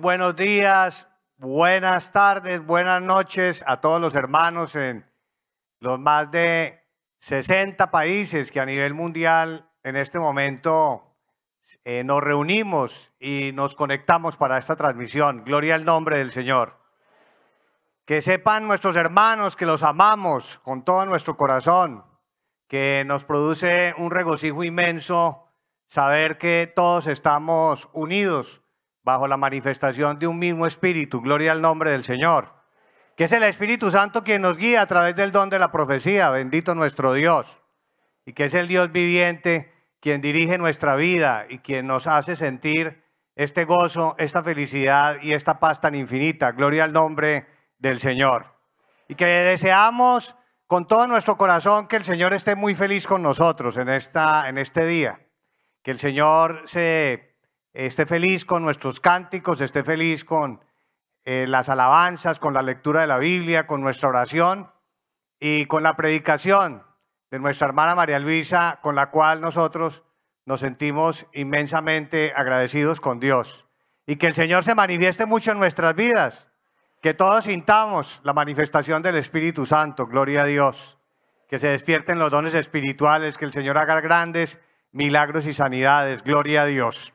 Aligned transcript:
Buenos 0.00 0.36
días, 0.36 1.08
buenas 1.38 2.12
tardes, 2.12 2.64
buenas 2.64 3.02
noches 3.02 3.64
a 3.66 3.80
todos 3.80 4.00
los 4.00 4.14
hermanos 4.14 4.76
en 4.76 5.04
los 5.80 5.98
más 5.98 6.30
de 6.30 6.84
60 7.18 7.90
países 7.90 8.52
que 8.52 8.60
a 8.60 8.66
nivel 8.66 8.94
mundial 8.94 9.68
en 9.82 9.96
este 9.96 10.20
momento 10.20 11.16
eh, 11.84 12.04
nos 12.04 12.22
reunimos 12.22 13.10
y 13.18 13.50
nos 13.54 13.74
conectamos 13.74 14.36
para 14.36 14.56
esta 14.56 14.76
transmisión. 14.76 15.42
Gloria 15.44 15.74
al 15.74 15.84
nombre 15.84 16.18
del 16.18 16.30
Señor. 16.30 16.78
Que 18.04 18.22
sepan 18.22 18.68
nuestros 18.68 18.94
hermanos 18.94 19.56
que 19.56 19.66
los 19.66 19.82
amamos 19.82 20.60
con 20.62 20.84
todo 20.84 21.06
nuestro 21.06 21.36
corazón, 21.36 22.04
que 22.68 23.02
nos 23.04 23.24
produce 23.24 23.94
un 23.98 24.12
regocijo 24.12 24.62
inmenso 24.62 25.48
saber 25.88 26.38
que 26.38 26.72
todos 26.72 27.08
estamos 27.08 27.88
unidos 27.92 28.62
bajo 29.08 29.26
la 29.26 29.38
manifestación 29.38 30.18
de 30.18 30.26
un 30.26 30.38
mismo 30.38 30.66
espíritu. 30.66 31.22
Gloria 31.22 31.52
al 31.52 31.62
nombre 31.62 31.90
del 31.90 32.04
Señor. 32.04 32.52
Que 33.16 33.24
es 33.24 33.32
el 33.32 33.42
Espíritu 33.42 33.90
Santo 33.90 34.22
quien 34.22 34.42
nos 34.42 34.58
guía 34.58 34.82
a 34.82 34.86
través 34.86 35.16
del 35.16 35.32
don 35.32 35.48
de 35.48 35.58
la 35.58 35.72
profecía. 35.72 36.28
Bendito 36.28 36.74
nuestro 36.74 37.14
Dios. 37.14 37.58
Y 38.26 38.34
que 38.34 38.44
es 38.44 38.54
el 38.54 38.68
Dios 38.68 38.92
viviente 38.92 39.72
quien 40.00 40.20
dirige 40.20 40.58
nuestra 40.58 40.94
vida 40.94 41.46
y 41.48 41.60
quien 41.60 41.86
nos 41.86 42.06
hace 42.06 42.36
sentir 42.36 43.02
este 43.34 43.64
gozo, 43.64 44.14
esta 44.18 44.44
felicidad 44.44 45.16
y 45.22 45.32
esta 45.32 45.58
paz 45.58 45.80
tan 45.80 45.94
infinita. 45.94 46.52
Gloria 46.52 46.84
al 46.84 46.92
nombre 46.92 47.46
del 47.78 48.00
Señor. 48.00 48.58
Y 49.08 49.14
que 49.14 49.24
deseamos 49.24 50.36
con 50.66 50.86
todo 50.86 51.06
nuestro 51.06 51.38
corazón 51.38 51.88
que 51.88 51.96
el 51.96 52.04
Señor 52.04 52.34
esté 52.34 52.56
muy 52.56 52.74
feliz 52.74 53.06
con 53.06 53.22
nosotros 53.22 53.78
en, 53.78 53.88
esta, 53.88 54.50
en 54.50 54.58
este 54.58 54.84
día 54.84 55.18
que 55.82 55.92
el 55.92 55.98
Señor 55.98 56.64
se, 56.66 57.27
esté 57.72 58.06
feliz 58.06 58.44
con 58.44 58.62
nuestros 58.62 59.00
cánticos, 59.00 59.60
esté 59.60 59.84
feliz 59.84 60.24
con 60.24 60.64
eh, 61.24 61.46
las 61.46 61.68
alabanzas, 61.68 62.38
con 62.38 62.54
la 62.54 62.62
lectura 62.62 63.02
de 63.02 63.06
la 63.06 63.18
Biblia, 63.18 63.66
con 63.66 63.80
nuestra 63.80 64.08
oración 64.08 64.70
y 65.38 65.66
con 65.66 65.82
la 65.82 65.96
predicación 65.96 66.82
de 67.30 67.38
nuestra 67.38 67.68
hermana 67.68 67.94
María 67.94 68.18
Luisa, 68.18 68.78
con 68.82 68.94
la 68.94 69.10
cual 69.10 69.40
nosotros 69.40 70.02
nos 70.46 70.60
sentimos 70.60 71.26
inmensamente 71.34 72.32
agradecidos 72.34 73.00
con 73.00 73.20
Dios. 73.20 73.66
Y 74.06 74.16
que 74.16 74.26
el 74.26 74.34
Señor 74.34 74.64
se 74.64 74.74
manifieste 74.74 75.26
mucho 75.26 75.52
en 75.52 75.58
nuestras 75.58 75.94
vidas, 75.94 76.46
que 77.02 77.12
todos 77.12 77.44
sintamos 77.44 78.20
la 78.24 78.32
manifestación 78.32 79.02
del 79.02 79.16
Espíritu 79.16 79.66
Santo, 79.66 80.06
gloria 80.06 80.42
a 80.42 80.46
Dios, 80.46 80.98
que 81.48 81.58
se 81.58 81.68
despierten 81.68 82.18
los 82.18 82.30
dones 82.30 82.54
espirituales, 82.54 83.36
que 83.36 83.44
el 83.44 83.52
Señor 83.52 83.76
haga 83.76 84.00
grandes 84.00 84.58
milagros 84.92 85.46
y 85.46 85.52
sanidades. 85.52 86.22
Gloria 86.22 86.62
a 86.62 86.66
Dios. 86.66 87.12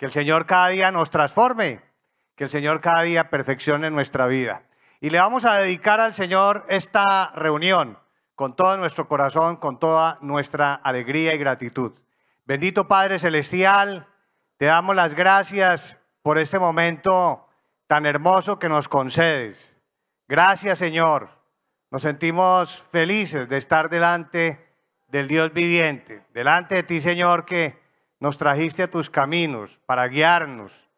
Que 0.00 0.06
el 0.06 0.12
Señor 0.12 0.46
cada 0.46 0.68
día 0.68 0.90
nos 0.90 1.10
transforme, 1.10 1.82
que 2.34 2.44
el 2.44 2.50
Señor 2.50 2.80
cada 2.80 3.02
día 3.02 3.28
perfeccione 3.28 3.90
nuestra 3.90 4.26
vida. 4.26 4.62
Y 4.98 5.10
le 5.10 5.18
vamos 5.18 5.44
a 5.44 5.58
dedicar 5.58 6.00
al 6.00 6.14
Señor 6.14 6.64
esta 6.70 7.32
reunión 7.34 7.98
con 8.34 8.56
todo 8.56 8.78
nuestro 8.78 9.06
corazón, 9.06 9.56
con 9.56 9.78
toda 9.78 10.16
nuestra 10.22 10.72
alegría 10.72 11.34
y 11.34 11.38
gratitud. 11.38 11.92
Bendito 12.46 12.88
Padre 12.88 13.18
Celestial, 13.18 14.06
te 14.56 14.64
damos 14.64 14.96
las 14.96 15.12
gracias 15.12 15.98
por 16.22 16.38
este 16.38 16.58
momento 16.58 17.46
tan 17.86 18.06
hermoso 18.06 18.58
que 18.58 18.70
nos 18.70 18.88
concedes. 18.88 19.76
Gracias 20.26 20.78
Señor. 20.78 21.28
Nos 21.90 22.00
sentimos 22.00 22.82
felices 22.90 23.50
de 23.50 23.58
estar 23.58 23.90
delante 23.90 24.66
del 25.08 25.28
Dios 25.28 25.52
viviente. 25.52 26.24
Delante 26.32 26.76
de 26.76 26.84
ti, 26.84 27.02
Señor, 27.02 27.44
que 27.44 27.79
nos 28.20 28.38
trajiste 28.38 28.84
a 28.84 28.90
tus 28.90 29.10
caminos 29.10 29.80
para 29.86 30.06
guiarnos, 30.06 30.88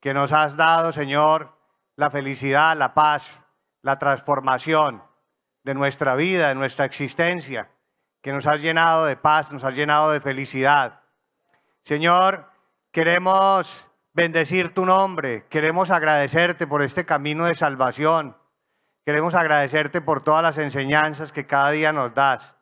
que 0.00 0.12
nos 0.12 0.32
has 0.32 0.56
dado, 0.56 0.92
Señor, 0.92 1.56
la 1.96 2.10
felicidad, 2.10 2.76
la 2.76 2.92
paz, 2.92 3.44
la 3.82 3.98
transformación 3.98 5.02
de 5.62 5.74
nuestra 5.74 6.14
vida, 6.16 6.48
de 6.48 6.54
nuestra 6.54 6.84
existencia, 6.84 7.70
que 8.20 8.32
nos 8.32 8.46
has 8.46 8.60
llenado 8.60 9.06
de 9.06 9.16
paz, 9.16 9.52
nos 9.52 9.64
has 9.64 9.74
llenado 9.74 10.10
de 10.10 10.20
felicidad. 10.20 11.00
Señor, 11.82 12.50
queremos 12.90 13.88
bendecir 14.12 14.74
tu 14.74 14.84
nombre, 14.84 15.46
queremos 15.48 15.90
agradecerte 15.90 16.66
por 16.66 16.82
este 16.82 17.06
camino 17.06 17.46
de 17.46 17.54
salvación, 17.54 18.36
queremos 19.04 19.34
agradecerte 19.34 20.00
por 20.00 20.22
todas 20.24 20.42
las 20.42 20.58
enseñanzas 20.58 21.30
que 21.30 21.46
cada 21.46 21.70
día 21.70 21.92
nos 21.92 22.12
das 22.14 22.54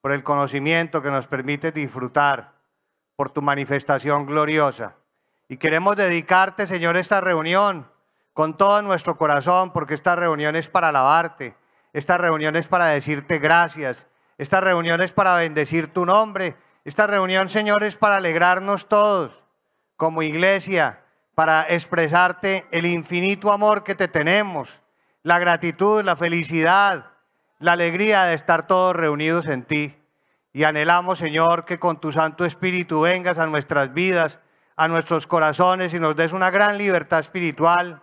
por 0.00 0.12
el 0.12 0.22
conocimiento 0.22 1.02
que 1.02 1.10
nos 1.10 1.26
permite 1.26 1.72
disfrutar, 1.72 2.59
por 3.20 3.28
tu 3.28 3.42
manifestación 3.42 4.24
gloriosa. 4.24 4.96
Y 5.46 5.58
queremos 5.58 5.94
dedicarte, 5.94 6.66
Señor, 6.66 6.96
esta 6.96 7.20
reunión 7.20 7.86
con 8.32 8.56
todo 8.56 8.80
nuestro 8.80 9.18
corazón, 9.18 9.74
porque 9.74 9.92
esta 9.92 10.16
reunión 10.16 10.56
es 10.56 10.70
para 10.70 10.88
alabarte, 10.88 11.54
esta 11.92 12.16
reunión 12.16 12.56
es 12.56 12.66
para 12.66 12.86
decirte 12.86 13.38
gracias, 13.38 14.06
esta 14.38 14.62
reunión 14.62 15.02
es 15.02 15.12
para 15.12 15.36
bendecir 15.36 15.92
tu 15.92 16.06
nombre, 16.06 16.56
esta 16.86 17.06
reunión, 17.06 17.50
Señor, 17.50 17.84
es 17.84 17.94
para 17.94 18.16
alegrarnos 18.16 18.88
todos 18.88 19.44
como 19.96 20.22
iglesia, 20.22 21.00
para 21.34 21.64
expresarte 21.68 22.64
el 22.70 22.86
infinito 22.86 23.52
amor 23.52 23.84
que 23.84 23.94
te 23.94 24.08
tenemos, 24.08 24.80
la 25.24 25.38
gratitud, 25.38 26.02
la 26.02 26.16
felicidad, 26.16 27.10
la 27.58 27.72
alegría 27.72 28.24
de 28.24 28.32
estar 28.32 28.66
todos 28.66 28.96
reunidos 28.96 29.44
en 29.44 29.64
ti. 29.64 29.99
Y 30.52 30.64
anhelamos, 30.64 31.18
Señor, 31.18 31.64
que 31.64 31.78
con 31.78 32.00
tu 32.00 32.12
Santo 32.12 32.44
Espíritu 32.44 33.02
vengas 33.02 33.38
a 33.38 33.46
nuestras 33.46 33.92
vidas, 33.92 34.40
a 34.76 34.88
nuestros 34.88 35.26
corazones 35.26 35.94
y 35.94 36.00
nos 36.00 36.16
des 36.16 36.32
una 36.32 36.50
gran 36.50 36.78
libertad 36.78 37.20
espiritual. 37.20 38.02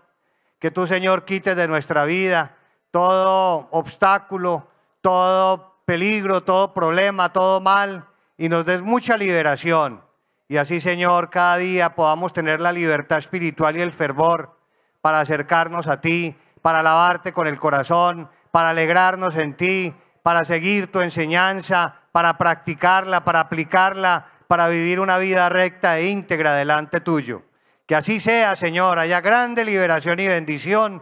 Que 0.59 0.71
tú, 0.71 0.87
Señor, 0.87 1.25
quites 1.25 1.55
de 1.55 1.67
nuestra 1.67 2.05
vida 2.05 2.57
todo 2.91 3.67
obstáculo, 3.71 4.67
todo 5.01 5.81
peligro, 5.85 6.43
todo 6.43 6.73
problema, 6.73 7.31
todo 7.31 7.61
mal 7.61 8.05
y 8.37 8.49
nos 8.49 8.65
des 8.65 8.81
mucha 8.81 9.17
liberación. 9.17 10.01
Y 10.47 10.57
así, 10.57 10.79
Señor, 10.79 11.29
cada 11.29 11.57
día 11.57 11.95
podamos 11.95 12.33
tener 12.33 12.61
la 12.61 12.71
libertad 12.71 13.17
espiritual 13.17 13.77
y 13.77 13.81
el 13.81 13.91
fervor 13.91 14.57
para 15.01 15.19
acercarnos 15.19 15.87
a 15.87 16.01
ti, 16.01 16.35
para 16.61 16.79
alabarte 16.79 17.33
con 17.33 17.47
el 17.47 17.59
corazón, 17.59 18.29
para 18.51 18.69
alegrarnos 18.69 19.35
en 19.35 19.55
ti, 19.55 19.93
para 20.27 20.43
seguir 20.43 20.91
tu 20.91 20.99
enseñanza, 20.99 22.01
para 22.11 22.37
practicarla, 22.37 23.23
para 23.23 23.39
aplicarla, 23.39 24.27
para 24.49 24.67
vivir 24.67 24.99
una 24.99 25.17
vida 25.19 25.47
recta 25.47 25.99
e 25.99 26.07
íntegra 26.07 26.53
delante 26.53 26.99
tuyo. 26.99 27.43
Que 27.85 27.95
así 27.95 28.19
sea, 28.19 28.57
Señor, 28.57 28.99
haya 28.99 29.21
grande 29.21 29.63
liberación 29.63 30.19
y 30.19 30.27
bendición 30.27 31.01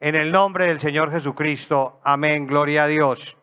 en 0.00 0.14
el 0.14 0.32
nombre 0.32 0.68
del 0.68 0.80
Señor 0.80 1.10
Jesucristo. 1.12 2.00
Amén, 2.02 2.46
gloria 2.46 2.84
a 2.84 2.86
Dios. 2.86 3.36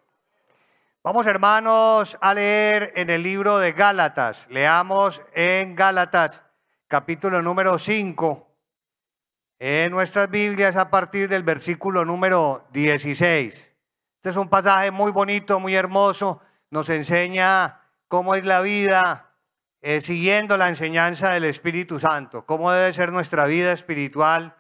Vamos, 1.03 1.27
hermanos, 1.27 2.17
a 2.21 2.33
leer 2.33 2.91
en 2.95 3.11
el 3.11 3.21
libro 3.21 3.59
de 3.59 3.73
Gálatas. 3.73 4.47
Leamos 4.49 5.21
en 5.35 5.75
Gálatas, 5.75 6.41
capítulo 6.87 7.43
número 7.43 7.77
5 7.77 8.47
en 9.59 9.91
nuestras 9.91 10.31
Biblias 10.31 10.75
a 10.75 10.89
partir 10.89 11.29
del 11.29 11.43
versículo 11.43 12.03
número 12.03 12.65
16. 12.71 13.68
Este 14.19 14.31
es 14.31 14.35
un 14.35 14.49
pasaje 14.49 14.91
muy 14.91 15.13
bonito, 15.13 15.61
muy 15.61 15.75
hermoso, 15.75 16.41
nos 16.71 16.89
enseña 16.89 17.79
cómo 18.09 18.35
es 18.35 18.43
la 18.43 18.59
vida 18.59 19.31
eh, 19.79 20.01
siguiendo 20.01 20.57
la 20.57 20.67
enseñanza 20.67 21.29
del 21.29 21.45
Espíritu 21.45 22.01
Santo, 22.01 22.45
cómo 22.45 22.69
debe 22.69 22.91
ser 22.91 23.13
nuestra 23.13 23.45
vida 23.45 23.71
espiritual 23.71 24.57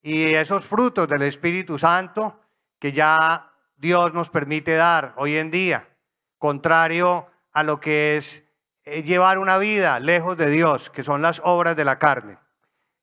y 0.00 0.32
esos 0.32 0.64
frutos 0.64 1.08
del 1.08 1.20
Espíritu 1.20 1.76
Santo 1.78 2.40
que 2.78 2.92
ya 2.92 3.52
Dios 3.76 4.14
nos 4.14 4.30
permite 4.30 4.76
dar 4.76 5.12
hoy 5.18 5.36
en 5.36 5.50
día, 5.50 5.90
contrario 6.38 7.26
a 7.52 7.64
lo 7.64 7.80
que 7.80 8.16
es 8.16 8.44
eh, 8.84 9.02
llevar 9.02 9.36
una 9.36 9.58
vida 9.58 10.00
lejos 10.00 10.38
de 10.38 10.48
Dios, 10.48 10.88
que 10.88 11.02
son 11.02 11.20
las 11.20 11.42
obras 11.44 11.76
de 11.76 11.84
la 11.84 11.98
carne. 11.98 12.38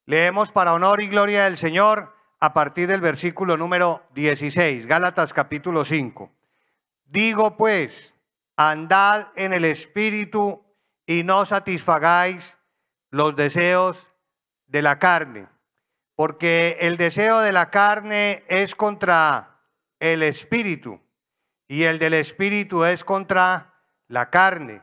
Leemos 0.07 0.51
para 0.51 0.73
honor 0.73 1.03
y 1.03 1.07
gloria 1.07 1.43
del 1.43 1.55
Señor 1.55 2.15
a 2.43 2.51
partir 2.51 2.89
del 2.89 2.99
versículo 2.99 3.55
número 3.55 4.03
16, 4.15 4.85
Gálatas 4.85 5.33
capítulo 5.33 5.85
5. 5.85 6.29
Digo 7.05 7.55
pues, 7.55 8.15
andad 8.57 9.27
en 9.37 9.53
el 9.53 9.63
Espíritu 9.63 10.61
y 11.05 11.23
no 11.23 11.45
satisfagáis 11.45 12.57
los 13.11 13.37
deseos 13.37 14.11
de 14.67 14.81
la 14.81 14.99
carne, 14.99 15.47
porque 16.15 16.75
el 16.81 16.97
deseo 16.97 17.39
de 17.39 17.53
la 17.53 17.69
carne 17.69 18.43
es 18.49 18.75
contra 18.75 19.61
el 20.01 20.21
Espíritu 20.21 20.99
y 21.69 21.83
el 21.83 21.97
del 21.97 22.13
Espíritu 22.13 22.83
es 22.83 23.05
contra 23.05 23.73
la 24.09 24.29
carne. 24.29 24.81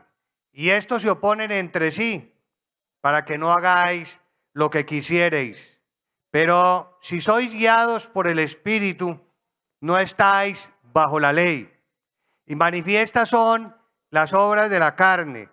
Y 0.51 0.71
estos 0.71 1.03
se 1.03 1.11
oponen 1.11 1.51
entre 1.51 1.91
sí 1.91 2.33
para 3.01 3.23
que 3.23 3.37
no 3.37 3.51
hagáis 3.51 4.19
lo 4.51 4.71
que 4.71 4.83
quisiereis. 4.83 5.70
Pero 6.31 6.97
si 7.01 7.19
sois 7.19 7.53
guiados 7.53 8.07
por 8.07 8.27
el 8.27 8.39
Espíritu, 8.39 9.19
no 9.81 9.97
estáis 9.97 10.71
bajo 10.81 11.19
la 11.19 11.33
ley. 11.33 11.71
Y 12.45 12.55
manifiestas 12.55 13.29
son 13.29 13.75
las 14.09 14.33
obras 14.33 14.69
de 14.69 14.79
la 14.79 14.95
carne, 14.95 15.49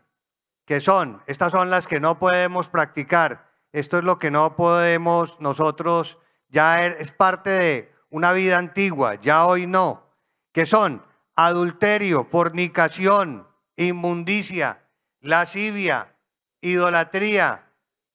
que 0.64 0.80
son, 0.80 1.22
estas 1.26 1.52
son 1.52 1.70
las 1.70 1.86
que 1.86 2.00
no 2.00 2.18
podemos 2.18 2.68
practicar, 2.68 3.48
esto 3.72 3.98
es 3.98 4.04
lo 4.04 4.18
que 4.18 4.30
no 4.30 4.56
podemos 4.56 5.40
nosotros, 5.40 6.18
ya 6.48 6.84
er, 6.84 6.96
es 7.00 7.12
parte 7.12 7.50
de 7.50 7.92
una 8.10 8.32
vida 8.32 8.58
antigua, 8.58 9.16
ya 9.16 9.46
hoy 9.46 9.66
no, 9.66 10.10
que 10.52 10.66
son 10.66 11.04
adulterio, 11.36 12.24
fornicación, 12.24 13.46
inmundicia, 13.76 14.84
lascivia, 15.20 16.16
idolatría, 16.60 17.72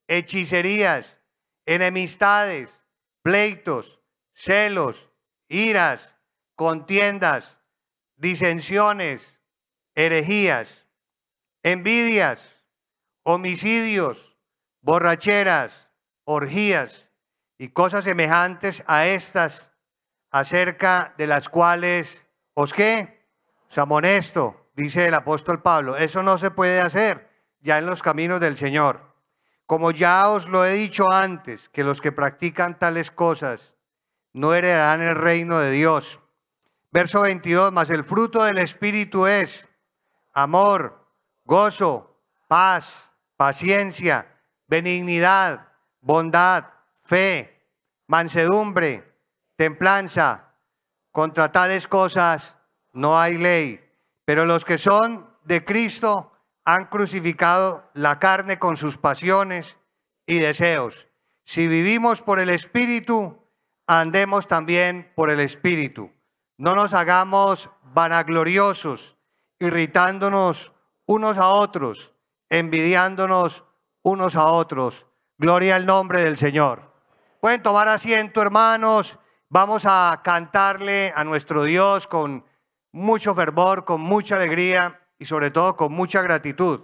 hechicerías, 0.07 1.17
enemistades, 1.65 2.75
pleitos, 3.21 4.01
celos, 4.33 5.09
iras, 5.47 6.09
contiendas, 6.55 7.57
disensiones, 8.15 9.39
herejías, 9.95 10.87
envidias, 11.63 12.39
homicidios, 13.23 14.37
borracheras, 14.81 15.89
orgías 16.25 17.09
y 17.57 17.69
cosas 17.69 18.03
semejantes 18.03 18.83
a 18.87 19.07
estas, 19.07 19.71
acerca 20.29 21.13
de 21.17 21.27
las 21.27 21.47
cuales 21.47 22.25
os 22.53 22.73
qué, 22.73 23.27
os 23.69 23.77
amonesto, 23.77 24.71
dice 24.75 25.05
el 25.05 25.13
apóstol 25.13 25.61
Pablo, 25.61 25.95
eso 25.97 26.23
no 26.23 26.37
se 26.37 26.51
puede 26.51 26.81
hacer 26.81 27.29
ya 27.61 27.77
en 27.77 27.85
los 27.85 28.01
caminos 28.01 28.39
del 28.39 28.57
Señor. 28.57 29.12
Como 29.65 29.91
ya 29.91 30.29
os 30.29 30.47
lo 30.47 30.65
he 30.65 30.73
dicho 30.73 31.11
antes, 31.11 31.69
que 31.69 31.83
los 31.83 32.01
que 32.01 32.11
practican 32.11 32.77
tales 32.77 33.11
cosas 33.11 33.75
no 34.33 34.53
heredarán 34.53 35.01
el 35.01 35.15
reino 35.15 35.59
de 35.59 35.71
Dios. 35.71 36.19
Verso 36.91 37.21
22, 37.21 37.71
más 37.71 37.89
el 37.89 38.03
fruto 38.03 38.43
del 38.43 38.59
Espíritu 38.59 39.25
es 39.25 39.67
amor, 40.33 41.07
gozo, 41.45 42.19
paz, 42.47 43.11
paciencia, 43.37 44.27
benignidad, 44.67 45.69
bondad, 46.01 46.65
fe, 47.03 47.67
mansedumbre, 48.07 49.17
templanza. 49.55 50.49
Contra 51.11 51.51
tales 51.51 51.87
cosas 51.87 52.57
no 52.91 53.19
hay 53.19 53.37
ley. 53.37 53.79
Pero 54.25 54.45
los 54.45 54.65
que 54.65 54.77
son 54.77 55.29
de 55.43 55.63
Cristo 55.63 56.32
han 56.65 56.85
crucificado 56.85 57.89
la 57.93 58.19
carne 58.19 58.59
con 58.59 58.77
sus 58.77 58.97
pasiones 58.97 59.77
y 60.25 60.39
deseos. 60.39 61.07
Si 61.43 61.67
vivimos 61.67 62.21
por 62.21 62.39
el 62.39 62.49
Espíritu, 62.49 63.37
andemos 63.87 64.47
también 64.47 65.11
por 65.15 65.29
el 65.29 65.39
Espíritu. 65.39 66.11
No 66.57 66.75
nos 66.75 66.93
hagamos 66.93 67.69
vanagloriosos, 67.81 69.17
irritándonos 69.59 70.71
unos 71.05 71.37
a 71.37 71.49
otros, 71.49 72.13
envidiándonos 72.49 73.65
unos 74.01 74.35
a 74.35 74.45
otros. 74.45 75.05
Gloria 75.37 75.75
al 75.75 75.85
nombre 75.85 76.23
del 76.23 76.37
Señor. 76.37 76.93
Pueden 77.41 77.61
tomar 77.61 77.89
asiento, 77.89 78.41
hermanos. 78.41 79.19
Vamos 79.49 79.83
a 79.85 80.21
cantarle 80.23 81.11
a 81.15 81.25
nuestro 81.25 81.63
Dios 81.63 82.07
con 82.07 82.45
mucho 82.93 83.35
fervor, 83.35 83.83
con 83.83 83.99
mucha 83.99 84.35
alegría 84.35 85.02
y 85.23 85.25
sobre 85.25 85.51
todo 85.51 85.77
con 85.77 85.93
mucha 85.93 86.21
gratitud. 86.21 86.81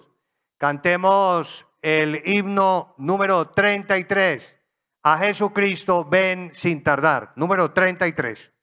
Cantemos 0.57 1.67
el 1.81 2.21
himno 2.23 2.95
número 2.97 3.49
33. 3.49 4.57
A 5.03 5.17
Jesucristo 5.17 6.05
ven 6.05 6.49
sin 6.53 6.81
tardar. 6.81 7.33
Número 7.35 7.73
33. 7.73 8.53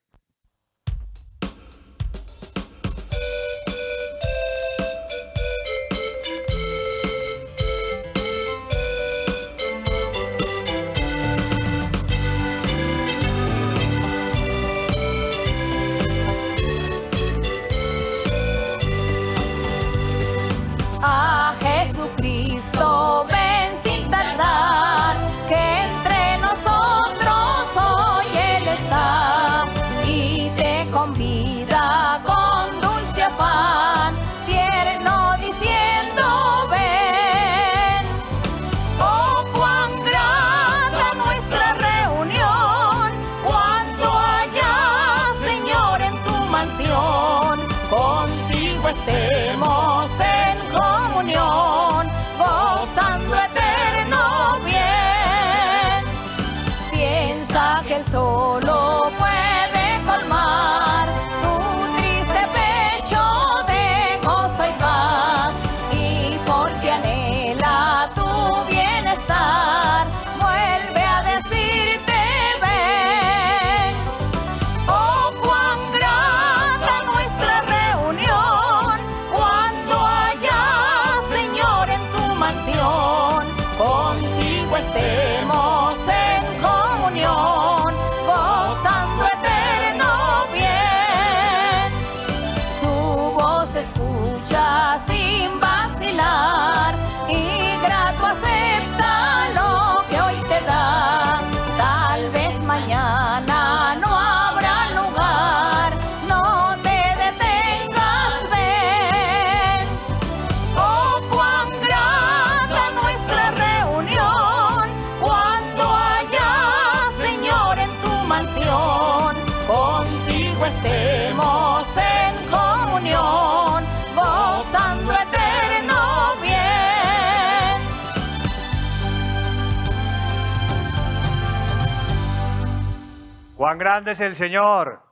Cuán 133.76 133.84
grande 133.84 134.12
es 134.12 134.20
el 134.20 134.36
Señor. 134.36 135.02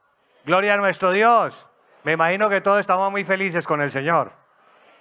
Gloria 0.47 0.73
a 0.73 0.77
nuestro 0.79 1.11
Dios. 1.11 1.69
Me 2.03 2.13
imagino 2.13 2.49
que 2.49 2.63
todos 2.63 2.81
estamos 2.81 3.11
muy 3.11 3.23
felices 3.23 3.67
con 3.67 3.83
el 3.83 3.91
Señor 3.91 4.33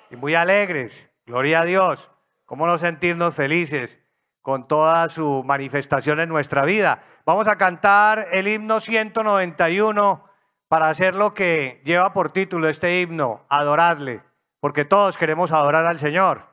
y 0.09 0.17
muy 0.17 0.35
alegres. 0.35 1.09
Gloria 1.25 1.61
a 1.61 1.63
Dios. 1.63 2.11
¿Cómo 2.45 2.67
no 2.67 2.77
sentirnos 2.77 3.35
felices 3.35 4.01
con 4.41 4.67
toda 4.67 5.07
su 5.07 5.45
manifestación 5.45 6.19
en 6.19 6.27
nuestra 6.27 6.65
vida? 6.65 7.03
Vamos 7.25 7.47
a 7.47 7.55
cantar 7.55 8.27
el 8.33 8.49
himno 8.49 8.81
191 8.81 10.29
para 10.67 10.89
hacer 10.89 11.15
lo 11.15 11.33
que 11.33 11.81
lleva 11.85 12.11
por 12.11 12.33
título 12.33 12.67
este 12.67 12.99
himno, 12.99 13.45
adorarle, 13.47 14.23
porque 14.59 14.83
todos 14.83 15.17
queremos 15.17 15.53
adorar 15.53 15.85
al 15.85 15.99
Señor. 15.99 16.49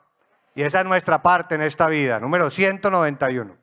Y 0.55 0.63
esa 0.63 0.79
es 0.79 0.87
nuestra 0.87 1.23
parte 1.23 1.57
en 1.57 1.63
esta 1.63 1.89
vida, 1.89 2.21
número 2.21 2.51
191. 2.51 3.57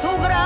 속으로 0.00 0.39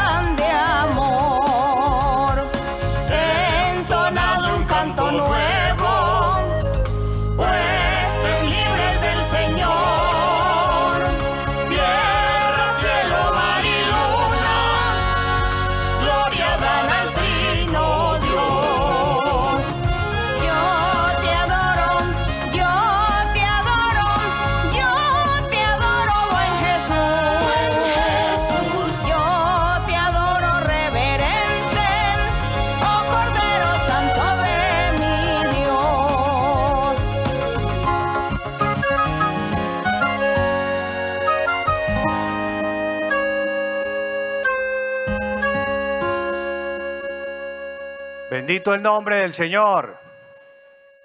Bendito 48.46 48.74
el 48.74 48.82
nombre 48.82 49.16
del 49.16 49.32
Señor. 49.32 49.96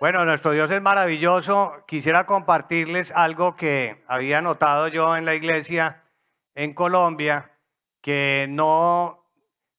Bueno, 0.01 0.25
nuestro 0.25 0.51
Dios 0.51 0.69
es 0.71 0.81
maravilloso. 0.81 1.85
Quisiera 1.87 2.25
compartirles 2.25 3.13
algo 3.15 3.55
que 3.55 4.03
había 4.09 4.41
notado 4.41 4.89
yo 4.89 5.15
en 5.15 5.23
la 5.23 5.35
iglesia 5.35 6.03
en 6.53 6.73
Colombia, 6.73 7.57
que 8.01 8.45
no, 8.49 9.31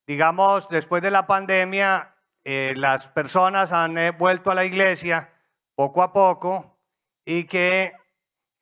digamos, 0.07 0.71
después 0.71 1.03
de 1.03 1.11
la 1.11 1.27
pandemia, 1.27 2.15
eh, 2.45 2.73
las 2.77 3.09
personas 3.09 3.73
han 3.73 3.99
eh, 3.99 4.13
vuelto 4.13 4.51
a 4.51 4.55
la 4.55 4.65
iglesia 4.65 5.31
poco 5.75 6.03
a 6.03 6.15
poco 6.15 6.79
y 7.27 7.45
que 7.45 7.93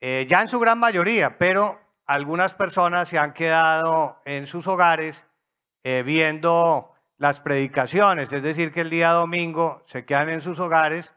eh, 0.00 0.26
ya 0.28 0.42
en 0.42 0.48
su 0.48 0.58
gran 0.58 0.80
mayoría, 0.80 1.38
pero 1.38 1.78
algunas 2.04 2.52
personas 2.54 3.08
se 3.08 3.16
han 3.16 3.32
quedado 3.32 4.20
en 4.24 4.48
sus 4.48 4.66
hogares 4.66 5.24
viendo 5.84 6.97
las 7.18 7.40
predicaciones, 7.40 8.32
es 8.32 8.42
decir, 8.42 8.72
que 8.72 8.80
el 8.80 8.90
día 8.90 9.10
domingo 9.10 9.82
se 9.86 10.04
quedan 10.04 10.30
en 10.30 10.40
sus 10.40 10.60
hogares 10.60 11.14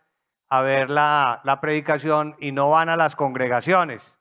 a 0.49 0.61
ver 0.61 0.89
la, 0.89 1.41
predicación 1.61 2.35
y 2.39 2.51
no 2.51 2.71
van 2.71 2.89
a 2.89 2.97
las 2.97 3.15
congregaciones. 3.15 4.17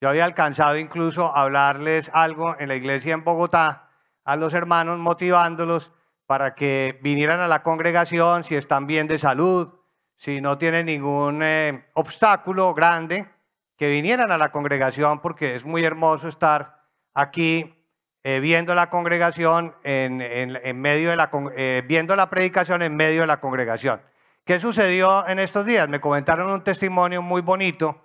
Yo 0.00 0.08
había 0.08 0.24
alcanzado 0.24 0.78
incluso 0.78 1.26
a 1.36 1.42
hablarles 1.42 2.10
algo 2.14 2.56
en 2.58 2.68
la 2.68 2.76
iglesia 2.76 3.14
en 3.14 3.24
Bogotá 3.24 3.90
a 4.24 4.36
los 4.36 4.54
hermanos 4.54 4.98
motivándolos 4.98 5.92
para 6.26 6.54
que 6.54 6.98
vinieran 7.02 7.40
a 7.40 7.48
la 7.48 7.62
congregación 7.62 8.44
si 8.44 8.54
están 8.54 8.86
bien 8.86 9.08
de 9.08 9.18
salud, 9.18 9.74
si 10.16 10.40
no 10.40 10.56
tienen 10.56 10.86
ningún 10.86 11.42
eh, 11.42 11.84
obstáculo 11.94 12.72
grande, 12.72 13.28
que 13.76 13.88
vinieran 13.88 14.30
a 14.30 14.38
la 14.38 14.50
congregación 14.50 15.20
porque 15.20 15.56
es 15.56 15.64
muy 15.64 15.84
hermoso 15.84 16.28
estar 16.28 16.80
aquí 17.12 17.83
eh, 18.26 18.40
viendo 18.40 18.74
la 18.74 18.88
congregación 18.88 19.74
en, 19.84 20.16
medio 20.80 21.10
de 21.10 21.16
la, 21.16 21.30
eh, 21.56 21.82
viendo 21.86 22.16
la 22.16 22.30
predicación 22.30 22.80
en 22.80 22.96
medio 22.96 23.20
de 23.20 23.26
la 23.26 23.38
congregación. 23.38 24.00
¿Qué 24.46 24.58
sucedió 24.58 25.28
en 25.28 25.38
estos 25.38 25.66
días? 25.66 25.90
Me 25.90 26.00
comentaron 26.00 26.50
un 26.50 26.64
testimonio 26.64 27.20
muy 27.20 27.42
bonito 27.42 28.00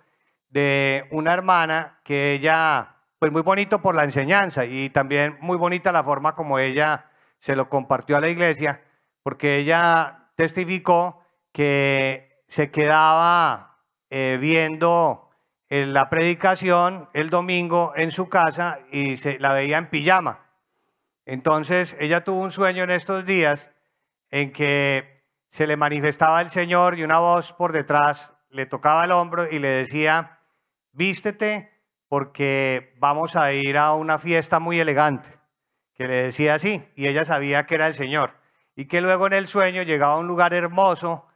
de 0.50 1.06
una 1.10 1.32
hermana 1.32 2.00
que 2.04 2.34
ella, 2.34 2.96
pues 3.18 3.32
muy 3.32 3.40
bonito 3.40 3.80
por 3.80 3.94
la 3.94 4.04
enseñanza 4.04 4.66
y 4.66 4.90
también 4.90 5.38
muy 5.40 5.56
bonita 5.56 5.90
la 5.90 6.04
forma 6.04 6.34
como 6.34 6.58
ella 6.58 7.06
se 7.38 7.56
lo 7.56 7.70
compartió 7.70 8.18
a 8.18 8.20
la 8.20 8.28
iglesia, 8.28 8.82
porque 9.22 9.56
ella 9.56 10.28
testificó 10.36 11.24
que 11.50 12.42
se 12.46 12.70
quedaba 12.70 13.78
eh, 14.10 14.36
viendo 14.38 15.29
la 15.70 16.10
predicación 16.10 17.08
el 17.14 17.30
domingo 17.30 17.92
en 17.96 18.10
su 18.10 18.28
casa 18.28 18.80
y 18.90 19.16
se 19.16 19.38
la 19.38 19.52
veía 19.52 19.78
en 19.78 19.88
pijama. 19.88 20.46
Entonces 21.24 21.96
ella 22.00 22.24
tuvo 22.24 22.40
un 22.40 22.50
sueño 22.50 22.82
en 22.82 22.90
estos 22.90 23.24
días 23.24 23.70
en 24.30 24.52
que 24.52 25.24
se 25.48 25.68
le 25.68 25.76
manifestaba 25.76 26.40
el 26.40 26.50
Señor 26.50 26.98
y 26.98 27.04
una 27.04 27.20
voz 27.20 27.52
por 27.52 27.72
detrás 27.72 28.32
le 28.50 28.66
tocaba 28.66 29.04
el 29.04 29.12
hombro 29.12 29.48
y 29.48 29.60
le 29.60 29.68
decía, 29.68 30.40
vístete 30.92 31.70
porque 32.08 32.92
vamos 32.98 33.36
a 33.36 33.52
ir 33.52 33.76
a 33.76 33.94
una 33.94 34.18
fiesta 34.18 34.58
muy 34.58 34.80
elegante, 34.80 35.38
que 35.94 36.08
le 36.08 36.16
decía 36.22 36.54
así, 36.54 36.84
y 36.96 37.06
ella 37.06 37.24
sabía 37.24 37.66
que 37.66 37.76
era 37.76 37.86
el 37.86 37.94
Señor, 37.94 38.34
y 38.74 38.86
que 38.86 39.00
luego 39.00 39.28
en 39.28 39.34
el 39.34 39.46
sueño 39.46 39.82
llegaba 39.82 40.14
a 40.14 40.18
un 40.18 40.26
lugar 40.26 40.52
hermoso 40.52 41.29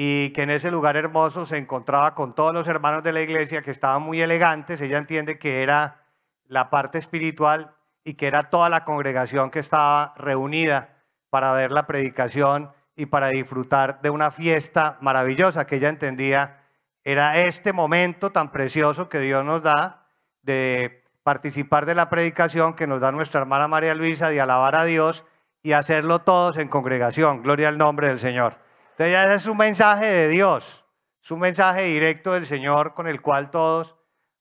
y 0.00 0.30
que 0.30 0.42
en 0.42 0.50
ese 0.50 0.70
lugar 0.70 0.96
hermoso 0.96 1.44
se 1.44 1.56
encontraba 1.56 2.14
con 2.14 2.32
todos 2.32 2.54
los 2.54 2.68
hermanos 2.68 3.02
de 3.02 3.12
la 3.12 3.20
iglesia 3.20 3.62
que 3.62 3.72
estaban 3.72 4.00
muy 4.00 4.20
elegantes. 4.20 4.80
Ella 4.80 4.96
entiende 4.96 5.40
que 5.40 5.64
era 5.64 6.04
la 6.46 6.70
parte 6.70 6.98
espiritual 6.98 7.74
y 8.04 8.14
que 8.14 8.28
era 8.28 8.48
toda 8.48 8.68
la 8.68 8.84
congregación 8.84 9.50
que 9.50 9.58
estaba 9.58 10.14
reunida 10.16 10.90
para 11.30 11.52
ver 11.52 11.72
la 11.72 11.88
predicación 11.88 12.70
y 12.94 13.06
para 13.06 13.30
disfrutar 13.30 14.00
de 14.00 14.10
una 14.10 14.30
fiesta 14.30 14.98
maravillosa 15.00 15.66
que 15.66 15.74
ella 15.74 15.88
entendía 15.88 16.60
era 17.02 17.36
este 17.38 17.72
momento 17.72 18.30
tan 18.30 18.52
precioso 18.52 19.08
que 19.08 19.18
Dios 19.18 19.44
nos 19.44 19.64
da 19.64 20.06
de 20.42 21.02
participar 21.24 21.86
de 21.86 21.96
la 21.96 22.08
predicación 22.08 22.74
que 22.74 22.86
nos 22.86 23.00
da 23.00 23.10
nuestra 23.10 23.40
hermana 23.40 23.66
María 23.66 23.96
Luisa, 23.96 24.28
de 24.28 24.40
alabar 24.40 24.76
a 24.76 24.84
Dios 24.84 25.24
y 25.60 25.72
hacerlo 25.72 26.20
todos 26.20 26.56
en 26.56 26.68
congregación. 26.68 27.42
Gloria 27.42 27.66
al 27.66 27.78
nombre 27.78 28.06
del 28.06 28.20
Señor. 28.20 28.67
Entonces 28.98 29.12
ya 29.12 29.32
es 29.32 29.46
un 29.46 29.56
mensaje 29.56 30.06
de 30.06 30.26
Dios, 30.26 30.84
es 31.22 31.30
un 31.30 31.38
mensaje 31.38 31.84
directo 31.84 32.32
del 32.32 32.46
Señor 32.46 32.94
con 32.94 33.06
el 33.06 33.22
cual 33.22 33.52
todos 33.52 33.94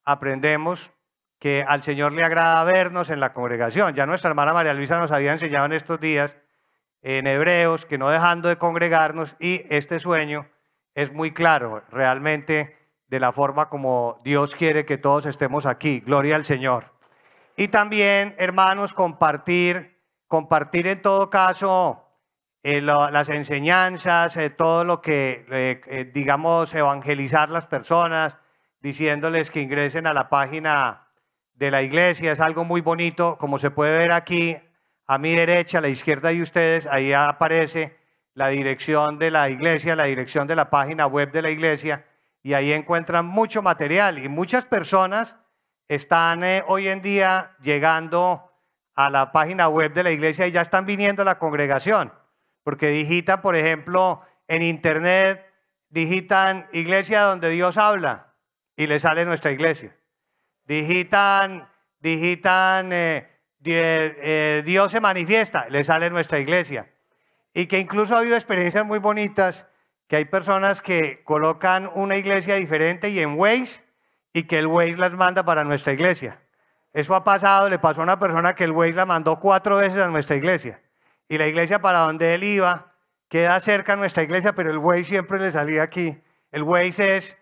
aprendemos 0.03 0.89
que 1.37 1.63
al 1.67 1.83
Señor 1.83 2.13
le 2.13 2.23
agrada 2.23 2.63
vernos 2.63 3.11
en 3.11 3.19
la 3.19 3.33
congregación. 3.33 3.93
Ya 3.93 4.07
nuestra 4.07 4.31
hermana 4.31 4.53
María 4.53 4.73
Luisa 4.73 4.97
nos 4.97 5.11
había 5.11 5.31
enseñado 5.31 5.67
en 5.67 5.73
estos 5.73 5.99
días 5.99 6.37
en 7.03 7.27
Hebreos 7.27 7.85
que 7.85 7.99
no 7.99 8.09
dejando 8.09 8.49
de 8.49 8.57
congregarnos 8.57 9.35
y 9.39 9.63
este 9.69 9.99
sueño 9.99 10.49
es 10.95 11.13
muy 11.13 11.35
claro 11.35 11.83
realmente 11.91 12.75
de 13.09 13.19
la 13.19 13.31
forma 13.33 13.69
como 13.69 14.19
Dios 14.23 14.55
quiere 14.55 14.87
que 14.87 14.97
todos 14.97 15.27
estemos 15.27 15.67
aquí. 15.67 15.99
Gloria 15.99 16.35
al 16.35 16.45
Señor. 16.45 16.95
Y 17.57 17.67
también, 17.67 18.33
hermanos, 18.39 18.95
compartir, 18.95 20.01
compartir 20.27 20.87
en 20.87 20.99
todo 21.03 21.29
caso 21.29 22.06
eh, 22.63 22.81
las 22.81 23.29
enseñanzas, 23.29 24.35
eh, 24.35 24.49
todo 24.49 24.83
lo 24.83 25.01
que, 25.01 25.45
eh, 25.51 26.11
digamos, 26.13 26.73
evangelizar 26.73 27.49
las 27.49 27.67
personas, 27.67 28.35
diciéndoles 28.81 29.51
que 29.51 29.61
ingresen 29.61 30.07
a 30.07 30.13
la 30.13 30.27
página 30.27 31.07
de 31.53 31.71
la 31.71 31.81
iglesia. 31.81 32.31
Es 32.31 32.41
algo 32.41 32.65
muy 32.65 32.81
bonito, 32.81 33.37
como 33.37 33.57
se 33.57 33.71
puede 33.71 33.97
ver 33.97 34.11
aquí, 34.11 34.57
a 35.05 35.17
mi 35.17 35.33
derecha, 35.33 35.77
a 35.77 35.81
la 35.81 35.87
izquierda 35.87 36.29
de 36.29 36.41
ustedes, 36.41 36.87
ahí 36.87 37.13
aparece 37.13 37.97
la 38.33 38.49
dirección 38.49 39.17
de 39.17 39.31
la 39.31 39.49
iglesia, 39.49 39.95
la 39.95 40.03
dirección 40.03 40.47
de 40.47 40.55
la 40.55 40.69
página 40.69 41.07
web 41.07 41.31
de 41.31 41.41
la 41.41 41.49
iglesia, 41.49 42.05
y 42.43 42.53
ahí 42.53 42.73
encuentran 42.73 43.25
mucho 43.25 43.61
material. 43.61 44.19
Y 44.19 44.29
muchas 44.29 44.65
personas 44.65 45.37
están 45.87 46.41
hoy 46.67 46.89
en 46.89 47.01
día 47.01 47.55
llegando 47.61 48.51
a 48.95 49.09
la 49.09 49.31
página 49.31 49.69
web 49.69 49.93
de 49.93 50.03
la 50.03 50.11
iglesia 50.11 50.47
y 50.47 50.51
ya 50.51 50.61
están 50.61 50.85
viniendo 50.85 51.21
a 51.21 51.25
la 51.25 51.39
congregación 51.39 52.11
porque 52.67 52.89
digitan, 52.89 53.39
por 53.39 53.55
ejemplo, 53.55 54.21
en 54.49 54.61
internet, 54.61 55.49
digitan 55.87 56.67
iglesia 56.73 57.21
donde 57.21 57.49
Dios 57.49 57.77
habla 57.77 58.33
y 58.75 58.87
le 58.87 58.99
sale 58.99 59.23
nuestra 59.23 59.51
iglesia. 59.51 59.95
Digitan, 60.65 61.69
digitan 62.01 62.91
eh, 62.91 63.29
eh, 63.63 64.63
Dios 64.65 64.91
se 64.91 64.99
manifiesta, 64.99 65.69
le 65.69 65.85
sale 65.85 66.09
nuestra 66.09 66.39
iglesia. 66.41 66.91
Y 67.53 67.67
que 67.67 67.79
incluso 67.79 68.17
ha 68.17 68.19
habido 68.19 68.35
experiencias 68.35 68.85
muy 68.85 68.99
bonitas, 68.99 69.69
que 70.09 70.17
hay 70.17 70.25
personas 70.25 70.81
que 70.81 71.23
colocan 71.23 71.89
una 71.95 72.17
iglesia 72.17 72.55
diferente 72.55 73.07
y 73.07 73.19
en 73.19 73.39
Waze, 73.39 73.81
y 74.33 74.43
que 74.43 74.59
el 74.59 74.67
Waze 74.67 74.97
las 74.97 75.13
manda 75.13 75.45
para 75.45 75.63
nuestra 75.63 75.93
iglesia. 75.93 76.41
Eso 76.91 77.15
ha 77.15 77.23
pasado, 77.23 77.69
le 77.69 77.79
pasó 77.79 78.01
a 78.01 78.03
una 78.03 78.19
persona 78.19 78.55
que 78.55 78.65
el 78.65 78.71
Waze 78.71 78.91
la 78.91 79.05
mandó 79.05 79.39
cuatro 79.39 79.77
veces 79.77 79.99
a 79.99 80.07
nuestra 80.07 80.35
iglesia 80.35 80.81
y 81.29 81.37
la 81.37 81.47
iglesia 81.47 81.79
para 81.79 81.99
donde 81.99 82.33
él 82.35 82.43
iba 82.43 82.93
queda 83.29 83.59
cerca 83.59 83.93
de 83.93 83.99
nuestra 83.99 84.23
iglesia, 84.23 84.53
pero 84.53 84.71
el 84.71 84.77
Waze 84.77 85.03
siempre 85.03 85.39
le 85.39 85.51
salía 85.51 85.83
aquí. 85.83 86.21
El 86.51 86.63
Waze 86.63 87.17
es 87.17 87.37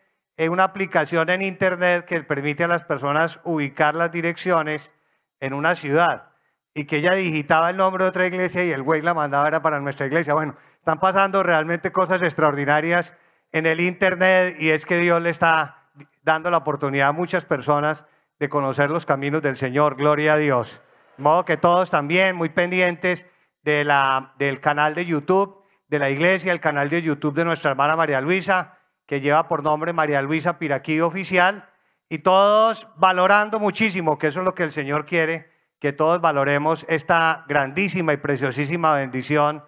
una 0.49 0.63
aplicación 0.63 1.29
en 1.29 1.41
internet 1.41 2.05
que 2.05 2.21
permite 2.23 2.63
a 2.63 2.67
las 2.67 2.83
personas 2.83 3.39
ubicar 3.43 3.95
las 3.95 4.11
direcciones 4.11 4.93
en 5.39 5.53
una 5.53 5.75
ciudad 5.75 6.31
y 6.73 6.85
que 6.85 6.97
ella 6.97 7.13
digitaba 7.13 7.69
el 7.69 7.77
nombre 7.77 8.03
de 8.03 8.09
otra 8.09 8.27
iglesia 8.27 8.65
y 8.65 8.71
el 8.71 8.81
Waze 8.81 9.03
la 9.03 9.13
mandaba 9.13 9.47
era 9.47 9.61
para 9.61 9.79
nuestra 9.79 10.07
iglesia. 10.07 10.33
Bueno, 10.33 10.55
están 10.77 10.99
pasando 10.99 11.43
realmente 11.43 11.91
cosas 11.91 12.21
extraordinarias 12.21 13.13
en 13.51 13.65
el 13.65 13.79
internet 13.79 14.57
y 14.59 14.71
es 14.71 14.85
que 14.85 14.97
Dios 14.97 15.21
le 15.21 15.29
está 15.29 15.83
dando 16.23 16.51
la 16.51 16.57
oportunidad 16.57 17.09
a 17.09 17.13
muchas 17.13 17.45
personas 17.45 18.05
de 18.39 18.49
conocer 18.49 18.89
los 18.89 19.05
caminos 19.05 19.41
del 19.41 19.55
Señor. 19.55 19.95
Gloria 19.95 20.33
a 20.33 20.37
Dios. 20.37 20.81
De 21.17 21.23
modo 21.23 21.45
que 21.45 21.55
todos 21.55 21.89
también 21.89 22.35
muy 22.35 22.49
pendientes 22.49 23.25
del 23.65 24.61
canal 24.61 24.95
de 24.95 25.05
YouTube 25.05 25.61
de 25.87 25.99
la 25.99 26.09
iglesia, 26.09 26.53
el 26.53 26.59
canal 26.59 26.89
de 26.89 27.01
YouTube 27.01 27.35
de 27.35 27.45
nuestra 27.45 27.71
hermana 27.71 27.95
María 27.95 28.21
Luisa, 28.21 28.77
que 29.05 29.21
lleva 29.21 29.47
por 29.47 29.63
nombre 29.63 29.91
María 29.91 30.21
Luisa 30.21 30.57
Piraquí 30.57 31.01
Oficial, 31.01 31.69
y 32.07 32.19
todos 32.19 32.87
valorando 32.95 33.59
muchísimo, 33.59 34.17
que 34.17 34.27
eso 34.27 34.39
es 34.39 34.45
lo 34.45 34.55
que 34.55 34.63
el 34.63 34.71
Señor 34.71 35.05
quiere, 35.05 35.51
que 35.79 35.91
todos 35.91 36.21
valoremos 36.21 36.85
esta 36.87 37.43
grandísima 37.47 38.13
y 38.13 38.17
preciosísima 38.17 38.93
bendición 38.95 39.65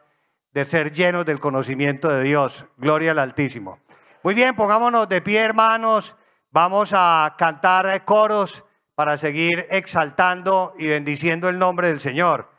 de 0.52 0.66
ser 0.66 0.94
llenos 0.94 1.26
del 1.26 1.40
conocimiento 1.40 2.10
de 2.10 2.24
Dios. 2.24 2.66
Gloria 2.78 3.12
al 3.12 3.20
Altísimo. 3.20 3.80
Muy 4.24 4.34
bien, 4.34 4.56
pongámonos 4.56 5.10
de 5.10 5.22
pie, 5.22 5.42
hermanos. 5.42 6.16
Vamos 6.52 6.92
a 6.94 7.36
cantar 7.38 8.06
coros 8.06 8.64
para 8.96 9.18
seguir 9.18 9.68
exaltando 9.70 10.74
y 10.78 10.88
bendiciendo 10.88 11.50
el 11.50 11.60
nombre 11.60 11.88
del 11.88 12.00
Señor. 12.00 12.50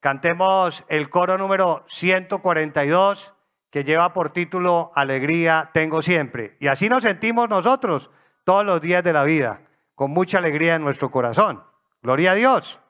Cantemos 0.00 0.84
el 0.88 1.10
coro 1.10 1.38
número 1.38 1.84
142 1.88 3.34
que 3.70 3.84
lleva 3.84 4.12
por 4.12 4.30
título 4.30 4.90
Alegría 4.94 5.70
tengo 5.74 6.02
siempre. 6.02 6.56
Y 6.60 6.68
así 6.68 6.88
nos 6.88 7.02
sentimos 7.02 7.48
nosotros 7.48 8.10
todos 8.44 8.64
los 8.64 8.80
días 8.80 9.04
de 9.04 9.12
la 9.12 9.24
vida, 9.24 9.62
con 9.94 10.10
mucha 10.10 10.38
alegría 10.38 10.76
en 10.76 10.82
nuestro 10.82 11.10
corazón. 11.10 11.62
Gloria 12.02 12.32
a 12.32 12.34
Dios. 12.34 12.80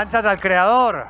Alabanzas 0.00 0.24
al 0.24 0.40
Creador. 0.40 1.08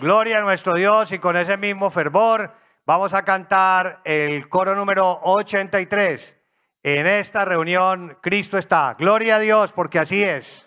Gloria 0.00 0.38
a 0.38 0.40
nuestro 0.40 0.72
Dios 0.72 1.12
y 1.12 1.18
con 1.18 1.36
ese 1.36 1.58
mismo 1.58 1.90
fervor 1.90 2.54
vamos 2.86 3.12
a 3.12 3.26
cantar 3.26 4.00
el 4.04 4.48
coro 4.48 4.74
número 4.74 5.20
83. 5.24 6.38
En 6.82 7.06
esta 7.06 7.44
reunión 7.44 8.16
Cristo 8.22 8.56
está. 8.56 8.96
Gloria 8.98 9.36
a 9.36 9.38
Dios 9.38 9.74
porque 9.74 9.98
así 9.98 10.22
es. 10.22 10.66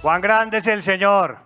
Cuán 0.00 0.20
grande 0.20 0.58
es 0.58 0.66
el 0.68 0.84
Señor. 0.84 1.38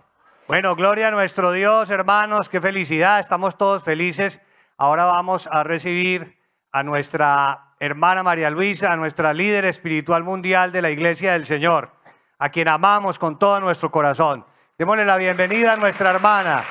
Bueno, 0.47 0.75
gloria 0.75 1.07
a 1.07 1.11
nuestro 1.11 1.51
Dios, 1.51 1.89
hermanos, 1.89 2.49
qué 2.49 2.61
felicidad, 2.61 3.19
estamos 3.19 3.57
todos 3.57 3.83
felices. 3.83 4.41
Ahora 4.77 5.05
vamos 5.05 5.47
a 5.51 5.63
recibir 5.63 6.37
a 6.71 6.83
nuestra 6.83 7.73
hermana 7.79 8.21
María 8.21 8.51
Luisa, 8.51 8.91
a 8.91 8.95
nuestra 8.95 9.33
líder 9.33 9.65
espiritual 9.65 10.23
mundial 10.23 10.71
de 10.71 10.83
la 10.83 10.91
Iglesia 10.91 11.33
del 11.33 11.47
Señor, 11.47 11.93
a 12.37 12.49
quien 12.49 12.67
amamos 12.67 13.17
con 13.17 13.39
todo 13.39 13.59
nuestro 13.59 13.89
corazón. 13.89 14.45
Démosle 14.77 15.05
la 15.05 15.17
bienvenida 15.17 15.73
a 15.73 15.77
nuestra 15.77 16.11
hermana. 16.11 16.63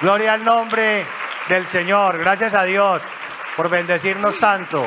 Gloria 0.00 0.32
al 0.32 0.44
nombre 0.44 1.04
del 1.50 1.66
Señor. 1.66 2.16
Gracias 2.16 2.54
a 2.54 2.64
Dios 2.64 3.02
por 3.56 3.68
bendecirnos 3.68 4.38
tanto. 4.38 4.86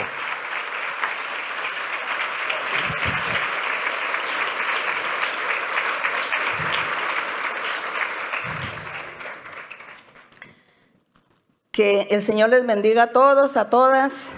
Que 11.80 12.08
el 12.12 12.22
Señor 12.22 12.50
les 12.50 12.66
bendiga 12.66 13.04
a 13.04 13.12
todos, 13.14 13.56
a 13.56 13.70
todas, 13.70 14.32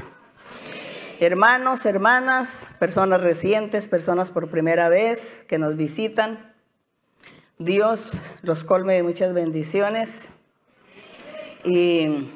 hermanos, 1.19 1.87
hermanas, 1.87 2.69
personas 2.77 3.19
recientes, 3.19 3.87
personas 3.87 4.29
por 4.29 4.51
primera 4.51 4.89
vez 4.89 5.43
que 5.47 5.57
nos 5.57 5.75
visitan. 5.75 6.53
Dios 7.57 8.13
los 8.43 8.63
colme 8.63 8.93
de 8.93 9.01
muchas 9.01 9.33
bendiciones. 9.33 10.27
Y 11.63 12.31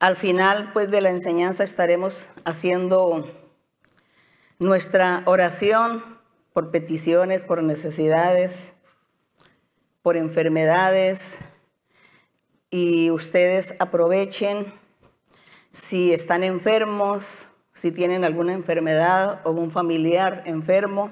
al 0.00 0.16
final, 0.16 0.72
pues, 0.72 0.90
de 0.90 1.02
la 1.02 1.10
enseñanza 1.10 1.62
estaremos 1.62 2.30
haciendo 2.46 3.30
nuestra 4.58 5.24
oración 5.26 6.02
por 6.54 6.70
peticiones, 6.70 7.44
por 7.44 7.62
necesidades, 7.62 8.72
por 10.00 10.16
enfermedades, 10.16 11.38
y 12.70 13.10
ustedes 13.10 13.74
aprovechen 13.78 14.72
si 15.70 16.12
están 16.12 16.44
enfermos, 16.44 17.48
si 17.72 17.92
tienen 17.92 18.24
alguna 18.24 18.52
enfermedad 18.52 19.40
o 19.44 19.52
un 19.52 19.70
familiar 19.70 20.42
enfermo 20.46 21.10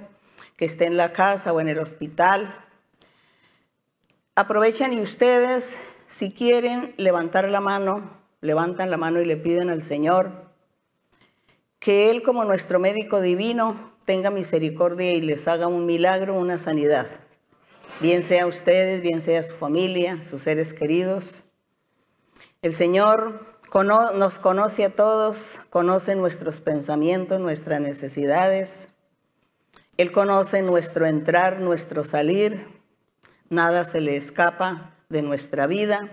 que 0.56 0.64
esté 0.64 0.86
en 0.86 0.96
la 0.96 1.12
casa 1.12 1.52
o 1.52 1.60
en 1.60 1.68
el 1.68 1.78
hospital. 1.78 2.64
Aprovechen 4.34 4.92
y 4.92 5.00
ustedes, 5.00 5.80
si 6.06 6.32
quieren 6.32 6.94
levantar 6.96 7.48
la 7.48 7.60
mano, 7.60 8.10
levantan 8.40 8.90
la 8.90 8.96
mano 8.96 9.20
y 9.20 9.24
le 9.24 9.36
piden 9.36 9.70
al 9.70 9.82
Señor 9.82 10.46
que 11.78 12.10
Él 12.10 12.22
como 12.22 12.44
nuestro 12.44 12.78
médico 12.80 13.20
divino 13.20 13.94
tenga 14.04 14.30
misericordia 14.30 15.12
y 15.12 15.20
les 15.20 15.46
haga 15.46 15.68
un 15.68 15.86
milagro, 15.86 16.34
una 16.34 16.58
sanidad. 16.58 17.06
Bien 18.00 18.22
sea 18.22 18.46
ustedes, 18.46 19.00
bien 19.00 19.20
sea 19.20 19.42
su 19.42 19.54
familia, 19.54 20.22
sus 20.22 20.42
seres 20.42 20.74
queridos. 20.74 21.45
El 22.66 22.74
Señor 22.74 23.46
nos 24.16 24.40
conoce 24.40 24.84
a 24.84 24.92
todos, 24.92 25.60
conoce 25.70 26.16
nuestros 26.16 26.60
pensamientos, 26.60 27.38
nuestras 27.38 27.80
necesidades. 27.80 28.88
Él 29.96 30.10
conoce 30.10 30.62
nuestro 30.62 31.06
entrar, 31.06 31.60
nuestro 31.60 32.04
salir. 32.04 32.66
Nada 33.50 33.84
se 33.84 34.00
le 34.00 34.16
escapa 34.16 34.96
de 35.08 35.22
nuestra 35.22 35.68
vida. 35.68 36.10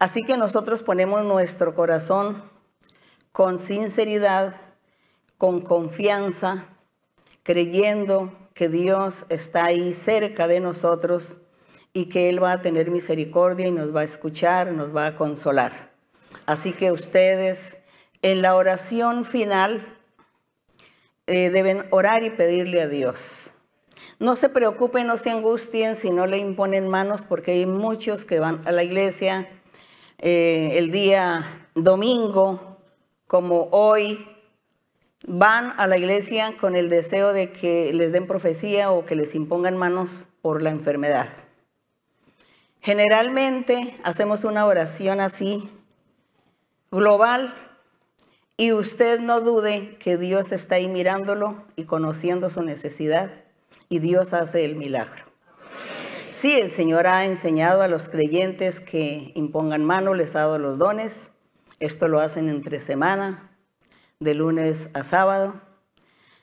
Así 0.00 0.24
que 0.24 0.36
nosotros 0.36 0.82
ponemos 0.82 1.24
nuestro 1.24 1.72
corazón 1.76 2.42
con 3.30 3.60
sinceridad, 3.60 4.56
con 5.38 5.60
confianza, 5.60 6.64
creyendo 7.44 8.36
que 8.54 8.68
Dios 8.68 9.24
está 9.28 9.66
ahí 9.66 9.94
cerca 9.94 10.48
de 10.48 10.58
nosotros 10.58 11.38
y 11.94 12.06
que 12.06 12.28
Él 12.28 12.42
va 12.42 12.52
a 12.52 12.60
tener 12.60 12.90
misericordia 12.90 13.68
y 13.68 13.70
nos 13.70 13.94
va 13.94 14.00
a 14.00 14.04
escuchar, 14.04 14.72
nos 14.72 14.94
va 14.94 15.06
a 15.06 15.14
consolar. 15.14 15.92
Así 16.44 16.72
que 16.72 16.92
ustedes 16.92 17.78
en 18.20 18.42
la 18.42 18.56
oración 18.56 19.24
final 19.24 19.96
eh, 21.26 21.48
deben 21.50 21.86
orar 21.90 22.24
y 22.24 22.30
pedirle 22.30 22.82
a 22.82 22.88
Dios. 22.88 23.52
No 24.18 24.36
se 24.36 24.48
preocupen, 24.48 25.06
no 25.06 25.16
se 25.16 25.30
angustien 25.30 25.94
si 25.94 26.10
no 26.10 26.26
le 26.26 26.38
imponen 26.38 26.88
manos, 26.88 27.24
porque 27.24 27.52
hay 27.52 27.66
muchos 27.66 28.24
que 28.24 28.40
van 28.40 28.60
a 28.66 28.72
la 28.72 28.82
iglesia 28.82 29.48
eh, 30.18 30.72
el 30.74 30.90
día 30.90 31.68
domingo, 31.74 32.78
como 33.26 33.68
hoy, 33.70 34.26
van 35.26 35.72
a 35.78 35.86
la 35.86 35.96
iglesia 35.96 36.56
con 36.60 36.76
el 36.76 36.88
deseo 36.88 37.32
de 37.32 37.52
que 37.52 37.92
les 37.92 38.12
den 38.12 38.26
profecía 38.26 38.90
o 38.90 39.04
que 39.04 39.14
les 39.14 39.34
impongan 39.34 39.76
manos 39.76 40.26
por 40.42 40.60
la 40.62 40.70
enfermedad. 40.70 41.43
Generalmente 42.84 43.98
hacemos 44.04 44.44
una 44.44 44.66
oración 44.66 45.18
así, 45.22 45.72
global, 46.90 47.54
y 48.58 48.72
usted 48.72 49.20
no 49.20 49.40
dude 49.40 49.96
que 49.96 50.18
Dios 50.18 50.52
está 50.52 50.74
ahí 50.74 50.86
mirándolo 50.86 51.64
y 51.76 51.84
conociendo 51.84 52.50
su 52.50 52.62
necesidad, 52.62 53.32
y 53.88 54.00
Dios 54.00 54.34
hace 54.34 54.66
el 54.66 54.76
milagro. 54.76 55.24
Sí, 56.28 56.58
el 56.60 56.68
Señor 56.68 57.06
ha 57.06 57.24
enseñado 57.24 57.80
a 57.80 57.88
los 57.88 58.10
creyentes 58.10 58.80
que 58.80 59.32
impongan 59.34 59.82
mano, 59.82 60.12
les 60.12 60.36
ha 60.36 60.40
dado 60.40 60.58
los 60.58 60.76
dones. 60.76 61.30
Esto 61.80 62.06
lo 62.06 62.20
hacen 62.20 62.50
entre 62.50 62.82
semana, 62.82 63.56
de 64.20 64.34
lunes 64.34 64.90
a 64.92 65.04
sábado. 65.04 65.58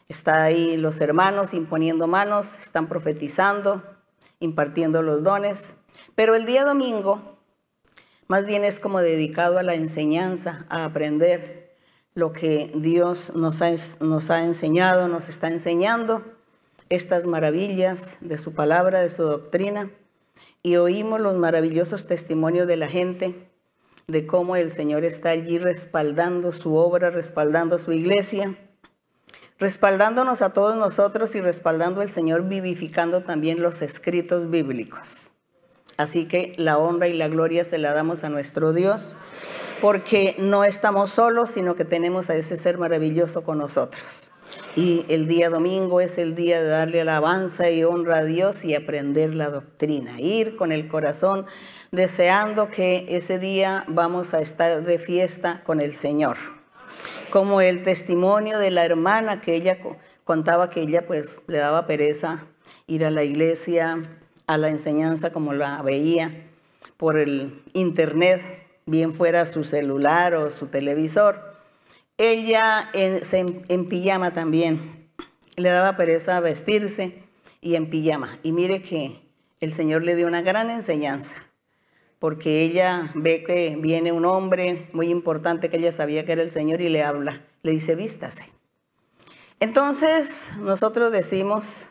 Está 0.10 0.44
ahí 0.44 0.76
los 0.76 1.02
hermanos 1.02 1.54
imponiendo 1.54 2.08
manos, 2.08 2.58
están 2.58 2.88
profetizando, 2.88 3.84
impartiendo 4.40 5.04
los 5.04 5.22
dones. 5.22 5.76
Pero 6.16 6.36
el 6.36 6.46
día 6.46 6.66
domingo 6.66 7.32
más 8.32 8.46
bien 8.46 8.64
es 8.64 8.80
como 8.80 9.02
dedicado 9.02 9.60
a 9.60 9.64
la 9.64 9.76
enseñanza, 9.76 10.66
a 10.70 10.86
aprender 10.86 11.76
lo 12.14 12.32
que 12.32 12.72
Dios 12.74 13.34
nos 13.36 13.62
ha, 13.62 14.44
enseñado, 14.46 15.10
nos 15.10 15.28
está 15.28 15.50
enseñando, 15.50 16.24
estas 16.88 17.26
maravillas 17.26 18.18
de 18.22 18.38
su 18.38 18.54
palabra, 18.54 19.02
de 19.02 19.10
su 19.10 19.24
doctrina. 19.24 19.92
Y 20.64 20.78
oímos 20.78 21.20
los 21.20 21.36
maravillosos 21.36 22.08
testimonios 22.08 22.68
de 22.68 22.78
la 22.78 22.88
gente, 22.88 23.50
de 24.08 24.26
cómo 24.26 24.56
el 24.56 24.72
Señor 24.72 25.04
está 25.04 25.32
allí 25.32 25.60
respaldando 25.60 26.54
su 26.54 26.76
obra, 26.76 27.10
respaldando 27.10 27.80
su 27.80 27.92
iglesia 27.92 28.58
respaldándonos 29.60 30.42
a 30.42 30.54
todos 30.54 30.78
nosotros 30.78 31.36
y 31.36 31.42
respaldando 31.42 32.00
al 32.02 32.10
Señor, 32.10 32.48
vivificando 32.48 33.22
también 33.22 33.62
los 33.62 33.82
escritos 33.82 34.50
bíblicos. 34.50 35.31
Así 36.02 36.26
que 36.26 36.54
la 36.58 36.78
honra 36.78 37.08
y 37.08 37.14
la 37.14 37.28
gloria 37.28 37.64
se 37.64 37.78
la 37.78 37.94
damos 37.94 38.24
a 38.24 38.30
nuestro 38.30 38.74
Dios, 38.74 39.18
porque 39.82 40.36
no 40.40 40.64
estamos 40.64 41.12
solos, 41.12 41.52
sino 41.52 41.76
que 41.76 41.86
tenemos 41.86 42.30
a 42.30 42.36
ese 42.36 42.58
ser 42.58 42.78
maravilloso 42.78 43.44
con 43.44 43.60
nosotros. 43.60 44.32
Y 44.76 45.06
el 45.10 45.28
día 45.28 45.50
domingo 45.50 46.02
es 46.02 46.18
el 46.18 46.36
día 46.36 46.62
de 46.62 46.68
darle 46.68 47.02
alabanza 47.02 47.70
y 47.70 47.84
honra 47.84 48.18
a 48.18 48.24
Dios 48.24 48.66
y 48.66 48.76
aprender 48.76 49.36
la 49.36 49.50
doctrina, 49.50 50.20
ir 50.20 50.56
con 50.56 50.72
el 50.72 50.88
corazón 50.88 51.46
deseando 51.92 52.70
que 52.70 53.06
ese 53.10 53.40
día 53.40 53.86
vamos 53.88 54.34
a 54.34 54.40
estar 54.40 54.84
de 54.84 55.00
fiesta 55.00 55.62
con 55.66 55.80
el 55.80 55.96
Señor 55.96 56.38
como 57.32 57.62
el 57.62 57.82
testimonio 57.82 58.60
de 58.60 58.70
la 58.70 58.86
hermana 58.86 59.42
que 59.42 59.56
ella 59.56 59.80
contaba 60.24 60.70
que 60.70 60.82
ella 60.82 61.08
pues 61.08 61.42
le 61.48 61.58
daba 61.58 61.88
pereza 61.88 62.46
ir 62.88 63.06
a 63.06 63.10
la 63.10 63.24
iglesia, 63.24 64.21
a 64.48 64.58
la 64.58 64.70
enseñanza 64.70 65.32
como 65.32 65.54
la 65.54 65.82
veía 65.82 66.48
por 66.98 67.18
el 67.18 67.64
internet, 67.74 68.42
bien 68.86 69.14
fuera 69.14 69.46
su 69.46 69.64
celular 69.64 70.34
o 70.34 70.52
su 70.52 70.68
televisor. 70.68 71.56
Ella 72.18 72.90
en, 72.94 73.90
pijama 73.90 74.34
también, 74.34 75.10
le 75.56 75.70
daba 75.70 75.96
pereza 75.96 76.40
vestirse 76.40 77.24
y 77.62 77.76
en 77.76 77.90
pijama. 77.90 78.40
Y 78.44 78.52
mire 78.52 78.82
que 78.82 79.22
el 79.60 79.74
Señor 79.74 80.04
le 80.04 80.16
dio 80.16 80.28
una 80.28 80.42
gran 80.42 80.70
enseñanza 80.70 81.38
porque 82.22 82.62
ella 82.62 83.10
ve 83.16 83.44
que 83.44 83.76
viene 83.80 84.12
un 84.12 84.26
hombre 84.26 84.88
muy 84.94 85.10
importante 85.10 85.70
que 85.70 85.78
ella 85.78 85.92
sabía 85.92 86.24
que 86.24 86.34
era 86.34 86.44
el 86.44 86.52
Señor 86.52 86.80
y 86.80 86.90
le 86.90 87.04
habla, 87.04 87.44
le 87.64 87.72
dice, 87.72 87.96
vístase. 87.96 88.52
Entonces 89.60 90.50
nosotros 90.60 91.12
decimos, 91.12 91.88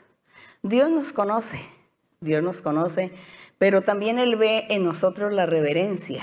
Dios 0.63 0.89
nos 0.89 1.13
conoce, 1.13 1.59
Dios 2.23 2.43
nos 2.43 2.61
conoce, 2.61 3.13
pero 3.57 3.81
también 3.81 4.19
Él 4.19 4.37
ve 4.37 4.67
en 4.69 4.85
nosotros 4.85 5.33
la 5.33 5.47
reverencia, 5.47 6.23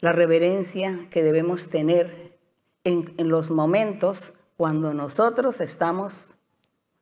la 0.00 0.12
reverencia 0.12 1.06
que 1.08 1.22
debemos 1.22 1.70
tener 1.70 2.36
en, 2.84 3.14
los 3.16 3.50
momentos 3.50 4.34
cuando 4.58 4.92
nosotros 4.92 5.62
estamos 5.62 6.34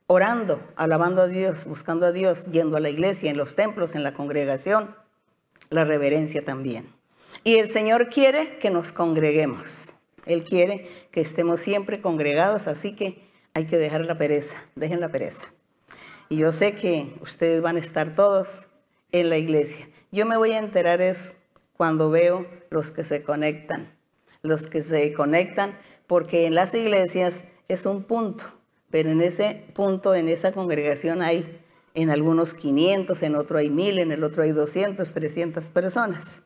orando, 0.06 0.62
alabando 0.76 1.22
a 1.22 1.26
Dios, 1.26 1.64
buscando 1.64 2.06
a 2.06 2.12
Dios, 2.12 2.46
yendo 2.52 2.76
a 2.76 2.80
la 2.80 2.88
iglesia, 2.88 3.32
en 3.32 3.36
los 3.36 3.56
templos, 3.56 3.96
en 3.96 4.04
la 4.04 4.14
congregación 4.14 4.94
la 5.68 5.84
reverencia 5.84 6.44
también. 6.44 6.86
Y 7.42 7.56
el 7.56 7.66
Señor 7.66 8.10
quiere 8.10 8.58
que 8.58 8.70
nos 8.70 8.92
congreguemos. 8.92 9.92
Él 10.24 10.44
quiere 10.44 10.88
que 11.10 11.20
estemos 11.20 11.60
siempre 11.60 12.00
congregados, 12.00 12.68
así 12.68 12.94
que 12.94 13.28
hay 13.54 13.66
que 13.66 13.78
dejar 13.78 14.04
la 14.04 14.18
pereza, 14.18 14.62
dejen 14.76 15.00
la 15.00 15.10
pereza. 15.10 15.52
Y 16.32 16.38
yo 16.38 16.50
sé 16.50 16.74
que 16.74 17.12
ustedes 17.20 17.60
van 17.60 17.76
a 17.76 17.80
estar 17.80 18.14
todos 18.14 18.66
en 19.10 19.28
la 19.28 19.36
iglesia. 19.36 19.86
Yo 20.12 20.24
me 20.24 20.38
voy 20.38 20.52
a 20.52 20.58
enterar 20.60 21.02
es 21.02 21.36
cuando 21.76 22.08
veo 22.08 22.46
los 22.70 22.90
que 22.90 23.04
se 23.04 23.22
conectan, 23.22 23.94
los 24.40 24.66
que 24.66 24.82
se 24.82 25.12
conectan, 25.12 25.78
porque 26.06 26.46
en 26.46 26.54
las 26.54 26.72
iglesias 26.72 27.44
es 27.68 27.84
un 27.84 28.04
punto, 28.04 28.44
pero 28.90 29.10
en 29.10 29.20
ese 29.20 29.66
punto, 29.74 30.14
en 30.14 30.30
esa 30.30 30.52
congregación 30.52 31.20
hay 31.20 31.60
en 31.92 32.08
algunos 32.08 32.54
500, 32.54 33.22
en 33.22 33.34
otro 33.34 33.58
hay 33.58 33.68
1000, 33.68 33.98
en 33.98 34.12
el 34.12 34.24
otro 34.24 34.42
hay 34.42 34.52
200, 34.52 35.12
300 35.12 35.68
personas. 35.68 36.40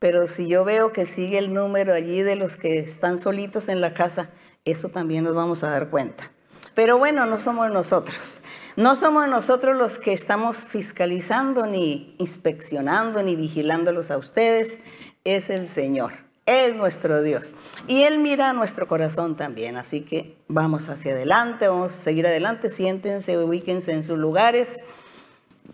Pero 0.00 0.26
si 0.26 0.48
yo 0.48 0.64
veo 0.64 0.90
que 0.90 1.06
sigue 1.06 1.38
el 1.38 1.54
número 1.54 1.94
allí 1.94 2.22
de 2.22 2.34
los 2.34 2.56
que 2.56 2.80
están 2.80 3.16
solitos 3.16 3.68
en 3.68 3.80
la 3.80 3.94
casa, 3.94 4.30
eso 4.64 4.88
también 4.88 5.22
nos 5.22 5.36
vamos 5.36 5.62
a 5.62 5.70
dar 5.70 5.90
cuenta. 5.90 6.32
Pero 6.74 6.98
bueno, 6.98 7.26
no 7.26 7.38
somos 7.38 7.70
nosotros. 7.70 8.40
No 8.76 8.96
somos 8.96 9.28
nosotros 9.28 9.76
los 9.76 9.98
que 9.98 10.12
estamos 10.12 10.64
fiscalizando, 10.64 11.66
ni 11.66 12.14
inspeccionando, 12.18 13.22
ni 13.22 13.36
vigilándolos 13.36 14.10
a 14.10 14.16
ustedes. 14.16 14.78
Es 15.24 15.50
el 15.50 15.68
Señor 15.68 16.12
es 16.46 16.74
nuestro 16.74 17.22
Dios. 17.22 17.54
Y 17.86 18.02
Él 18.02 18.18
mira 18.18 18.52
nuestro 18.52 18.88
corazón 18.88 19.36
también. 19.36 19.76
Así 19.76 20.02
que 20.02 20.36
vamos 20.48 20.88
hacia 20.88 21.12
adelante, 21.12 21.68
vamos 21.68 21.92
a 21.92 21.96
seguir 21.96 22.26
adelante. 22.26 22.68
Siéntense, 22.68 23.38
ubíquense 23.38 23.92
en 23.92 24.02
sus 24.02 24.18
lugares. 24.18 24.80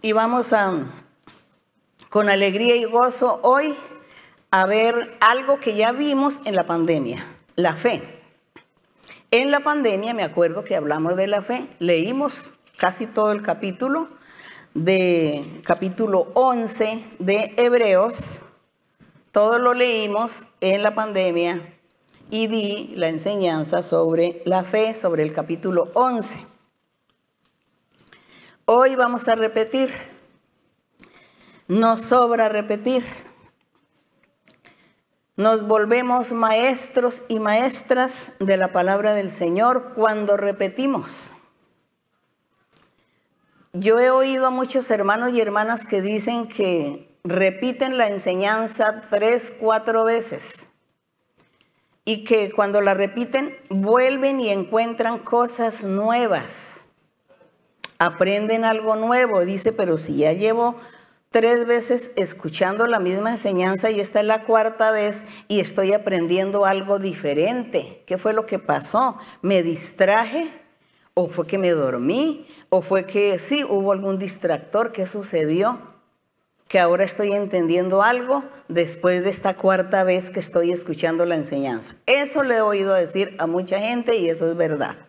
Y 0.03 0.12
vamos 0.12 0.53
a, 0.53 0.74
con 2.11 2.28
alegría 2.28 2.76
y 2.76 2.84
gozo 2.84 3.40
hoy, 3.42 3.74
a 4.51 4.66
ver 4.66 5.16
algo 5.20 5.61
que 5.61 5.74
ya 5.74 5.92
vimos 5.92 6.40
en 6.44 6.55
la 6.55 6.66
pandemia, 6.66 7.24
la 7.57 7.74
fe. 7.74 8.17
En 9.31 9.51
la 9.51 9.61
pandemia, 9.61 10.14
me 10.14 10.24
acuerdo 10.24 10.64
que 10.64 10.74
hablamos 10.74 11.16
de 11.16 11.26
la 11.26 11.43
fe, 11.43 11.68
leímos 11.81 12.51
casi 12.79 13.07
todo 13.07 13.31
el 13.31 13.43
capítulo, 13.43 14.09
de 14.72 15.61
capítulo 15.64 16.29
11 16.33 17.05
de 17.18 17.55
Hebreos, 17.59 18.39
todo 19.31 19.59
lo 19.59 19.74
leímos 19.74 20.47
en 20.62 20.83
la 20.83 20.95
pandemia 20.95 21.74
y 22.31 22.47
di 22.47 22.95
la 22.97 23.09
enseñanza 23.09 23.83
sobre 23.83 24.41
la 24.47 24.64
fe, 24.64 24.95
sobre 24.95 25.24
el 25.24 25.35
capítulo 25.35 25.91
11. 25.93 26.47
Hoy 28.64 28.97
vamos 28.97 29.29
a 29.29 29.35
repetir. 29.35 29.93
Nos 31.66 32.01
sobra 32.01 32.49
repetir. 32.49 33.05
Nos 35.39 35.68
volvemos 35.68 36.32
maestros 36.32 37.22
y 37.28 37.39
maestras 37.39 38.32
de 38.41 38.57
la 38.57 38.72
palabra 38.72 39.14
del 39.14 39.30
Señor 39.30 39.93
cuando 39.95 40.36
repetimos. 40.36 41.30
Yo 43.72 44.01
he 44.01 44.11
oído 44.11 44.49
a 44.49 44.51
muchos 44.51 44.91
hermanos 44.91 45.32
y 45.32 45.41
hermanas 45.41 45.86
que 45.86 46.03
dicen 46.03 46.49
que 46.49 47.16
repiten 47.22 47.99
la 47.99 48.09
enseñanza 48.09 49.01
tres, 49.11 49.55
cuatro 49.61 50.03
veces 50.03 50.70
y 52.05 52.24
que 52.24 52.51
cuando 52.51 52.80
la 52.80 52.95
repiten 52.95 53.57
vuelven 53.70 54.41
y 54.41 54.49
encuentran 54.49 55.20
cosas 55.20 55.84
nuevas, 55.84 56.80
aprenden 58.01 58.64
algo 58.64 58.97
nuevo. 58.97 59.45
Dice, 59.45 59.72
pero 59.72 59.99
si 59.99 60.16
ya 60.16 60.32
llevo 60.32 60.74
tres 61.29 61.66
veces 61.66 62.12
escuchando 62.16 62.87
la 62.87 63.01
misma 63.01 63.31
enseñanza 63.31 63.91
y 63.91 64.01
esta 64.01 64.20
es 64.20 64.26
la 64.26 64.45
cuarta 64.45 64.91
vez 64.91 65.26
y 65.49 65.61
estoy 65.61 65.93
aprendiendo 65.93 66.64
algo 66.64 66.99
diferente. 66.99 68.03
¿Qué 68.07 68.18
fue 68.18 68.33
lo 68.33 68.47
que 68.47 68.59
pasó? 68.59 69.18
¿Me 69.43 69.62
distraje? 69.62 70.51
¿O 71.14 71.29
fue 71.29 71.47
que 71.47 71.59
me 71.59 71.70
dormí? 71.70 72.47
¿O 72.68 72.81
fue 72.81 73.07
que 73.07 73.39
sí, 73.39 73.64
hubo 73.64 73.93
algún 73.93 74.18
distractor? 74.18 74.93
¿Qué 74.93 75.07
sucedió? 75.07 75.79
que 76.68 76.79
ahora 76.79 77.05
estoy 77.05 77.33
entendiendo 77.33 78.03
algo 78.03 78.45
después 78.68 79.24
de 79.24 79.31
esta 79.31 79.57
cuarta 79.57 80.05
vez 80.05 80.31
que 80.31 80.39
estoy 80.39 80.70
escuchando 80.70 81.24
la 81.24 81.35
enseñanza. 81.35 81.97
Eso 82.05 82.43
le 82.43 82.57
he 82.57 82.61
oído 82.61 82.93
decir 82.93 83.35
a 83.39 83.47
mucha 83.47 83.81
gente 83.81 84.16
y 84.16 84.29
eso 84.29 84.47
es 84.47 84.55
verdad. 84.55 85.07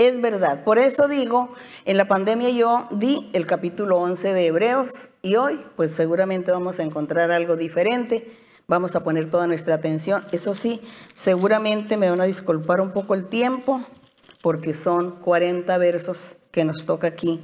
Es 0.00 0.18
verdad. 0.18 0.64
Por 0.64 0.78
eso 0.78 1.08
digo, 1.08 1.52
en 1.84 1.98
la 1.98 2.08
pandemia 2.08 2.48
yo 2.48 2.88
di 2.90 3.28
el 3.34 3.44
capítulo 3.44 3.98
11 3.98 4.32
de 4.32 4.46
Hebreos 4.46 5.10
y 5.20 5.36
hoy 5.36 5.60
pues 5.76 5.92
seguramente 5.92 6.50
vamos 6.50 6.78
a 6.78 6.84
encontrar 6.84 7.30
algo 7.30 7.54
diferente. 7.54 8.34
Vamos 8.66 8.96
a 8.96 9.04
poner 9.04 9.30
toda 9.30 9.46
nuestra 9.46 9.74
atención. 9.74 10.24
Eso 10.32 10.54
sí, 10.54 10.80
seguramente 11.12 11.98
me 11.98 12.08
van 12.08 12.22
a 12.22 12.24
disculpar 12.24 12.80
un 12.80 12.92
poco 12.92 13.14
el 13.14 13.26
tiempo 13.26 13.84
porque 14.40 14.72
son 14.72 15.16
40 15.16 15.76
versos 15.76 16.38
que 16.50 16.64
nos 16.64 16.86
toca 16.86 17.08
aquí 17.08 17.38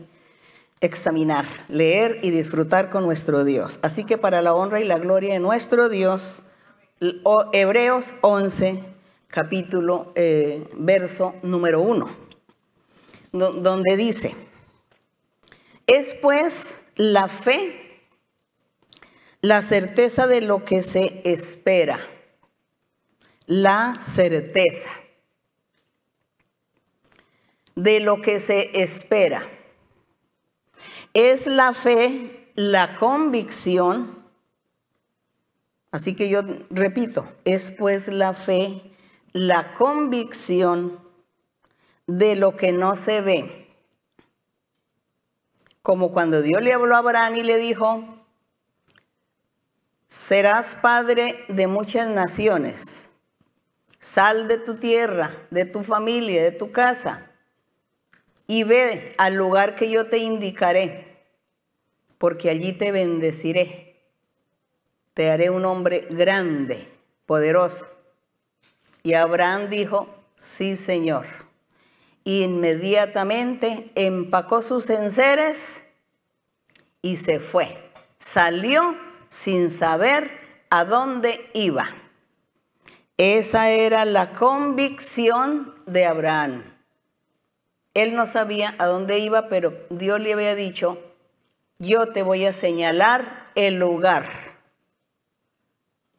examinar, 0.81 1.45
leer 1.69 2.21
y 2.23 2.31
disfrutar 2.31 2.89
con 2.89 3.05
nuestro 3.05 3.45
Dios. 3.45 3.81
Así 3.83 4.05
que 4.05 4.17
para 4.17 4.41
la 4.41 4.55
honra 4.55 4.81
y 4.81 4.85
la 4.85 4.99
gloria 4.99 5.35
de 5.35 5.41
nuestro 5.41 5.91
Dios, 5.91 6.43
Hebreos 7.53 8.15
11, 8.23 8.83
capítulo, 9.29 10.13
eh, 10.15 10.67
verso 10.79 11.35
número 11.43 11.83
1, 11.83 12.26
donde 13.33 13.97
dice, 13.97 14.35
es 15.87 16.15
pues 16.15 16.79
la 16.97 17.29
fe, 17.29 18.01
la 19.41 19.63
certeza 19.63 20.27
de 20.27 20.41
lo 20.41 20.65
que 20.65 20.83
se 20.83 21.23
espera, 21.25 22.01
la 23.47 23.97
certeza. 24.01 24.91
de 27.77 28.01
lo 28.01 28.23
que 28.23 28.41
se 28.41 28.71
espera. 28.83 29.47
Es 31.15 31.47
la 31.47 31.73
fe, 31.73 32.51
la 32.55 32.97
convicción. 32.97 34.25
Así 35.93 36.17
que 36.17 36.29
yo 36.29 36.43
repito, 36.71 37.27
es 37.45 37.71
pues 37.71 38.09
la 38.09 38.35
fe, 38.35 38.83
la 39.33 39.75
convicción 39.75 40.99
de 42.07 42.37
lo 42.37 42.57
que 42.57 42.73
no 42.73 42.97
se 42.97 43.21
ve. 43.21 43.69
Como 45.83 46.13
cuando 46.13 46.43
Dios 46.43 46.63
le 46.63 46.73
habló 46.73 46.95
a 46.95 46.99
Abraham 46.99 47.37
y 47.37 47.43
le 47.43 47.59
dijo, 47.59 48.05
serás 50.09 50.75
padre 50.77 51.45
de 51.49 51.67
muchas 51.67 52.09
naciones. 52.09 53.09
Sal 53.99 54.47
de 54.49 54.59
tu 54.59 54.75
tierra, 54.75 55.31
de 55.51 55.65
tu 55.65 55.83
familia, 55.83 56.43
de 56.43 56.53
tu 56.53 56.71
casa, 56.71 57.31
y 58.47 58.63
ve 58.63 59.15
al 59.19 59.35
lugar 59.35 59.75
que 59.75 59.91
yo 59.91 60.09
te 60.09 60.19
indicaré, 60.19 61.25
porque 62.19 62.51
allí 62.51 62.73
te 62.73 62.93
bendeciré. 62.93 64.05
Te 65.15 65.31
haré 65.31 65.51
un 65.51 65.65
hombre 65.65 66.07
grande, 66.11 66.87
poderoso. 67.25 67.89
Y 69.03 69.15
Abraham 69.15 69.69
dijo, 69.69 70.09
sí, 70.37 70.77
Señor. 70.77 71.46
Inmediatamente 72.29 73.93
empacó 73.95 74.61
sus 74.61 74.91
enseres 74.91 75.85
y 77.01 77.19
se 77.19 77.39
fue. 77.39 77.89
Salió 78.19 78.97
sin 79.29 79.71
saber 79.71 80.33
a 80.69 80.85
dónde 80.85 81.49
iba. 81.55 81.89
Esa 83.17 83.71
era 83.71 84.05
la 84.05 84.33
convicción 84.33 85.73
de 85.87 86.05
Abraham. 86.05 86.65
Él 87.95 88.17
no 88.17 88.27
sabía 88.27 88.75
a 88.79 88.87
dónde 88.87 89.21
iba, 89.21 89.49
pero 89.49 89.87
Dios 89.91 90.19
le 90.19 90.33
había 90.33 90.57
dicho, 90.57 91.01
yo 91.79 92.09
te 92.13 92.25
voy 92.25 92.45
a 92.45 92.53
señalar 92.53 93.53
el 93.55 93.77
lugar. 93.77 94.59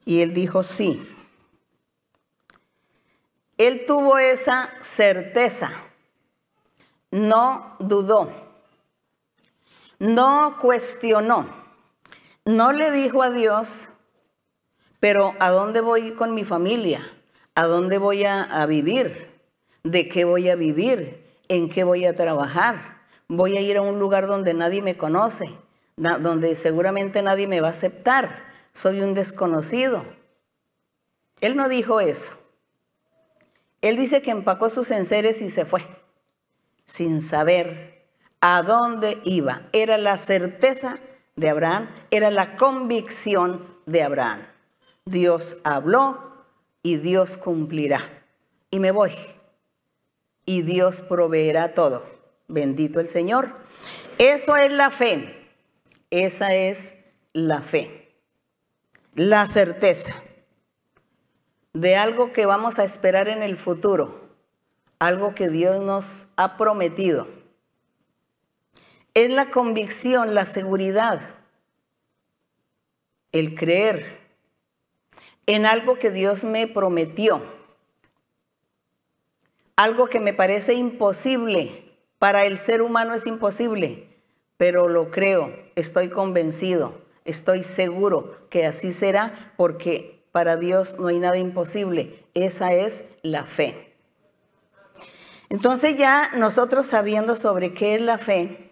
Y 0.06 0.22
él 0.22 0.34
dijo, 0.34 0.64
sí. 0.64 1.06
Él 3.58 3.84
tuvo 3.86 4.18
esa 4.20 4.72
certeza, 4.80 5.84
no 7.12 7.76
dudó, 7.80 8.30
no 10.00 10.58
cuestionó, 10.60 11.48
no 12.46 12.72
le 12.72 12.92
dijo 12.92 13.24
a 13.24 13.30
Dios, 13.30 13.90
pero 15.00 15.36
¿a 15.40 15.50
dónde 15.52 15.82
voy 15.82 16.12
con 16.12 16.34
mi 16.34 16.44
familia? 16.44 17.02
¿A 17.56 17.66
dónde 17.66 17.98
voy 17.98 18.24
a, 18.24 18.66
vivir? 18.68 19.32
¿De 19.84 20.08
qué 20.10 20.26
voy 20.26 20.50
a 20.50 20.56
vivir? 20.56 21.26
¿En 21.48 21.70
qué 21.70 21.84
voy 21.84 22.06
a 22.06 22.14
trabajar? 22.14 23.02
Voy 23.28 23.58
a 23.58 23.62
ir 23.62 23.78
a 23.78 23.82
un 23.82 24.00
lugar 24.00 24.28
donde 24.28 24.54
nadie 24.54 24.82
me 24.82 24.96
conoce, 24.96 25.50
donde 25.96 26.56
seguramente 26.56 27.22
nadie 27.22 27.48
me 27.48 27.62
va 27.62 27.70
a 27.70 27.72
aceptar. 27.72 28.44
Soy 28.74 29.02
un 29.02 29.14
desconocido. 29.14 30.06
Él 31.42 31.56
no 31.56 31.68
dijo 31.68 32.00
eso. 32.00 32.34
Él 33.82 33.96
dice 33.96 34.22
que 34.22 34.32
empacó 34.32 34.70
sus 34.70 34.92
enseres 34.92 35.42
y 35.42 35.50
se 35.50 35.66
fue, 35.66 35.88
sin 36.88 37.22
saber 37.22 38.08
a 38.42 38.64
dónde 38.64 39.20
iba. 39.24 39.70
Era 39.74 39.98
la 39.98 40.18
certeza 40.18 41.00
de 41.36 41.50
Abraham, 41.50 41.90
era 42.10 42.32
la 42.32 42.58
convicción 42.58 43.68
de 43.86 44.02
Abraham. 44.02 44.48
Dios 45.06 45.58
habló 45.64 46.46
y 46.82 46.98
Dios 46.98 47.38
cumplirá. 47.38 48.02
Y 48.72 48.80
me 48.80 48.92
voy. 48.92 49.14
Y 50.46 50.64
Dios 50.64 51.02
proveerá 51.02 51.74
todo. 51.74 52.04
Bendito 52.48 53.00
el 53.00 53.10
Señor. 53.10 53.56
Eso 54.18 54.56
es 54.56 54.72
la 54.72 54.90
fe. 54.90 55.48
Esa 56.10 56.56
es 56.56 56.96
la 57.34 57.62
fe. 57.62 58.16
La 59.14 59.46
certeza 59.48 60.14
de 61.74 61.96
algo 61.96 62.34
que 62.34 62.46
vamos 62.46 62.80
a 62.80 62.84
esperar 62.84 63.28
en 63.28 63.44
el 63.44 63.58
futuro. 63.58 64.17
Algo 65.00 65.36
que 65.36 65.50
Dios 65.50 65.82
nos 65.84 66.28
ha 66.36 66.58
prometido. 66.58 67.28
Es 69.14 69.30
la 69.30 69.50
convicción, 69.50 70.34
la 70.34 70.46
seguridad, 70.46 71.22
el 73.32 73.56
creer 73.56 74.20
en 75.48 75.66
algo 75.66 75.98
que 75.98 76.12
Dios 76.12 76.44
me 76.44 76.68
prometió. 76.68 77.42
Algo 79.76 80.08
que 80.08 80.20
me 80.20 80.34
parece 80.34 80.74
imposible. 80.74 81.96
Para 82.20 82.46
el 82.46 82.58
ser 82.58 82.82
humano 82.82 83.14
es 83.14 83.28
imposible, 83.28 84.10
pero 84.58 84.88
lo 84.90 85.12
creo, 85.12 85.54
estoy 85.76 86.10
convencido, 86.10 87.00
estoy 87.26 87.64
seguro 87.64 88.50
que 88.50 88.66
así 88.66 88.92
será 88.92 89.54
porque 89.56 90.24
para 90.32 90.58
Dios 90.58 90.98
no 91.00 91.08
hay 91.08 91.20
nada 91.20 91.38
imposible. 91.38 92.26
Esa 92.34 92.74
es 92.74 93.06
la 93.22 93.46
fe. 93.46 93.87
Entonces 95.50 95.96
ya 95.98 96.32
nosotros 96.36 96.88
sabiendo 96.88 97.36
sobre 97.36 97.74
qué 97.74 97.96
es 97.96 98.02
la 98.02 98.18
fe, 98.18 98.68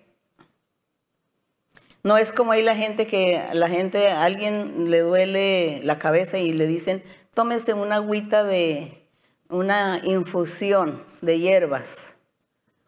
no 2.04 2.18
es 2.18 2.32
como 2.32 2.52
hay 2.52 2.62
la 2.62 2.76
gente 2.76 3.08
que 3.08 3.44
la 3.54 3.68
gente, 3.68 4.10
a 4.10 4.24
alguien 4.24 4.92
le 4.92 5.00
duele 5.00 5.82
la 5.84 5.98
cabeza 5.98 6.38
y 6.38 6.54
le 6.54 6.68
dicen, 6.68 7.04
tómese 7.34 7.74
una 7.74 7.96
agüita 7.96 8.44
de 8.44 9.10
una 9.50 10.02
infusión 10.04 11.04
de 11.22 11.40
hierbas. 11.40 12.16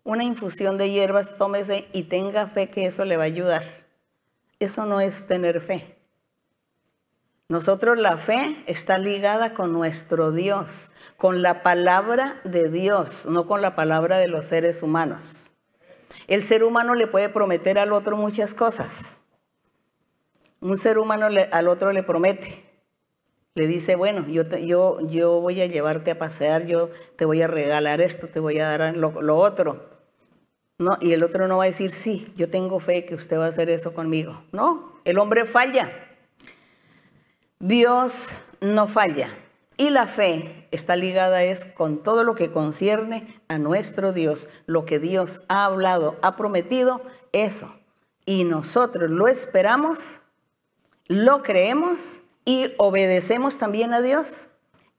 Una 0.03 0.23
infusión 0.23 0.77
de 0.77 0.91
hierbas, 0.91 1.35
tómese 1.35 1.87
y 1.93 2.03
tenga 2.03 2.45
fe 2.45 2.69
que 2.69 2.85
eso 2.85 3.05
le 3.05 3.17
va 3.17 3.23
a 3.23 3.25
ayudar. 3.25 3.87
Eso 4.59 4.85
no 4.85 5.01
es 5.01 5.25
tener 5.25 5.61
fe. 5.61 5.96
Nosotros 7.49 7.97
la 7.97 8.17
fe 8.17 8.57
está 8.65 8.97
ligada 8.97 9.53
con 9.53 9.71
nuestro 9.71 10.33
Dios, 10.33 10.91
con 11.15 11.41
la 11.41 11.63
palabra 11.63 12.41
de 12.43 12.69
Dios, 12.69 13.25
no 13.25 13.45
con 13.45 13.61
la 13.61 13.73
palabra 13.73 14.17
de 14.17 14.27
los 14.27 14.47
seres 14.47 14.83
humanos. 14.83 15.49
El 16.27 16.43
ser 16.43 16.65
humano 16.65 16.93
le 16.93 17.07
puede 17.07 17.29
prometer 17.29 17.79
al 17.79 17.93
otro 17.93 18.17
muchas 18.17 18.53
cosas. 18.53 19.15
Un 20.59 20.77
ser 20.77 20.97
humano 20.97 21.27
al 21.51 21.67
otro 21.69 21.93
le 21.93 22.03
promete. 22.03 22.65
Le 23.55 23.65
dice, 23.65 23.95
bueno, 23.95 24.27
yo, 24.27 24.43
yo, 24.57 24.99
yo 25.07 25.39
voy 25.39 25.61
a 25.61 25.67
llevarte 25.67 26.11
a 26.11 26.17
pasear, 26.17 26.65
yo 26.65 26.89
te 27.15 27.23
voy 27.23 27.41
a 27.41 27.47
regalar 27.47 28.01
esto, 28.01 28.27
te 28.27 28.41
voy 28.41 28.59
a 28.59 28.77
dar 28.77 28.97
lo, 28.97 29.21
lo 29.21 29.37
otro. 29.37 29.89
No, 30.79 30.97
y 30.99 31.13
el 31.13 31.23
otro 31.23 31.47
no 31.47 31.57
va 31.57 31.63
a 31.63 31.67
decir, 31.67 31.91
sí, 31.91 32.31
yo 32.35 32.49
tengo 32.49 32.81
fe 32.81 33.05
que 33.05 33.15
usted 33.15 33.39
va 33.39 33.45
a 33.45 33.49
hacer 33.49 33.69
eso 33.69 33.93
conmigo. 33.93 34.43
No, 34.51 34.99
el 35.05 35.17
hombre 35.17 35.45
falla. 35.45 36.06
Dios 37.59 38.29
no 38.61 38.87
falla. 38.87 39.29
Y 39.77 39.89
la 39.89 40.07
fe 40.07 40.67
está 40.71 40.95
ligada 40.95 41.43
es 41.43 41.65
con 41.65 42.01
todo 42.01 42.23
lo 42.23 42.35
que 42.35 42.51
concierne 42.51 43.41
a 43.47 43.57
nuestro 43.57 44.11
Dios, 44.11 44.49
lo 44.65 44.85
que 44.85 44.99
Dios 44.99 45.41
ha 45.47 45.65
hablado, 45.65 46.17
ha 46.21 46.35
prometido, 46.35 47.01
eso. 47.31 47.75
Y 48.25 48.43
nosotros 48.43 49.09
lo 49.09 49.27
esperamos, 49.27 50.19
lo 51.07 51.43
creemos 51.43 52.21
y 52.43 52.73
obedecemos 52.77 53.57
también 53.57 53.93
a 53.93 54.01
Dios. 54.01 54.47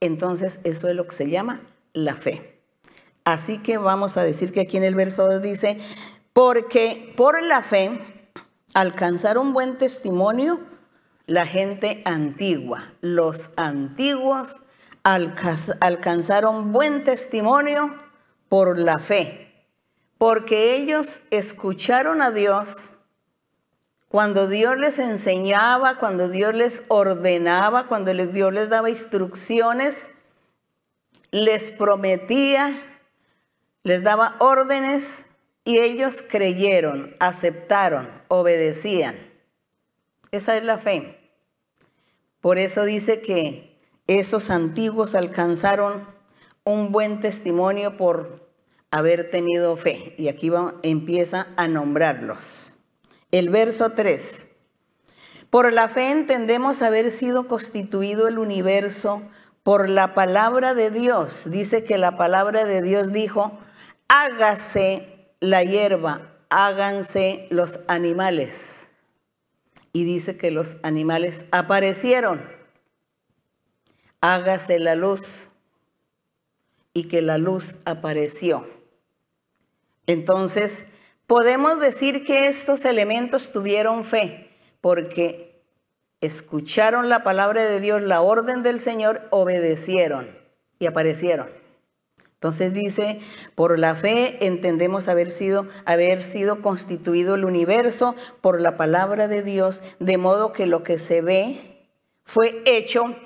Entonces 0.01 0.61
eso 0.65 0.89
es 0.89 0.95
lo 0.95 1.07
que 1.07 1.15
se 1.15 1.29
llama 1.29 1.61
la 1.93 2.15
fe. 2.15 2.61
Así 3.25 3.59
que 3.59 3.79
vamos 3.79 4.17
a 4.17 4.23
decir 4.23 4.53
que 4.53 4.61
aquí 4.61 4.77
en 4.77 4.85
el 4.85 4.95
verso 4.95 5.27
2 5.27 5.43
dice, 5.43 5.79
porque 6.33 7.13
por 7.17 7.43
la 7.43 7.63
fe 7.63 8.01
alcanzaron 8.75 9.53
buen 9.53 9.77
testimonio 9.77 10.61
la 11.29 11.45
gente 11.47 12.01
antigua, 12.07 12.95
los 13.03 13.51
antiguos 13.57 14.63
alcanzaron 15.03 16.73
buen 16.73 17.03
testimonio 17.03 17.95
por 18.49 18.79
la 18.79 18.99
fe, 18.99 19.67
porque 20.17 20.75
ellos 20.75 21.21
escucharon 21.31 22.23
a 22.23 22.31
Dios 22.31 22.91
cuando 24.09 24.49
Dios 24.49 24.79
les 24.79 24.99
enseñaba, 24.99 25.99
cuando 25.99 26.31
Dios 26.31 26.55
les 26.55 26.85
ordenaba, 26.89 27.89
cuando 27.89 28.15
Dios 28.15 28.51
les 28.55 28.71
daba 28.71 28.89
instrucciones, 28.89 30.11
les 31.31 31.71
prometía, 31.71 33.01
les 33.83 34.03
daba 34.03 34.35
órdenes 34.39 35.27
y 35.65 35.79
ellos 35.79 36.25
creyeron, 36.27 37.15
aceptaron, 37.21 38.11
obedecían. 38.29 39.29
Esa 40.31 40.57
es 40.57 40.65
la 40.65 40.79
fe. 40.79 41.18
Por 42.49 42.57
eso 42.57 42.87
dice 42.87 43.21
que 43.21 43.79
esos 44.07 44.49
antiguos 44.49 45.15
alcanzaron 45.15 46.09
un 46.65 46.93
buen 46.93 47.21
testimonio 47.21 47.99
por 47.99 48.49
haber 48.91 49.29
tenido 49.29 49.77
fe. 49.77 50.15
Y 50.17 50.29
aquí 50.29 50.51
empieza 50.83 51.49
a 51.59 51.69
nombrarlos. 51.69 52.73
El 53.33 53.51
verso 53.51 53.91
3. 53.91 54.47
Por 55.51 55.75
la 55.75 55.91
fe 55.91 56.11
entendemos 56.11 56.81
haber 56.81 57.11
sido 57.11 57.47
constituido 57.49 58.29
el 58.29 58.39
universo 58.39 59.21
por 59.63 59.91
la 59.91 60.15
palabra 60.15 60.73
de 60.73 60.91
Dios. 60.91 61.51
Dice 61.51 61.85
que 61.85 61.99
la 61.99 62.17
palabra 62.17 62.65
de 62.65 62.81
Dios 62.81 63.13
dijo, 63.13 63.59
hágase 64.09 65.35
la 65.41 65.65
hierba, 65.65 66.33
háganse 66.49 67.47
los 67.51 67.81
animales. 67.89 68.88
Y 69.93 70.05
dice 70.05 70.37
que 70.37 70.51
los 70.51 70.77
animales 70.83 71.47
aparecieron. 71.51 72.43
Hágase 74.21 74.79
la 74.79 74.95
luz. 74.95 75.49
Y 76.93 77.05
que 77.05 77.23
la 77.23 77.39
luz 77.39 77.79
apareció. 77.85 78.67
Entonces, 80.07 80.87
podemos 81.27 81.79
decir 81.81 82.25
que 82.25 82.49
estos 82.49 82.85
elementos 82.85 83.53
tuvieron 83.53 84.05
fe, 84.05 84.51
porque 84.81 85.63
escucharon 86.21 87.09
la 87.09 87.23
palabra 87.23 87.65
de 87.65 87.81
Dios, 87.81 88.03
la 88.03 88.23
orden 88.23 88.63
del 88.63 88.81
Señor, 88.81 89.29
obedecieron 89.31 90.37
y 90.79 90.87
aparecieron. 90.87 91.51
Entonces 92.39 92.73
dice, 92.73 93.19
por 93.57 93.81
la 93.81 93.97
fe 93.97 94.47
entendemos 94.47 95.09
haber 95.09 95.29
sido, 95.29 95.67
haber 95.87 96.23
sido 96.23 96.63
constituido 96.63 97.35
el 97.35 97.45
universo 97.45 98.15
por 98.41 98.61
la 98.61 98.77
palabra 98.77 99.27
de 99.27 99.43
Dios, 99.43 99.83
de 99.99 100.19
modo 100.19 100.53
que 100.53 100.67
lo 100.67 100.85
que 100.85 100.99
se 101.01 101.21
ve 101.21 101.89
fue 102.23 102.63
hecho 102.65 103.17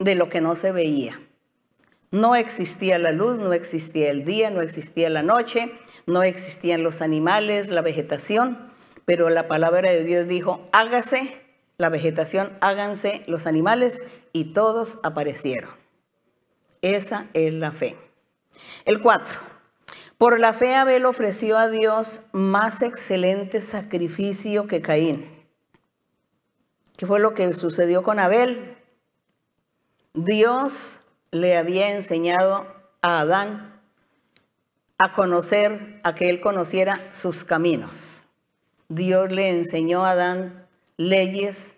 de 0.00 0.16
lo 0.16 0.28
que 0.28 0.40
no 0.40 0.56
se 0.56 0.72
veía. 0.72 1.20
No 2.10 2.34
existía 2.34 2.98
la 2.98 3.12
luz, 3.12 3.38
no 3.38 3.52
existía 3.52 4.10
el 4.10 4.24
día, 4.24 4.50
no 4.50 4.60
existía 4.62 5.10
la 5.10 5.22
noche, 5.22 5.72
no 6.06 6.24
existían 6.24 6.82
los 6.82 7.02
animales, 7.02 7.68
la 7.68 7.82
vegetación, 7.82 8.72
pero 9.04 9.30
la 9.30 9.46
palabra 9.46 9.92
de 9.92 10.02
Dios 10.02 10.26
dijo, 10.26 10.68
hágase 10.72 11.40
la 11.78 11.88
vegetación, 11.88 12.50
háganse 12.60 13.22
los 13.28 13.46
animales, 13.46 14.04
y 14.32 14.52
todos 14.52 14.98
aparecieron. 15.04 15.70
Esa 16.82 17.28
es 17.32 17.52
la 17.52 17.70
fe. 17.70 18.05
El 18.86 19.00
4. 19.00 19.34
Por 20.16 20.38
la 20.38 20.54
fe 20.54 20.76
Abel 20.76 21.06
ofreció 21.06 21.58
a 21.58 21.68
Dios 21.68 22.20
más 22.30 22.82
excelente 22.82 23.60
sacrificio 23.60 24.68
que 24.68 24.80
Caín. 24.80 25.28
¿Qué 26.96 27.04
fue 27.04 27.18
lo 27.18 27.34
que 27.34 27.52
sucedió 27.54 28.04
con 28.04 28.20
Abel? 28.20 28.78
Dios 30.14 31.00
le 31.32 31.56
había 31.56 31.90
enseñado 31.90 32.64
a 33.02 33.22
Adán 33.22 33.82
a 34.98 35.14
conocer, 35.14 36.00
a 36.04 36.14
que 36.14 36.30
él 36.30 36.40
conociera 36.40 37.08
sus 37.12 37.42
caminos. 37.42 38.22
Dios 38.88 39.32
le 39.32 39.50
enseñó 39.50 40.04
a 40.04 40.12
Adán 40.12 40.68
leyes, 40.96 41.76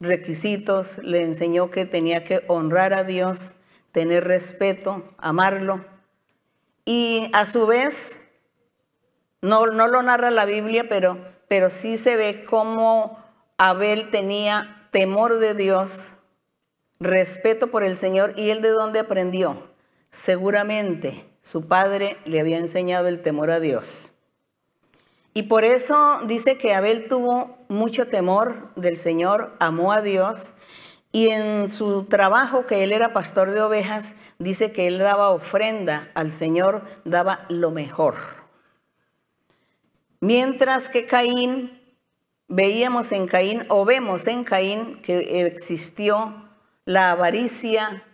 requisitos, 0.00 0.96
le 1.04 1.22
enseñó 1.22 1.70
que 1.70 1.84
tenía 1.84 2.24
que 2.24 2.42
honrar 2.48 2.94
a 2.94 3.04
Dios, 3.04 3.56
tener 3.92 4.24
respeto, 4.24 5.14
amarlo 5.18 5.84
y 6.88 7.28
a 7.34 7.44
su 7.44 7.66
vez, 7.66 8.18
no, 9.42 9.66
no 9.66 9.88
lo 9.88 10.02
narra 10.02 10.30
la 10.30 10.46
Biblia, 10.46 10.88
pero, 10.88 11.18
pero 11.46 11.68
sí 11.68 11.98
se 11.98 12.16
ve 12.16 12.46
cómo 12.48 13.22
Abel 13.58 14.08
tenía 14.08 14.88
temor 14.90 15.38
de 15.38 15.52
Dios, 15.52 16.14
respeto 16.98 17.66
por 17.66 17.84
el 17.84 17.94
Señor 17.98 18.32
y 18.38 18.48
él 18.48 18.62
de 18.62 18.70
dónde 18.70 19.00
aprendió. 19.00 19.68
Seguramente 20.08 21.28
su 21.42 21.68
padre 21.68 22.16
le 22.24 22.40
había 22.40 22.56
enseñado 22.56 23.08
el 23.08 23.20
temor 23.20 23.50
a 23.50 23.60
Dios. 23.60 24.12
Y 25.34 25.42
por 25.42 25.64
eso 25.64 26.20
dice 26.24 26.56
que 26.56 26.72
Abel 26.72 27.06
tuvo 27.06 27.58
mucho 27.68 28.08
temor 28.08 28.72
del 28.76 28.96
Señor, 28.96 29.52
amó 29.60 29.92
a 29.92 30.00
Dios 30.00 30.54
y 31.12 31.28
en 31.28 31.70
su 31.70 32.04
trabajo, 32.04 32.66
que 32.66 32.82
él 32.82 32.92
era 32.92 33.12
pastor 33.12 33.50
de 33.50 33.62
ovejas, 33.62 34.14
dice 34.38 34.72
que 34.72 34.86
él 34.86 34.98
daba 34.98 35.30
ofrenda 35.30 36.10
al 36.14 36.32
Señor, 36.32 36.82
daba 37.04 37.44
lo 37.48 37.70
mejor. 37.70 38.16
Mientras 40.20 40.88
que 40.88 41.06
Caín, 41.06 41.80
veíamos 42.48 43.12
en 43.12 43.26
Caín 43.26 43.64
o 43.68 43.84
vemos 43.84 44.26
en 44.26 44.44
Caín 44.44 45.00
que 45.00 45.46
existió 45.46 46.48
la 46.84 47.12
avaricia, 47.12 48.04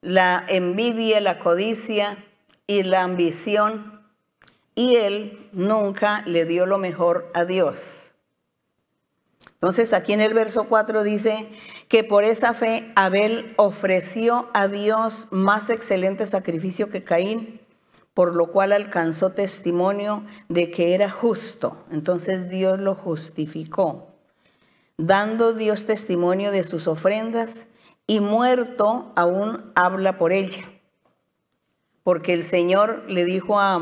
la 0.00 0.44
envidia, 0.48 1.20
la 1.20 1.38
codicia 1.38 2.24
y 2.66 2.82
la 2.82 3.02
ambición, 3.02 4.02
y 4.74 4.96
él 4.96 5.48
nunca 5.52 6.22
le 6.26 6.44
dio 6.44 6.66
lo 6.66 6.78
mejor 6.78 7.30
a 7.34 7.44
Dios. 7.44 8.13
Entonces 9.64 9.94
aquí 9.94 10.12
en 10.12 10.20
el 10.20 10.34
verso 10.34 10.64
4 10.64 11.04
dice 11.04 11.48
que 11.88 12.04
por 12.04 12.24
esa 12.24 12.52
fe 12.52 12.92
Abel 12.96 13.54
ofreció 13.56 14.50
a 14.52 14.68
Dios 14.68 15.28
más 15.30 15.70
excelente 15.70 16.26
sacrificio 16.26 16.90
que 16.90 17.02
Caín, 17.02 17.62
por 18.12 18.34
lo 18.34 18.52
cual 18.52 18.72
alcanzó 18.72 19.30
testimonio 19.30 20.22
de 20.50 20.70
que 20.70 20.94
era 20.94 21.08
justo. 21.08 21.82
Entonces 21.90 22.50
Dios 22.50 22.78
lo 22.78 22.94
justificó, 22.94 24.08
dando 24.98 25.54
Dios 25.54 25.86
testimonio 25.86 26.50
de 26.52 26.62
sus 26.62 26.86
ofrendas 26.86 27.66
y 28.06 28.20
muerto 28.20 29.14
aún 29.16 29.72
habla 29.74 30.18
por 30.18 30.32
ella. 30.32 30.70
Porque 32.02 32.34
el 32.34 32.44
Señor 32.44 33.04
le 33.08 33.24
dijo 33.24 33.58
a, 33.58 33.80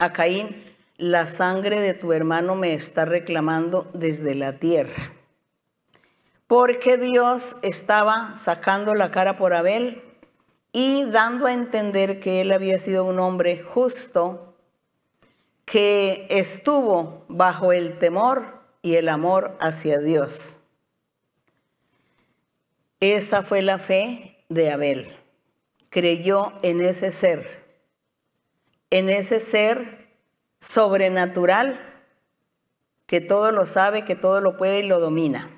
a 0.00 0.12
Caín, 0.12 0.64
la 0.96 1.28
sangre 1.28 1.80
de 1.80 1.94
tu 1.94 2.12
hermano 2.12 2.56
me 2.56 2.74
está 2.74 3.04
reclamando 3.04 3.88
desde 3.94 4.34
la 4.34 4.58
tierra 4.58 5.19
porque 6.50 6.98
Dios 6.98 7.54
estaba 7.62 8.34
sacando 8.36 8.96
la 8.96 9.12
cara 9.12 9.38
por 9.38 9.54
Abel 9.54 10.02
y 10.72 11.04
dando 11.04 11.46
a 11.46 11.52
entender 11.52 12.18
que 12.18 12.40
él 12.40 12.50
había 12.50 12.80
sido 12.80 13.04
un 13.04 13.20
hombre 13.20 13.62
justo, 13.62 14.56
que 15.64 16.26
estuvo 16.28 17.24
bajo 17.28 17.72
el 17.72 17.98
temor 17.98 18.64
y 18.82 18.96
el 18.96 19.08
amor 19.08 19.56
hacia 19.60 20.00
Dios. 20.00 20.58
Esa 22.98 23.44
fue 23.44 23.62
la 23.62 23.78
fe 23.78 24.44
de 24.48 24.72
Abel. 24.72 25.16
Creyó 25.88 26.54
en 26.62 26.80
ese 26.80 27.12
ser, 27.12 27.64
en 28.90 29.08
ese 29.08 29.38
ser 29.38 30.08
sobrenatural 30.58 31.78
que 33.06 33.20
todo 33.20 33.52
lo 33.52 33.66
sabe, 33.66 34.04
que 34.04 34.16
todo 34.16 34.40
lo 34.40 34.56
puede 34.56 34.80
y 34.80 34.88
lo 34.88 34.98
domina. 34.98 35.56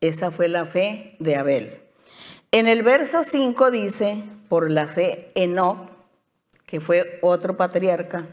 Esa 0.00 0.30
fue 0.30 0.48
la 0.48 0.64
fe 0.64 1.16
de 1.18 1.36
Abel. 1.36 1.80
En 2.52 2.68
el 2.68 2.82
verso 2.82 3.22
5 3.24 3.70
dice, 3.70 4.22
por 4.48 4.70
la 4.70 4.86
fe, 4.86 5.32
Enoch, 5.34 5.90
que 6.66 6.80
fue 6.80 7.18
otro 7.20 7.56
patriarca, 7.56 8.26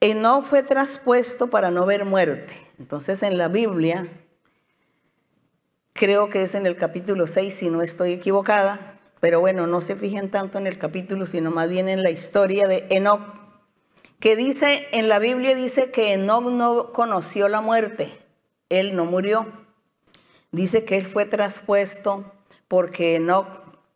Enoch 0.00 0.44
fue 0.44 0.62
traspuesto 0.62 1.48
para 1.48 1.70
no 1.70 1.86
ver 1.86 2.04
muerte. 2.04 2.54
Entonces 2.78 3.22
en 3.22 3.38
la 3.38 3.48
Biblia, 3.48 4.08
creo 5.92 6.28
que 6.28 6.42
es 6.42 6.54
en 6.54 6.66
el 6.66 6.76
capítulo 6.76 7.26
6, 7.26 7.54
si 7.54 7.70
no 7.70 7.82
estoy 7.82 8.12
equivocada, 8.12 8.98
pero 9.20 9.40
bueno, 9.40 9.66
no 9.66 9.80
se 9.80 9.96
fijen 9.96 10.30
tanto 10.30 10.58
en 10.58 10.66
el 10.66 10.78
capítulo, 10.78 11.26
sino 11.26 11.50
más 11.50 11.68
bien 11.68 11.88
en 11.88 12.02
la 12.02 12.10
historia 12.10 12.66
de 12.66 12.86
Enoch, 12.90 13.22
que 14.20 14.36
dice, 14.36 14.86
en 14.92 15.08
la 15.08 15.18
Biblia 15.18 15.54
dice 15.54 15.90
que 15.90 16.14
Enoch 16.14 16.44
no 16.44 16.92
conoció 16.92 17.48
la 17.48 17.60
muerte, 17.60 18.18
él 18.70 18.96
no 18.96 19.04
murió. 19.04 19.63
Dice 20.54 20.84
que 20.84 20.96
él 20.96 21.04
fue 21.04 21.24
traspuesto 21.24 22.32
porque 22.68 23.18
no 23.18 23.44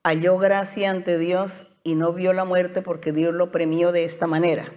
halló 0.02 0.38
gracia 0.38 0.90
ante 0.90 1.16
Dios 1.16 1.68
y 1.84 1.94
no 1.94 2.12
vio 2.12 2.32
la 2.32 2.44
muerte 2.44 2.82
porque 2.82 3.12
Dios 3.12 3.32
lo 3.32 3.52
premió 3.52 3.92
de 3.92 4.02
esta 4.02 4.26
manera. 4.26 4.72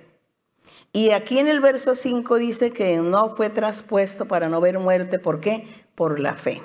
Y 0.94 1.10
aquí 1.10 1.40
en 1.40 1.48
el 1.48 1.60
verso 1.60 1.96
5 1.96 2.36
dice 2.36 2.72
que 2.72 2.98
no 2.98 3.32
fue 3.32 3.50
traspuesto 3.50 4.28
para 4.28 4.48
no 4.48 4.62
ver 4.62 4.78
muerte. 4.78 5.18
¿Por 5.18 5.40
qué? 5.40 5.66
Por 5.96 6.20
la 6.20 6.36
fe. 6.36 6.62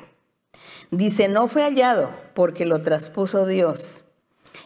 Dice, 0.91 1.29
no 1.29 1.49
fue 1.49 1.63
hallado 1.63 2.11
porque 2.35 2.67
lo 2.67 2.83
traspuso 2.83 3.47
Dios. 3.47 4.05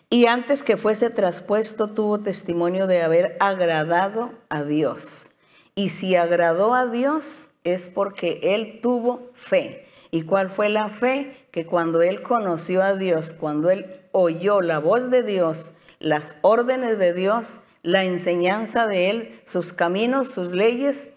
Y 0.09 0.27
antes 0.27 0.65
que 0.65 0.77
fuese 0.77 1.11
traspuesto 1.11 1.87
tuvo 1.87 2.19
testimonio 2.19 2.89
de 2.89 3.03
haber 3.03 3.37
agradado 3.39 4.33
a 4.49 4.65
Dios. 4.65 5.31
Y 5.77 5.91
si 5.91 6.17
agradó 6.17 6.75
a 6.75 6.89
Dios 6.89 7.51
es 7.63 7.89
porque 7.89 8.41
él 8.43 8.81
tuvo 8.83 9.31
fe. 9.35 9.87
¿Y 10.11 10.23
cuál 10.23 10.51
fue 10.51 10.69
la 10.69 10.89
fe? 10.89 11.47
Que 11.51 11.67
cuando 11.67 12.03
él 12.03 12.23
conoció 12.23 12.83
a 12.83 12.95
Dios, 12.95 13.33
cuando 13.33 13.71
él 13.71 14.01
oyó 14.13 14.61
la 14.61 14.79
voz 14.79 15.11
de 15.11 15.23
Dios, 15.23 15.75
las 15.99 16.37
órdenes 16.43 16.99
de 16.99 17.13
Dios, 17.13 17.61
la 17.83 18.05
enseñanza 18.05 18.87
de 18.87 19.11
él, 19.11 19.41
sus 19.45 19.73
caminos, 19.73 20.31
sus 20.31 20.53
leyes, 20.53 21.11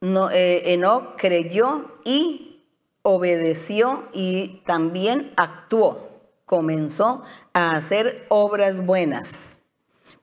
no, 0.00 0.30
eh, 0.32 0.80
creyó 1.16 1.92
y 2.04 2.60
obedeció 3.02 4.08
y 4.12 4.62
también 4.66 5.32
actuó, 5.36 6.20
comenzó 6.44 7.22
a 7.52 7.76
hacer 7.76 8.26
obras 8.28 8.84
buenas. 8.84 9.58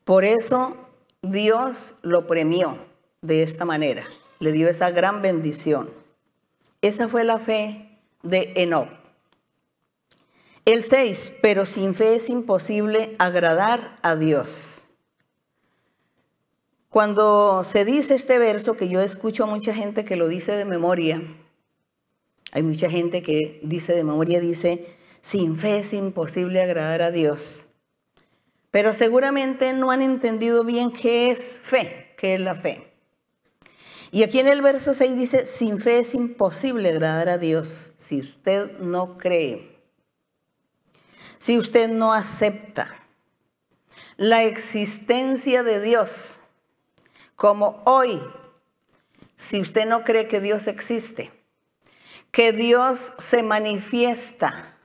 Por 0.03 0.25
eso 0.25 0.75
Dios 1.21 1.93
lo 2.01 2.27
premió 2.27 2.77
de 3.21 3.43
esta 3.43 3.63
manera, 3.65 4.05
le 4.39 4.51
dio 4.51 4.67
esa 4.67 4.91
gran 4.91 5.21
bendición. 5.21 5.89
Esa 6.81 7.09
fue 7.09 7.23
la 7.23 7.39
fe 7.39 7.99
de 8.23 8.53
Enoch. 8.55 8.89
El 10.65 10.83
6, 10.83 11.33
pero 11.41 11.65
sin 11.65 11.95
fe 11.95 12.15
es 12.15 12.29
imposible 12.29 13.15
agradar 13.17 13.97
a 14.01 14.15
Dios. 14.15 14.81
Cuando 16.89 17.63
se 17.63 17.85
dice 17.85 18.15
este 18.15 18.37
verso, 18.37 18.75
que 18.75 18.87
yo 18.87 19.01
escucho 19.01 19.43
a 19.43 19.47
mucha 19.47 19.73
gente 19.73 20.05
que 20.05 20.15
lo 20.15 20.27
dice 20.27 20.53
de 20.53 20.65
memoria, 20.65 21.21
hay 22.51 22.63
mucha 22.63 22.89
gente 22.89 23.21
que 23.21 23.59
dice 23.63 23.93
de 23.93 24.03
memoria, 24.03 24.39
dice, 24.39 24.87
sin 25.21 25.57
fe 25.57 25.79
es 25.79 25.93
imposible 25.93 26.61
agradar 26.61 27.01
a 27.01 27.11
Dios. 27.11 27.65
Pero 28.71 28.93
seguramente 28.93 29.73
no 29.73 29.91
han 29.91 30.01
entendido 30.01 30.63
bien 30.63 30.91
qué 30.91 31.31
es 31.31 31.59
fe, 31.61 32.13
qué 32.17 32.35
es 32.35 32.39
la 32.39 32.55
fe. 32.55 32.88
Y 34.11 34.23
aquí 34.23 34.39
en 34.39 34.47
el 34.47 34.61
verso 34.61 34.93
6 34.93 35.15
dice, 35.15 35.45
sin 35.45 35.79
fe 35.79 35.99
es 35.99 36.15
imposible 36.15 36.89
agradar 36.89 37.29
a 37.29 37.37
Dios 37.37 37.93
si 37.95 38.21
usted 38.21 38.79
no 38.79 39.17
cree, 39.17 39.79
si 41.37 41.57
usted 41.57 41.89
no 41.89 42.13
acepta 42.13 42.89
la 44.17 44.43
existencia 44.43 45.63
de 45.63 45.79
Dios 45.79 46.37
como 47.35 47.81
hoy, 47.85 48.21
si 49.35 49.61
usted 49.61 49.85
no 49.85 50.03
cree 50.03 50.27
que 50.27 50.41
Dios 50.41 50.67
existe, 50.67 51.31
que 52.31 52.51
Dios 52.51 53.13
se 53.17 53.43
manifiesta 53.43 54.75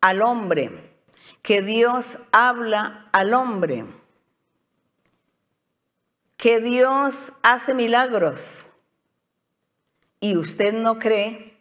al 0.00 0.22
hombre, 0.22 0.94
que 1.42 1.60
Dios 1.60 2.18
habla 2.30 3.08
al 3.12 3.34
hombre, 3.34 3.84
que 6.38 6.60
Dios 6.60 7.32
hace 7.42 7.74
milagros 7.74 8.64
y 10.20 10.36
usted 10.36 10.72
no 10.72 10.98
cree, 10.98 11.58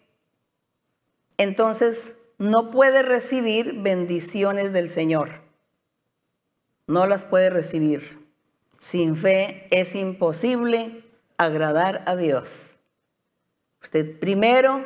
entonces 1.38 2.16
no 2.38 2.70
puede 2.70 3.02
recibir 3.02 3.74
bendiciones 3.82 4.72
del 4.72 4.90
Señor. 4.90 5.42
No 6.86 7.08
las 7.08 7.26
puede 7.26 7.50
recibir. 7.50 8.26
Sin 8.78 9.16
fe 9.16 9.68
es 9.72 9.96
imposible 9.96 11.04
agradar 11.38 12.04
a 12.06 12.16
Dios. 12.16 12.78
Usted 13.82 14.20
primero 14.20 14.86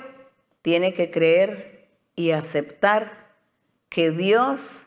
tiene 0.61 0.93
que 0.93 1.11
creer 1.11 1.89
y 2.15 2.31
aceptar 2.31 3.35
que 3.89 4.11
Dios 4.11 4.85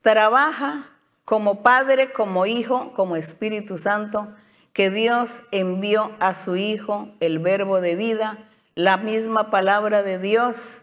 trabaja 0.00 0.91
como 1.32 1.62
Padre, 1.62 2.12
como 2.12 2.44
Hijo, 2.44 2.92
como 2.92 3.16
Espíritu 3.16 3.78
Santo, 3.78 4.34
que 4.74 4.90
Dios 4.90 5.44
envió 5.50 6.12
a 6.20 6.34
su 6.34 6.56
Hijo 6.56 7.08
el 7.20 7.38
verbo 7.38 7.80
de 7.80 7.96
vida, 7.96 8.50
la 8.74 8.98
misma 8.98 9.50
palabra 9.50 10.02
de 10.02 10.18
Dios, 10.18 10.82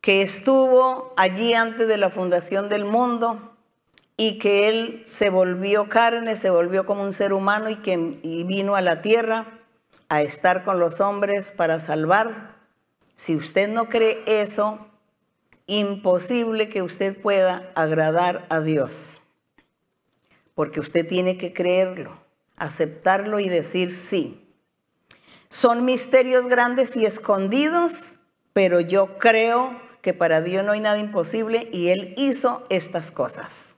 que 0.00 0.22
estuvo 0.22 1.12
allí 1.16 1.54
antes 1.54 1.88
de 1.88 1.96
la 1.96 2.10
fundación 2.10 2.68
del 2.68 2.84
mundo, 2.84 3.56
y 4.16 4.38
que 4.38 4.68
Él 4.68 5.02
se 5.06 5.28
volvió 5.28 5.88
carne, 5.88 6.36
se 6.36 6.50
volvió 6.50 6.86
como 6.86 7.02
un 7.02 7.12
ser 7.12 7.32
humano 7.32 7.68
y 7.68 7.74
que 7.74 7.96
vino 7.96 8.76
a 8.76 8.80
la 8.80 9.02
tierra 9.02 9.58
a 10.08 10.22
estar 10.22 10.62
con 10.62 10.78
los 10.78 11.00
hombres 11.00 11.50
para 11.50 11.80
salvar. 11.80 12.54
Si 13.16 13.34
usted 13.34 13.68
no 13.68 13.88
cree 13.88 14.22
eso, 14.24 14.85
imposible 15.66 16.68
que 16.68 16.82
usted 16.82 17.20
pueda 17.20 17.72
agradar 17.74 18.46
a 18.50 18.60
Dios, 18.60 19.20
porque 20.54 20.80
usted 20.80 21.06
tiene 21.06 21.38
que 21.38 21.52
creerlo, 21.52 22.16
aceptarlo 22.56 23.40
y 23.40 23.48
decir 23.48 23.92
sí. 23.92 24.42
Son 25.48 25.84
misterios 25.84 26.48
grandes 26.48 26.96
y 26.96 27.04
escondidos, 27.04 28.14
pero 28.52 28.80
yo 28.80 29.18
creo 29.18 29.80
que 30.02 30.14
para 30.14 30.40
Dios 30.40 30.64
no 30.64 30.72
hay 30.72 30.80
nada 30.80 30.98
imposible 30.98 31.68
y 31.72 31.88
Él 31.88 32.14
hizo 32.16 32.64
estas 32.70 33.10
cosas. 33.10 33.76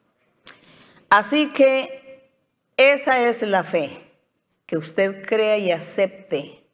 Así 1.10 1.48
que 1.48 2.30
esa 2.76 3.26
es 3.28 3.42
la 3.42 3.64
fe, 3.64 3.90
que 4.66 4.76
usted 4.76 5.26
crea 5.26 5.56
y 5.56 5.70
acepte 5.70 6.64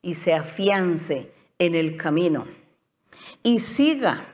y 0.00 0.14
se 0.14 0.32
afiance 0.32 1.30
en 1.58 1.74
el 1.74 1.96
camino 1.96 2.46
y 3.42 3.60
siga 3.60 4.24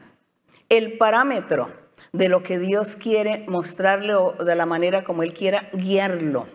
el 0.69 0.99
parámetro 0.99 1.71
de 2.13 2.29
lo 2.29 2.43
que 2.43 2.59
Dios 2.59 2.97
quiere 2.97 3.45
mostrarle 3.49 4.15
o 4.15 4.33
de 4.33 4.55
la 4.55 4.67
manera 4.67 5.05
como 5.05 5.23
Él 5.23 5.35
quiera 5.35 5.69
guiarlo. 5.73 6.47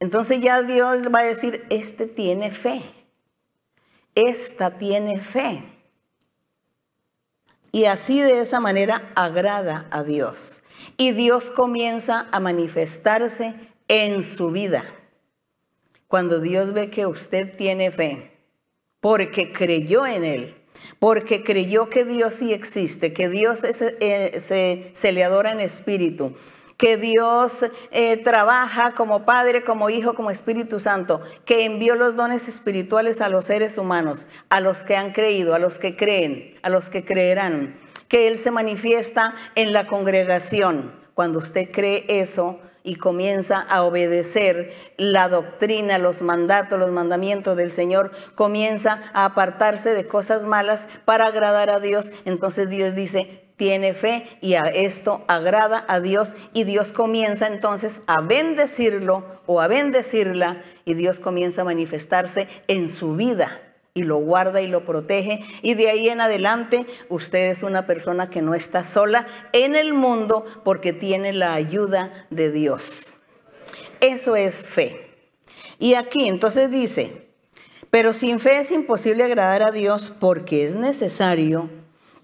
Entonces 0.00 0.40
ya 0.40 0.62
Dios 0.62 0.98
va 1.14 1.20
a 1.20 1.24
decir, 1.24 1.64
este 1.70 2.06
tiene 2.06 2.50
fe, 2.50 2.82
esta 4.14 4.76
tiene 4.76 5.20
fe. 5.20 5.64
Y 7.70 7.86
así 7.86 8.20
de 8.20 8.40
esa 8.40 8.60
manera 8.60 9.12
agrada 9.14 9.86
a 9.90 10.02
Dios 10.02 10.62
y 10.96 11.12
Dios 11.12 11.50
comienza 11.50 12.28
a 12.30 12.40
manifestarse 12.40 13.54
en 13.88 14.22
su 14.22 14.50
vida. 14.50 14.84
Cuando 16.06 16.40
Dios 16.40 16.72
ve 16.72 16.90
que 16.90 17.06
usted 17.06 17.56
tiene 17.56 17.90
fe, 17.90 18.32
porque 19.00 19.52
creyó 19.52 20.06
en 20.06 20.24
Él, 20.24 20.61
porque 20.98 21.42
creyó 21.42 21.88
que 21.88 22.04
Dios 22.04 22.34
sí 22.34 22.52
existe, 22.52 23.12
que 23.12 23.28
Dios 23.28 23.64
eh, 23.64 24.90
se, 24.92 25.12
le 25.12 25.24
adora 25.24 25.50
en 25.50 25.60
espíritu, 25.60 26.34
que 26.76 26.96
Dios 26.96 27.66
eh, 27.90 28.16
trabaja 28.18 28.94
como 28.94 29.24
Padre, 29.24 29.64
como 29.64 29.90
Hijo, 29.90 30.14
como 30.14 30.30
Espíritu 30.30 30.80
Santo, 30.80 31.20
que 31.44 31.64
envió 31.64 31.94
los 31.94 32.16
dones 32.16 32.48
espirituales 32.48 33.20
a 33.20 33.28
los 33.28 33.46
seres 33.46 33.78
humanos, 33.78 34.26
a 34.48 34.60
los 34.60 34.82
que 34.82 34.96
han 34.96 35.12
creído, 35.12 35.54
a 35.54 35.58
los 35.58 35.78
que 35.78 35.96
creen, 35.96 36.58
a 36.62 36.68
los 36.68 36.90
que 36.90 37.04
creerán 37.04 37.76
que 38.12 38.28
Él 38.28 38.36
se 38.36 38.50
manifiesta 38.50 39.34
en 39.54 39.72
la 39.72 39.86
congregación. 39.86 40.92
Cuando 41.14 41.38
usted 41.38 41.70
cree 41.72 42.04
eso 42.08 42.60
y 42.84 42.96
comienza 42.96 43.60
a 43.60 43.82
obedecer 43.82 44.72
la 44.96 45.28
doctrina, 45.28 45.98
los 45.98 46.22
mandatos, 46.22 46.78
los 46.78 46.90
mandamientos 46.90 47.56
del 47.56 47.72
Señor, 47.72 48.12
comienza 48.34 49.02
a 49.12 49.24
apartarse 49.24 49.94
de 49.94 50.06
cosas 50.06 50.44
malas 50.44 50.88
para 51.04 51.26
agradar 51.26 51.70
a 51.70 51.80
Dios, 51.80 52.12
entonces 52.24 52.68
Dios 52.68 52.94
dice, 52.94 53.42
tiene 53.56 53.94
fe 53.94 54.26
y 54.40 54.54
a 54.54 54.62
esto 54.62 55.24
agrada 55.28 55.84
a 55.86 56.00
Dios 56.00 56.36
y 56.52 56.64
Dios 56.64 56.92
comienza 56.92 57.46
entonces 57.46 58.02
a 58.06 58.20
bendecirlo 58.20 59.24
o 59.46 59.60
a 59.60 59.68
bendecirla 59.68 60.62
y 60.84 60.94
Dios 60.94 61.20
comienza 61.20 61.62
a 61.62 61.66
manifestarse 61.66 62.48
en 62.66 62.88
su 62.88 63.14
vida 63.14 63.71
y 63.94 64.04
lo 64.04 64.16
guarda 64.16 64.60
y 64.62 64.66
lo 64.66 64.84
protege. 64.84 65.40
Y 65.62 65.74
de 65.74 65.90
ahí 65.90 66.08
en 66.08 66.20
adelante 66.20 66.86
usted 67.08 67.50
es 67.50 67.62
una 67.62 67.86
persona 67.86 68.30
que 68.30 68.42
no 68.42 68.54
está 68.54 68.84
sola 68.84 69.26
en 69.52 69.76
el 69.76 69.92
mundo 69.92 70.44
porque 70.64 70.92
tiene 70.92 71.32
la 71.32 71.54
ayuda 71.54 72.26
de 72.30 72.50
Dios. 72.50 73.18
Eso 74.00 74.36
es 74.36 74.68
fe. 74.68 75.08
Y 75.78 75.94
aquí 75.94 76.28
entonces 76.28 76.70
dice, 76.70 77.28
pero 77.90 78.14
sin 78.14 78.38
fe 78.38 78.58
es 78.58 78.70
imposible 78.70 79.24
agradar 79.24 79.62
a 79.62 79.70
Dios 79.70 80.12
porque 80.18 80.64
es 80.64 80.74
necesario 80.74 81.68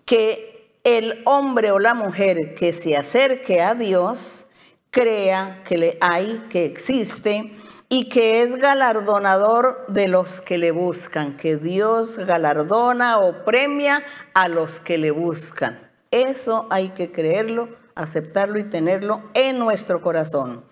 que 0.05 0.73
el 0.85 1.23
hombre 1.27 1.71
o 1.71 1.79
la 1.79 1.93
mujer 1.93 2.55
que 2.55 2.73
se 2.73 2.97
acerque 2.97 3.61
a 3.61 3.75
Dios 3.75 4.47
crea 4.91 5.63
que 5.67 5.77
le 5.77 5.99
hay, 6.01 6.47
que 6.49 6.65
existe, 6.65 7.53
y 7.89 8.09
que 8.11 8.43
es 8.43 8.57
galardonador 8.57 9.87
de 9.89 10.09
los 10.09 10.41
que 10.41 10.59
le 10.59 10.73
buscan, 10.73 11.37
que 11.37 11.57
Dios 11.57 12.19
galardona 12.19 13.19
o 13.19 13.45
premia 13.45 14.05
a 14.35 14.49
los 14.49 14.79
que 14.79 14.99
le 14.99 15.11
buscan. 15.11 15.91
Eso 16.11 16.67
hay 16.71 16.91
que 16.91 17.13
creerlo, 17.13 17.71
aceptarlo 17.95 18.59
y 18.59 18.65
tenerlo 18.65 19.23
en 19.35 19.59
nuestro 19.59 20.03
corazón. 20.03 20.65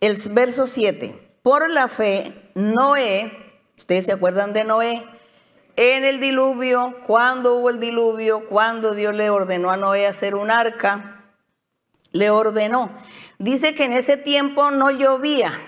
El 0.00 0.16
verso 0.30 0.66
7. 0.66 1.38
Por 1.42 1.70
la 1.70 1.86
fe, 1.86 2.50
Noé, 2.54 3.32
ustedes 3.78 4.06
se 4.06 4.12
acuerdan 4.12 4.52
de 4.52 4.64
Noé, 4.64 5.04
en 5.76 6.04
el 6.04 6.20
diluvio, 6.20 6.96
cuando 7.06 7.54
hubo 7.54 7.70
el 7.70 7.78
diluvio, 7.78 8.48
cuando 8.48 8.94
Dios 8.94 9.14
le 9.14 9.30
ordenó 9.30 9.70
a 9.70 9.76
Noé 9.76 10.06
hacer 10.06 10.34
un 10.34 10.50
arca, 10.50 11.22
le 12.12 12.30
ordenó. 12.30 12.90
Dice 13.38 13.74
que 13.74 13.84
en 13.84 13.92
ese 13.92 14.16
tiempo 14.16 14.70
no 14.70 14.90
llovía 14.90 15.60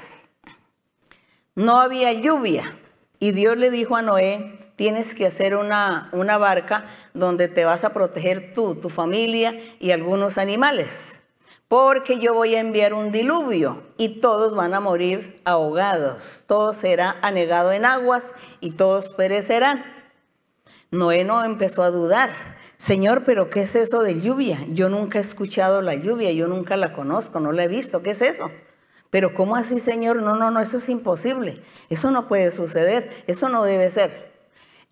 no 1.58 1.80
había 1.80 2.12
lluvia. 2.12 2.78
Y 3.18 3.32
Dios 3.32 3.56
le 3.56 3.72
dijo 3.72 3.96
a 3.96 4.02
Noé, 4.02 4.60
tienes 4.76 5.16
que 5.16 5.26
hacer 5.26 5.56
una, 5.56 6.08
una 6.12 6.38
barca 6.38 6.86
donde 7.14 7.48
te 7.48 7.64
vas 7.64 7.82
a 7.82 7.92
proteger 7.92 8.52
tú, 8.52 8.76
tu 8.76 8.88
familia 8.88 9.58
y 9.80 9.90
algunos 9.90 10.38
animales. 10.38 11.18
Porque 11.66 12.20
yo 12.20 12.32
voy 12.32 12.54
a 12.54 12.60
enviar 12.60 12.94
un 12.94 13.10
diluvio 13.10 13.82
y 13.96 14.20
todos 14.20 14.54
van 14.54 14.72
a 14.72 14.78
morir 14.78 15.42
ahogados. 15.44 16.44
Todo 16.46 16.72
será 16.72 17.16
anegado 17.22 17.72
en 17.72 17.84
aguas 17.84 18.34
y 18.60 18.70
todos 18.70 19.10
perecerán. 19.10 19.84
Noé 20.92 21.24
no 21.24 21.44
empezó 21.44 21.82
a 21.82 21.90
dudar. 21.90 22.56
Señor, 22.76 23.24
pero 23.24 23.50
¿qué 23.50 23.62
es 23.62 23.74
eso 23.74 24.04
de 24.04 24.20
lluvia? 24.20 24.64
Yo 24.70 24.88
nunca 24.88 25.18
he 25.18 25.22
escuchado 25.22 25.82
la 25.82 25.96
lluvia, 25.96 26.30
yo 26.30 26.46
nunca 26.46 26.76
la 26.76 26.92
conozco, 26.92 27.40
no 27.40 27.50
la 27.50 27.64
he 27.64 27.68
visto. 27.68 28.00
¿Qué 28.00 28.12
es 28.12 28.22
eso? 28.22 28.48
Pero 29.10 29.34
¿cómo 29.34 29.56
así, 29.56 29.80
Señor? 29.80 30.22
No, 30.22 30.34
no, 30.36 30.50
no, 30.50 30.60
eso 30.60 30.78
es 30.78 30.88
imposible. 30.88 31.62
Eso 31.88 32.10
no 32.10 32.28
puede 32.28 32.50
suceder. 32.50 33.10
Eso 33.26 33.48
no 33.48 33.64
debe 33.64 33.90
ser. 33.90 34.32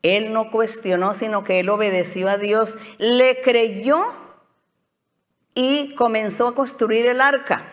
Él 0.02 0.32
no 0.32 0.50
cuestionó, 0.50 1.14
sino 1.14 1.44
que 1.44 1.60
él 1.60 1.68
obedeció 1.68 2.28
a 2.28 2.38
Dios, 2.38 2.78
le 2.98 3.40
creyó 3.40 4.00
y 5.54 5.94
comenzó 5.94 6.48
a 6.48 6.54
construir 6.54 7.06
el 7.06 7.20
arca. 7.20 7.72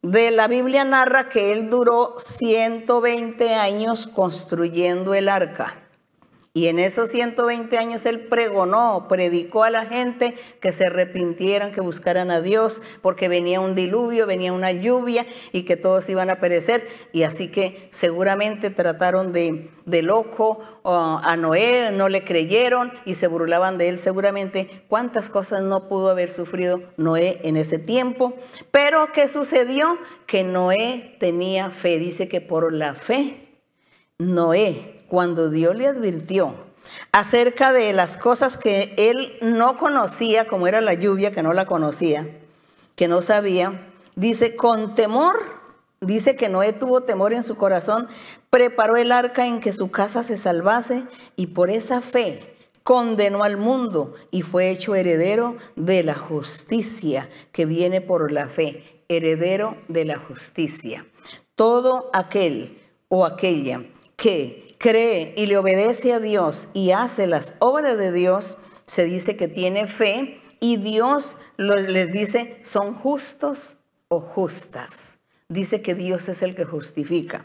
de 0.00 0.30
la 0.30 0.46
Biblia 0.46 0.84
narra 0.84 1.28
que 1.28 1.50
él 1.50 1.70
duró 1.70 2.14
120 2.16 3.54
años 3.54 4.06
construyendo 4.06 5.12
el 5.12 5.28
arca. 5.28 5.77
Y 6.58 6.66
en 6.66 6.80
esos 6.80 7.10
120 7.10 7.78
años 7.78 8.04
él 8.04 8.18
pregonó, 8.18 9.06
predicó 9.08 9.62
a 9.62 9.70
la 9.70 9.86
gente 9.86 10.34
que 10.58 10.72
se 10.72 10.86
arrepintieran, 10.86 11.70
que 11.70 11.80
buscaran 11.80 12.32
a 12.32 12.40
Dios, 12.40 12.82
porque 13.00 13.28
venía 13.28 13.60
un 13.60 13.76
diluvio, 13.76 14.26
venía 14.26 14.52
una 14.52 14.72
lluvia 14.72 15.24
y 15.52 15.62
que 15.62 15.76
todos 15.76 16.08
iban 16.08 16.30
a 16.30 16.40
perecer. 16.40 16.84
Y 17.12 17.22
así 17.22 17.46
que 17.46 17.86
seguramente 17.92 18.70
trataron 18.70 19.32
de, 19.32 19.70
de 19.86 20.02
loco 20.02 20.58
a 20.82 21.36
Noé, 21.36 21.92
no 21.92 22.08
le 22.08 22.24
creyeron 22.24 22.92
y 23.04 23.14
se 23.14 23.28
burlaban 23.28 23.78
de 23.78 23.90
él 23.90 24.00
seguramente. 24.00 24.68
¿Cuántas 24.88 25.30
cosas 25.30 25.62
no 25.62 25.86
pudo 25.86 26.10
haber 26.10 26.28
sufrido 26.28 26.82
Noé 26.96 27.38
en 27.44 27.56
ese 27.56 27.78
tiempo? 27.78 28.34
Pero 28.72 29.12
¿qué 29.12 29.28
sucedió? 29.28 29.96
Que 30.26 30.42
Noé 30.42 31.14
tenía 31.20 31.70
fe. 31.70 32.00
Dice 32.00 32.26
que 32.26 32.40
por 32.40 32.72
la 32.72 32.96
fe, 32.96 33.60
Noé 34.18 34.97
cuando 35.08 35.50
Dios 35.50 35.74
le 35.76 35.86
advirtió 35.86 36.54
acerca 37.12 37.72
de 37.72 37.92
las 37.92 38.18
cosas 38.18 38.56
que 38.56 38.94
él 38.96 39.38
no 39.42 39.76
conocía, 39.76 40.46
como 40.48 40.66
era 40.66 40.80
la 40.80 40.94
lluvia, 40.94 41.32
que 41.32 41.42
no 41.42 41.52
la 41.52 41.66
conocía, 41.66 42.28
que 42.94 43.08
no 43.08 43.22
sabía, 43.22 43.92
dice, 44.16 44.56
con 44.56 44.94
temor, 44.94 45.36
dice 46.00 46.36
que 46.36 46.48
Noé 46.48 46.72
tuvo 46.72 47.02
temor 47.02 47.32
en 47.32 47.42
su 47.42 47.56
corazón, 47.56 48.08
preparó 48.50 48.96
el 48.96 49.12
arca 49.12 49.46
en 49.46 49.60
que 49.60 49.72
su 49.72 49.90
casa 49.90 50.22
se 50.22 50.36
salvase 50.36 51.04
y 51.36 51.48
por 51.48 51.70
esa 51.70 52.00
fe 52.00 52.56
condenó 52.82 53.44
al 53.44 53.56
mundo 53.56 54.14
y 54.30 54.42
fue 54.42 54.70
hecho 54.70 54.94
heredero 54.94 55.56
de 55.76 56.02
la 56.02 56.14
justicia 56.14 57.28
que 57.52 57.66
viene 57.66 58.00
por 58.00 58.32
la 58.32 58.48
fe, 58.48 59.02
heredero 59.08 59.76
de 59.88 60.04
la 60.04 60.18
justicia. 60.18 61.06
Todo 61.54 62.10
aquel 62.14 62.78
o 63.08 63.26
aquella 63.26 63.84
que 64.16 64.67
cree 64.78 65.34
y 65.36 65.46
le 65.46 65.58
obedece 65.58 66.12
a 66.12 66.20
Dios 66.20 66.68
y 66.72 66.92
hace 66.92 67.26
las 67.26 67.56
obras 67.58 67.98
de 67.98 68.12
Dios, 68.12 68.56
se 68.86 69.04
dice 69.04 69.36
que 69.36 69.48
tiene 69.48 69.86
fe 69.86 70.40
y 70.60 70.78
Dios 70.78 71.36
les 71.56 72.12
dice, 72.12 72.58
son 72.62 72.94
justos 72.94 73.76
o 74.08 74.20
justas. 74.20 75.18
Dice 75.48 75.82
que 75.82 75.94
Dios 75.94 76.28
es 76.28 76.42
el 76.42 76.54
que 76.54 76.64
justifica. 76.64 77.44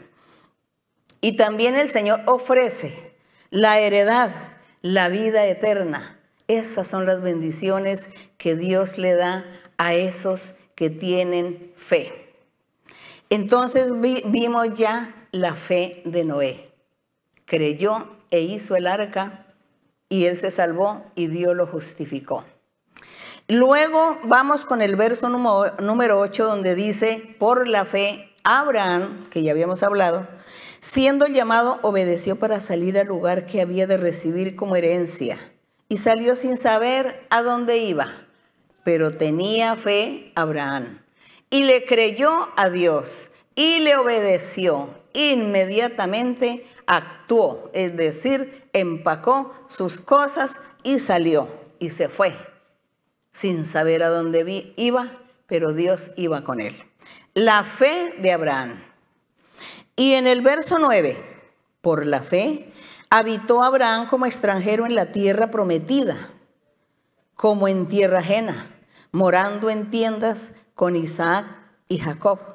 Y 1.20 1.36
también 1.36 1.74
el 1.74 1.88
Señor 1.88 2.22
ofrece 2.26 3.14
la 3.50 3.78
heredad, 3.78 4.30
la 4.82 5.08
vida 5.08 5.46
eterna. 5.46 6.20
Esas 6.48 6.88
son 6.88 7.06
las 7.06 7.22
bendiciones 7.22 8.10
que 8.36 8.56
Dios 8.56 8.98
le 8.98 9.14
da 9.14 9.44
a 9.78 9.94
esos 9.94 10.54
que 10.74 10.90
tienen 10.90 11.72
fe. 11.76 12.12
Entonces 13.30 13.92
vimos 14.00 14.74
ya 14.76 15.28
la 15.32 15.56
fe 15.56 16.02
de 16.04 16.24
Noé 16.24 16.73
creyó 17.44 18.08
e 18.30 18.40
hizo 18.40 18.76
el 18.76 18.86
arca 18.86 19.46
y 20.08 20.26
él 20.26 20.36
se 20.36 20.50
salvó 20.50 21.02
y 21.14 21.26
Dios 21.28 21.54
lo 21.54 21.66
justificó. 21.66 22.44
Luego 23.48 24.18
vamos 24.24 24.64
con 24.64 24.80
el 24.80 24.96
verso 24.96 25.28
número 25.28 26.18
8 26.18 26.46
donde 26.46 26.74
dice, 26.74 27.36
por 27.38 27.68
la 27.68 27.84
fe, 27.84 28.30
Abraham, 28.42 29.28
que 29.30 29.42
ya 29.42 29.52
habíamos 29.52 29.82
hablado, 29.82 30.26
siendo 30.80 31.26
llamado, 31.26 31.78
obedeció 31.82 32.36
para 32.36 32.60
salir 32.60 32.98
al 32.98 33.06
lugar 33.06 33.46
que 33.46 33.60
había 33.60 33.86
de 33.86 33.96
recibir 33.96 34.56
como 34.56 34.76
herencia 34.76 35.38
y 35.88 35.98
salió 35.98 36.36
sin 36.36 36.56
saber 36.56 37.26
a 37.30 37.42
dónde 37.42 37.78
iba, 37.78 38.26
pero 38.82 39.14
tenía 39.14 39.76
fe 39.76 40.32
Abraham 40.34 41.00
y 41.50 41.64
le 41.64 41.84
creyó 41.84 42.48
a 42.56 42.68
Dios 42.68 43.30
y 43.54 43.78
le 43.78 43.96
obedeció 43.96 44.88
inmediatamente 45.14 46.66
actuó, 46.86 47.70
es 47.72 47.96
decir, 47.96 48.68
empacó 48.72 49.52
sus 49.68 50.00
cosas 50.00 50.60
y 50.82 50.98
salió 50.98 51.48
y 51.78 51.90
se 51.90 52.08
fue, 52.08 52.36
sin 53.32 53.64
saber 53.64 54.02
a 54.02 54.10
dónde 54.10 54.74
iba, 54.76 55.10
pero 55.46 55.72
Dios 55.72 56.12
iba 56.16 56.44
con 56.44 56.60
él. 56.60 56.76
La 57.32 57.64
fe 57.64 58.14
de 58.18 58.32
Abraham. 58.32 58.82
Y 59.96 60.14
en 60.14 60.26
el 60.26 60.42
verso 60.42 60.78
9, 60.78 61.16
por 61.80 62.04
la 62.04 62.20
fe, 62.20 62.70
habitó 63.10 63.62
Abraham 63.62 64.08
como 64.08 64.26
extranjero 64.26 64.86
en 64.86 64.94
la 64.94 65.12
tierra 65.12 65.50
prometida, 65.50 66.30
como 67.36 67.68
en 67.68 67.86
tierra 67.86 68.18
ajena, 68.18 68.74
morando 69.12 69.70
en 69.70 69.88
tiendas 69.88 70.54
con 70.74 70.96
Isaac 70.96 71.46
y 71.88 71.98
Jacob, 71.98 72.53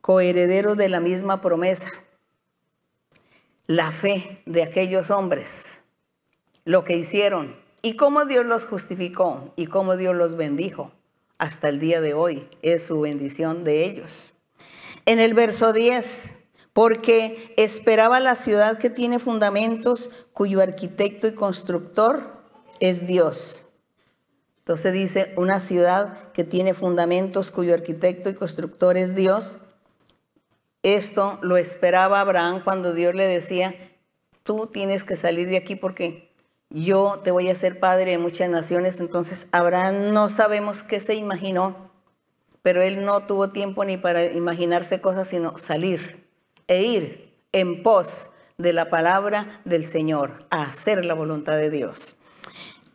coherederos 0.00 0.76
de 0.76 0.88
la 0.88 1.00
misma 1.00 1.40
promesa 1.40 1.90
la 3.70 3.92
fe 3.92 4.42
de 4.46 4.64
aquellos 4.64 5.12
hombres, 5.12 5.82
lo 6.64 6.82
que 6.82 6.96
hicieron 6.96 7.54
y 7.82 7.94
cómo 7.94 8.24
Dios 8.24 8.44
los 8.44 8.64
justificó 8.64 9.52
y 9.54 9.66
cómo 9.66 9.96
Dios 9.96 10.16
los 10.16 10.34
bendijo. 10.34 10.90
Hasta 11.38 11.68
el 11.68 11.78
día 11.78 12.00
de 12.00 12.12
hoy 12.12 12.48
es 12.62 12.84
su 12.84 13.00
bendición 13.00 13.62
de 13.62 13.84
ellos. 13.84 14.32
En 15.06 15.20
el 15.20 15.34
verso 15.34 15.72
10, 15.72 16.34
porque 16.72 17.54
esperaba 17.56 18.18
la 18.18 18.34
ciudad 18.34 18.76
que 18.76 18.90
tiene 18.90 19.20
fundamentos, 19.20 20.10
cuyo 20.32 20.60
arquitecto 20.62 21.28
y 21.28 21.34
constructor 21.34 22.42
es 22.80 23.06
Dios. 23.06 23.66
Entonces 24.58 24.92
dice, 24.92 25.32
una 25.36 25.60
ciudad 25.60 26.32
que 26.32 26.42
tiene 26.42 26.74
fundamentos, 26.74 27.52
cuyo 27.52 27.72
arquitecto 27.72 28.28
y 28.28 28.34
constructor 28.34 28.96
es 28.96 29.14
Dios. 29.14 29.58
Esto 30.82 31.38
lo 31.42 31.58
esperaba 31.58 32.20
Abraham 32.20 32.62
cuando 32.64 32.94
Dios 32.94 33.14
le 33.14 33.26
decía, 33.26 33.74
tú 34.42 34.66
tienes 34.66 35.04
que 35.04 35.16
salir 35.16 35.48
de 35.48 35.58
aquí 35.58 35.76
porque 35.76 36.32
yo 36.70 37.20
te 37.22 37.30
voy 37.30 37.50
a 37.50 37.54
ser 37.54 37.78
padre 37.78 38.12
de 38.12 38.18
muchas 38.18 38.48
naciones. 38.48 38.98
Entonces 38.98 39.48
Abraham 39.52 40.12
no 40.12 40.30
sabemos 40.30 40.82
qué 40.82 41.00
se 41.00 41.14
imaginó, 41.14 41.90
pero 42.62 42.80
él 42.80 43.04
no 43.04 43.26
tuvo 43.26 43.50
tiempo 43.50 43.84
ni 43.84 43.98
para 43.98 44.24
imaginarse 44.24 45.02
cosas, 45.02 45.28
sino 45.28 45.58
salir 45.58 46.26
e 46.66 46.82
ir 46.82 47.34
en 47.52 47.82
pos 47.82 48.30
de 48.56 48.72
la 48.72 48.88
palabra 48.88 49.60
del 49.64 49.84
Señor, 49.84 50.38
a 50.50 50.62
hacer 50.62 51.04
la 51.04 51.14
voluntad 51.14 51.56
de 51.56 51.70
Dios. 51.70 52.16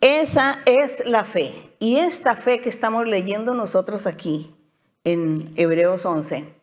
Esa 0.02 0.62
es 0.66 1.04
la 1.06 1.24
fe. 1.24 1.54
Y 1.80 1.98
esta 1.98 2.36
fe 2.36 2.62
que 2.62 2.70
estamos 2.70 3.08
leyendo 3.08 3.54
nosotros 3.54 4.08
aquí 4.08 4.56
en 5.04 5.52
Hebreos 5.56 6.06
11 6.06 6.56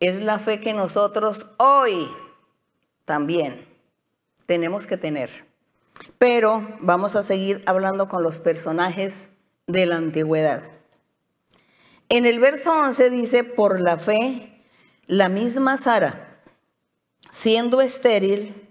es 0.00 0.20
la 0.20 0.38
fe 0.38 0.60
que 0.60 0.72
nosotros 0.72 1.46
hoy 1.58 2.10
también 3.04 3.66
tenemos 4.46 4.86
que 4.86 4.96
tener. 4.96 5.46
Pero 6.18 6.66
vamos 6.80 7.16
a 7.16 7.22
seguir 7.22 7.62
hablando 7.66 8.08
con 8.08 8.22
los 8.22 8.38
personajes 8.38 9.30
de 9.66 9.86
la 9.86 9.96
antigüedad. 9.96 10.62
En 12.08 12.26
el 12.26 12.38
verso 12.38 12.72
11 12.72 13.10
dice, 13.10 13.44
por 13.44 13.80
la 13.80 13.98
fe, 13.98 14.62
la 15.06 15.28
misma 15.28 15.76
Sara, 15.76 16.40
siendo 17.30 17.80
estéril, 17.80 18.68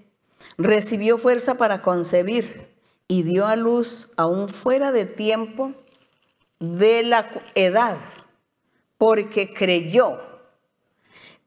recibió 0.57 1.17
fuerza 1.17 1.55
para 1.55 1.81
concebir 1.81 2.73
y 3.07 3.23
dio 3.23 3.45
a 3.45 3.55
luz 3.55 4.09
aún 4.15 4.47
fuera 4.47 4.91
de 4.91 5.05
tiempo 5.05 5.73
de 6.59 7.03
la 7.03 7.29
edad, 7.55 7.97
porque 8.97 9.53
creyó 9.53 10.34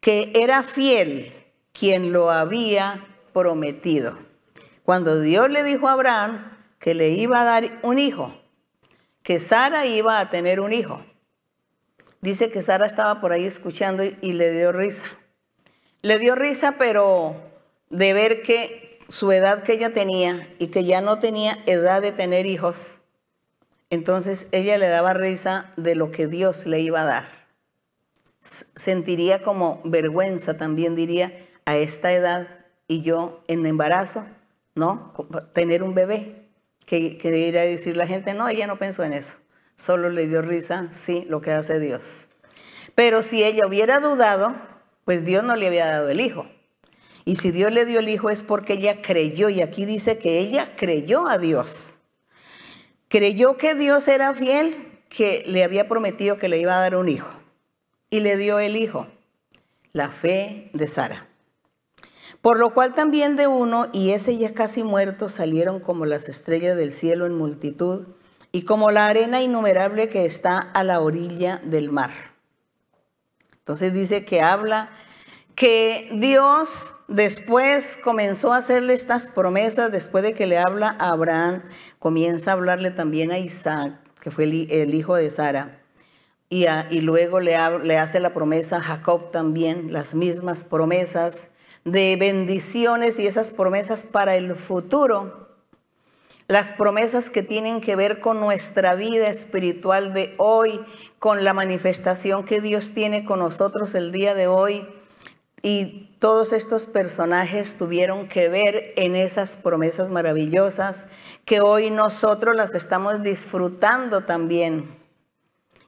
que 0.01 0.32
era 0.34 0.62
fiel 0.62 1.32
quien 1.72 2.12
lo 2.12 2.30
había 2.30 3.07
prometido. 3.32 4.18
Cuando 4.84 5.20
Dios 5.20 5.51
le 5.51 5.62
dijo 5.64 5.88
a 5.88 5.92
Abraham 5.92 6.57
que 6.78 6.94
le 6.94 7.11
iba 7.11 7.40
a 7.40 7.44
dar 7.44 7.78
un 7.82 7.99
hijo, 7.99 8.34
que 9.22 9.40
Sara 9.40 9.86
iba 9.86 10.20
a 10.20 10.30
tener 10.30 10.61
un 10.61 10.72
hijo, 10.72 11.05
dice 12.20 12.51
que 12.51 12.62
Sara 12.62 12.86
estaba 12.86 13.20
por 13.20 13.32
ahí 13.32 13.44
escuchando 13.44 14.05
y 14.05 14.32
le 14.32 14.53
dio 14.53 14.72
risa. 14.72 15.07
Le 16.03 16.18
dio 16.18 16.34
risa, 16.36 16.76
pero 16.78 17.36
de 17.90 18.12
ver 18.12 18.42
que 18.42 19.01
su 19.09 19.32
edad 19.32 19.62
que 19.62 19.72
ella 19.72 19.92
tenía 19.92 20.49
y 20.59 20.68
que 20.68 20.84
ya 20.84 21.01
no 21.01 21.18
tenía 21.18 21.59
edad 21.66 22.01
de 22.01 22.12
tener 22.12 22.46
hijos, 22.46 23.01
entonces 23.90 24.49
ella 24.53 24.78
le 24.78 24.88
daba 24.88 25.14
risa 25.14 25.72
de 25.76 25.94
lo 25.94 26.11
que 26.11 26.26
Dios 26.26 26.66
le 26.66 26.80
iba 26.80 27.03
a 27.03 27.05
dar 27.05 27.38
sentiría 28.41 29.43
como 29.43 29.80
vergüenza 29.84 30.57
también, 30.57 30.95
diría, 30.97 31.32
a 31.64 31.76
esta 31.76 32.12
edad 32.12 32.49
y 32.86 33.03
yo 33.03 33.43
en 33.49 33.66
embarazo, 33.66 34.26
¿no? 34.74 35.12
Tener 35.53 35.82
un 35.82 35.95
bebé. 35.95 36.49
Que, 36.86 37.18
que 37.18 37.28
a 37.59 37.62
decir 37.62 37.99
la 37.99 38.07
gente, 38.07 38.32
no, 38.32 38.49
ella 38.49 38.66
no 38.66 38.78
pensó 38.78 39.05
en 39.05 39.12
eso. 39.12 39.36
Solo 39.76 40.09
le 40.09 40.26
dio 40.26 40.41
risa, 40.41 40.89
sí, 40.91 41.26
lo 41.28 41.43
que 41.43 41.53
hace 41.53 41.78
Dios. 41.78 42.28
Pero 42.95 43.22
si 43.22 43.45
ella 43.45 43.66
hubiera 43.66 44.01
dudado, 44.01 44.55
pues 45.05 45.24
Dios 45.24 45.45
no 45.45 45.55
le 45.55 45.66
había 45.66 45.86
dado 45.86 46.09
el 46.09 46.20
hijo. 46.20 46.47
Y 47.24 47.36
si 47.36 47.51
Dios 47.51 47.70
le 47.72 47.84
dio 47.84 47.99
el 47.99 48.09
hijo 48.09 48.30
es 48.30 48.43
porque 48.43 48.72
ella 48.72 49.03
creyó. 49.03 49.51
Y 49.51 49.61
aquí 49.61 49.84
dice 49.84 50.18
que 50.18 50.39
ella 50.39 50.74
creyó 50.76 51.28
a 51.28 51.36
Dios. 51.36 51.99
Creyó 53.09 53.59
que 53.59 53.74
Dios 53.74 54.09
era 54.09 54.32
fiel, 54.32 55.01
que 55.11 55.45
le 55.47 55.62
había 55.62 55.89
prometido 55.89 56.39
que 56.39 56.49
le 56.49 56.59
iba 56.59 56.74
a 56.74 56.80
dar 56.80 56.97
un 56.97 57.09
hijo. 57.09 57.28
Y 58.11 58.20
le 58.20 58.36
dio 58.36 58.59
el 58.59 58.76
hijo, 58.76 59.06
la 59.92 60.11
fe 60.11 60.70
de 60.72 60.86
Sara. 60.86 61.28
Por 62.40 62.59
lo 62.59 62.72
cual 62.72 62.94
también 62.94 63.36
de 63.36 63.46
uno, 63.46 63.88
y 63.92 64.11
ese 64.11 64.38
ya 64.38 64.54
casi 64.54 64.84
muerto, 64.84 65.28
salieron 65.28 65.80
como 65.80 66.06
las 66.06 66.28
estrellas 66.28 66.76
del 66.76 66.92
cielo 66.92 67.26
en 67.26 67.36
multitud, 67.36 68.06
y 68.52 68.62
como 68.62 68.90
la 68.90 69.06
arena 69.06 69.42
innumerable 69.42 70.09
que 70.09 70.24
está 70.24 70.59
a 70.59 70.84
la 70.84 71.00
orilla 71.00 71.61
del 71.64 71.90
mar. 71.90 72.11
Entonces 73.59 73.92
dice 73.92 74.24
que 74.24 74.40
habla 74.40 74.90
que 75.54 76.09
Dios 76.14 76.94
después 77.09 77.98
comenzó 78.02 78.52
a 78.52 78.59
hacerle 78.59 78.94
estas 78.94 79.28
promesas, 79.28 79.90
después 79.90 80.22
de 80.24 80.32
que 80.32 80.46
le 80.46 80.59
habla 80.59 80.96
a 80.98 81.11
Abraham, 81.11 81.62
comienza 81.98 82.50
a 82.50 82.54
hablarle 82.54 82.90
también 82.90 83.32
a 83.32 83.38
Isaac, 83.38 83.98
que 84.22 84.30
fue 84.30 84.44
el, 84.44 84.94
hijo 84.94 85.16
de 85.16 85.28
Sara, 85.30 85.78
y, 86.51 87.01
luego 87.01 87.40
le, 87.40 87.57
le 87.82 87.99
hace 87.99 88.20
la 88.20 88.32
promesa 88.32 88.76
a 88.76 88.82
Jacob 88.82 89.30
también, 89.30 89.92
las 89.92 90.14
mismas 90.14 90.64
promesas 90.64 91.51
de 91.84 92.16
bendiciones 92.16 93.18
y 93.18 93.26
esas 93.26 93.51
promesas 93.51 94.05
para 94.05 94.36
el 94.36 94.57
futuro. 94.57 95.49
Las 96.46 96.72
promesas 96.72 97.28
que 97.28 97.42
tienen 97.42 97.82
que 97.82 97.94
ver 97.94 98.20
con 98.20 98.40
nuestra 98.40 98.94
vida 98.94 99.28
espiritual 99.28 100.14
de 100.14 100.34
hoy, 100.38 100.80
con 101.18 101.44
la 101.44 101.53
manifestación 101.53 102.46
que 102.46 102.62
Dios 102.62 102.94
tiene 102.94 103.26
con 103.26 103.40
nosotros 103.40 103.94
el 103.94 104.12
día 104.12 104.34
de 104.34 104.46
hoy. 104.46 104.88
Y 105.61 106.16
todos 106.18 106.55
estos 106.55 106.86
personajes 106.86 107.76
tuvieron 107.76 108.28
que 108.28 108.49
ver 108.49 108.94
en 108.96 109.14
esas 109.16 109.59
promesas 109.59 110.09
maravillosas 110.09 111.09
que 111.44 111.61
hoy 111.61 111.90
nosotros 111.90 112.57
las 112.57 112.74
estamos 112.74 113.22
disfrutando 113.22 114.22
también. 114.22 114.97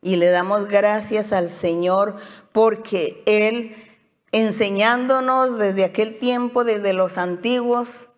Y 0.02 0.16
le 0.16 0.30
damos 0.30 0.66
gracias 0.66 1.32
al 1.32 1.50
Señor 1.50 2.16
porque 2.52 3.22
Él 3.26 3.74
enseñándonos 4.32 5.58
desde 5.58 5.84
aquel 5.84 6.16
tiempo, 6.16 6.64
desde 6.64 6.92
los 6.92 7.18
antiguos, 7.18 8.08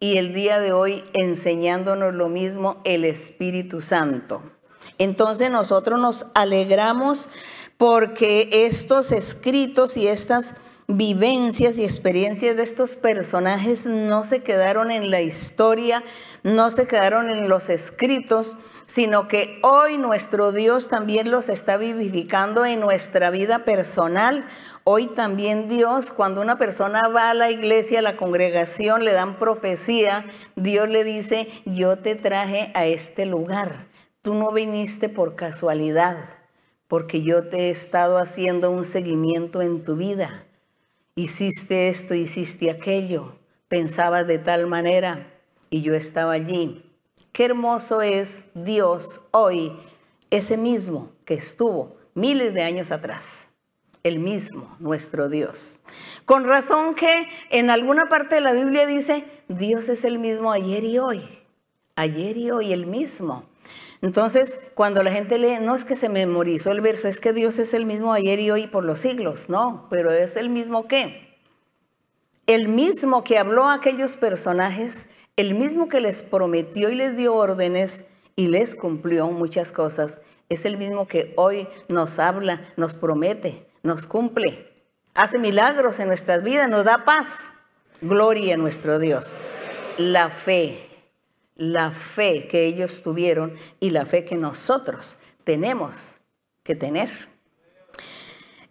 y 0.00 0.16
el 0.16 0.32
día 0.32 0.58
de 0.58 0.72
hoy 0.72 1.04
enseñándonos 1.12 2.14
lo 2.14 2.28
mismo 2.28 2.80
el 2.84 3.04
Espíritu 3.04 3.82
Santo. 3.82 4.42
Entonces 4.96 5.50
nosotros 5.50 6.00
nos 6.00 6.26
alegramos 6.34 7.28
porque 7.76 8.48
estos 8.50 9.12
escritos 9.12 9.96
y 9.98 10.08
estas 10.08 10.56
vivencias 10.88 11.78
y 11.78 11.84
experiencias 11.84 12.56
de 12.56 12.62
estos 12.62 12.96
personajes 12.96 13.86
no 13.86 14.24
se 14.24 14.42
quedaron 14.42 14.90
en 14.90 15.10
la 15.10 15.20
historia, 15.20 16.02
no 16.42 16.70
se 16.70 16.86
quedaron 16.86 17.30
en 17.30 17.48
los 17.48 17.68
escritos, 17.70 18.56
sino 18.90 19.28
que 19.28 19.60
hoy 19.62 19.98
nuestro 19.98 20.50
Dios 20.50 20.88
también 20.88 21.30
los 21.30 21.48
está 21.48 21.76
vivificando 21.76 22.66
en 22.66 22.80
nuestra 22.80 23.30
vida 23.30 23.60
personal. 23.64 24.44
Hoy 24.82 25.06
también 25.06 25.68
Dios, 25.68 26.10
cuando 26.10 26.40
una 26.40 26.58
persona 26.58 27.02
va 27.06 27.30
a 27.30 27.34
la 27.34 27.52
iglesia, 27.52 28.00
a 28.00 28.02
la 28.02 28.16
congregación, 28.16 29.04
le 29.04 29.12
dan 29.12 29.38
profecía, 29.38 30.24
Dios 30.56 30.88
le 30.88 31.04
dice, 31.04 31.46
yo 31.66 31.98
te 31.98 32.16
traje 32.16 32.72
a 32.74 32.84
este 32.84 33.26
lugar. 33.26 33.86
Tú 34.22 34.34
no 34.34 34.50
viniste 34.50 35.08
por 35.08 35.36
casualidad, 35.36 36.16
porque 36.88 37.22
yo 37.22 37.48
te 37.48 37.68
he 37.68 37.70
estado 37.70 38.18
haciendo 38.18 38.72
un 38.72 38.84
seguimiento 38.84 39.62
en 39.62 39.84
tu 39.84 39.94
vida. 39.94 40.46
Hiciste 41.14 41.90
esto, 41.90 42.14
hiciste 42.14 42.72
aquello, 42.72 43.36
pensabas 43.68 44.26
de 44.26 44.40
tal 44.40 44.66
manera 44.66 45.28
y 45.70 45.82
yo 45.82 45.94
estaba 45.94 46.32
allí. 46.32 46.89
Qué 47.32 47.44
hermoso 47.44 48.02
es 48.02 48.46
Dios 48.54 49.20
hoy, 49.30 49.72
ese 50.30 50.56
mismo 50.56 51.12
que 51.24 51.34
estuvo 51.34 51.96
miles 52.14 52.54
de 52.54 52.62
años 52.62 52.90
atrás. 52.90 53.48
El 54.02 54.18
mismo, 54.18 54.76
nuestro 54.78 55.28
Dios. 55.28 55.80
Con 56.24 56.44
razón 56.44 56.94
que 56.94 57.12
en 57.50 57.70
alguna 57.70 58.08
parte 58.08 58.36
de 58.36 58.40
la 58.40 58.52
Biblia 58.52 58.86
dice, 58.86 59.24
Dios 59.48 59.88
es 59.88 60.04
el 60.04 60.18
mismo 60.18 60.52
ayer 60.52 60.84
y 60.84 60.98
hoy. 60.98 61.22
Ayer 61.96 62.36
y 62.36 62.50
hoy 62.50 62.72
el 62.72 62.86
mismo. 62.86 63.44
Entonces, 64.02 64.60
cuando 64.74 65.02
la 65.02 65.12
gente 65.12 65.38
lee, 65.38 65.58
no 65.60 65.74
es 65.74 65.84
que 65.84 65.96
se 65.96 66.08
memorizó 66.08 66.72
el 66.72 66.80
verso, 66.80 67.08
es 67.08 67.20
que 67.20 67.34
Dios 67.34 67.58
es 67.58 67.74
el 67.74 67.84
mismo 67.84 68.12
ayer 68.12 68.40
y 68.40 68.50
hoy 68.50 68.66
por 68.66 68.84
los 68.84 69.00
siglos, 69.00 69.50
no, 69.50 69.86
pero 69.90 70.10
es 70.10 70.36
el 70.36 70.48
mismo 70.48 70.88
que. 70.88 71.36
El 72.46 72.68
mismo 72.68 73.22
que 73.22 73.38
habló 73.38 73.68
a 73.68 73.74
aquellos 73.74 74.16
personajes 74.16 75.10
el 75.40 75.54
mismo 75.54 75.88
que 75.88 76.00
les 76.00 76.22
prometió 76.22 76.90
y 76.90 76.94
les 76.94 77.16
dio 77.16 77.34
órdenes 77.34 78.04
y 78.36 78.48
les 78.48 78.74
cumplió 78.74 79.28
muchas 79.28 79.72
cosas, 79.72 80.20
es 80.48 80.64
el 80.64 80.76
mismo 80.76 81.06
que 81.08 81.32
hoy 81.36 81.66
nos 81.88 82.18
habla, 82.18 82.60
nos 82.76 82.96
promete, 82.96 83.66
nos 83.82 84.06
cumple, 84.06 84.70
hace 85.14 85.38
milagros 85.38 85.98
en 86.00 86.08
nuestras 86.08 86.42
vidas, 86.42 86.68
nos 86.68 86.84
da 86.84 87.04
paz. 87.04 87.52
Gloria 88.02 88.54
a 88.54 88.56
nuestro 88.56 88.98
Dios. 88.98 89.40
La 89.98 90.30
fe, 90.30 90.88
la 91.56 91.92
fe 91.92 92.48
que 92.48 92.64
ellos 92.64 93.02
tuvieron 93.02 93.54
y 93.78 93.90
la 93.90 94.06
fe 94.06 94.24
que 94.24 94.36
nosotros 94.36 95.18
tenemos 95.44 96.16
que 96.62 96.74
tener. 96.74 97.10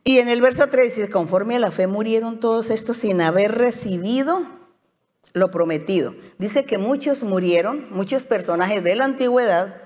Y 0.04 0.20
en 0.20 0.30
el 0.30 0.42
verso 0.42 0.68
3 0.68 0.96
dice, 0.96 1.10
conforme 1.10 1.56
a 1.56 1.60
la 1.60 1.72
fe 1.72 1.88
murieron 1.88 2.40
todos 2.40 2.70
estos 2.70 2.98
sin 2.98 3.22
haber 3.22 3.54
recibido 3.54 4.59
lo 5.34 5.52
prometido. 5.52 6.14
Dice 6.38 6.66
que 6.66 6.78
muchos 6.78 7.24
murieron, 7.24 7.88
muchos 7.92 8.26
personajes 8.26 8.84
de 8.84 8.96
la 8.96 9.06
antigüedad. 9.06 9.82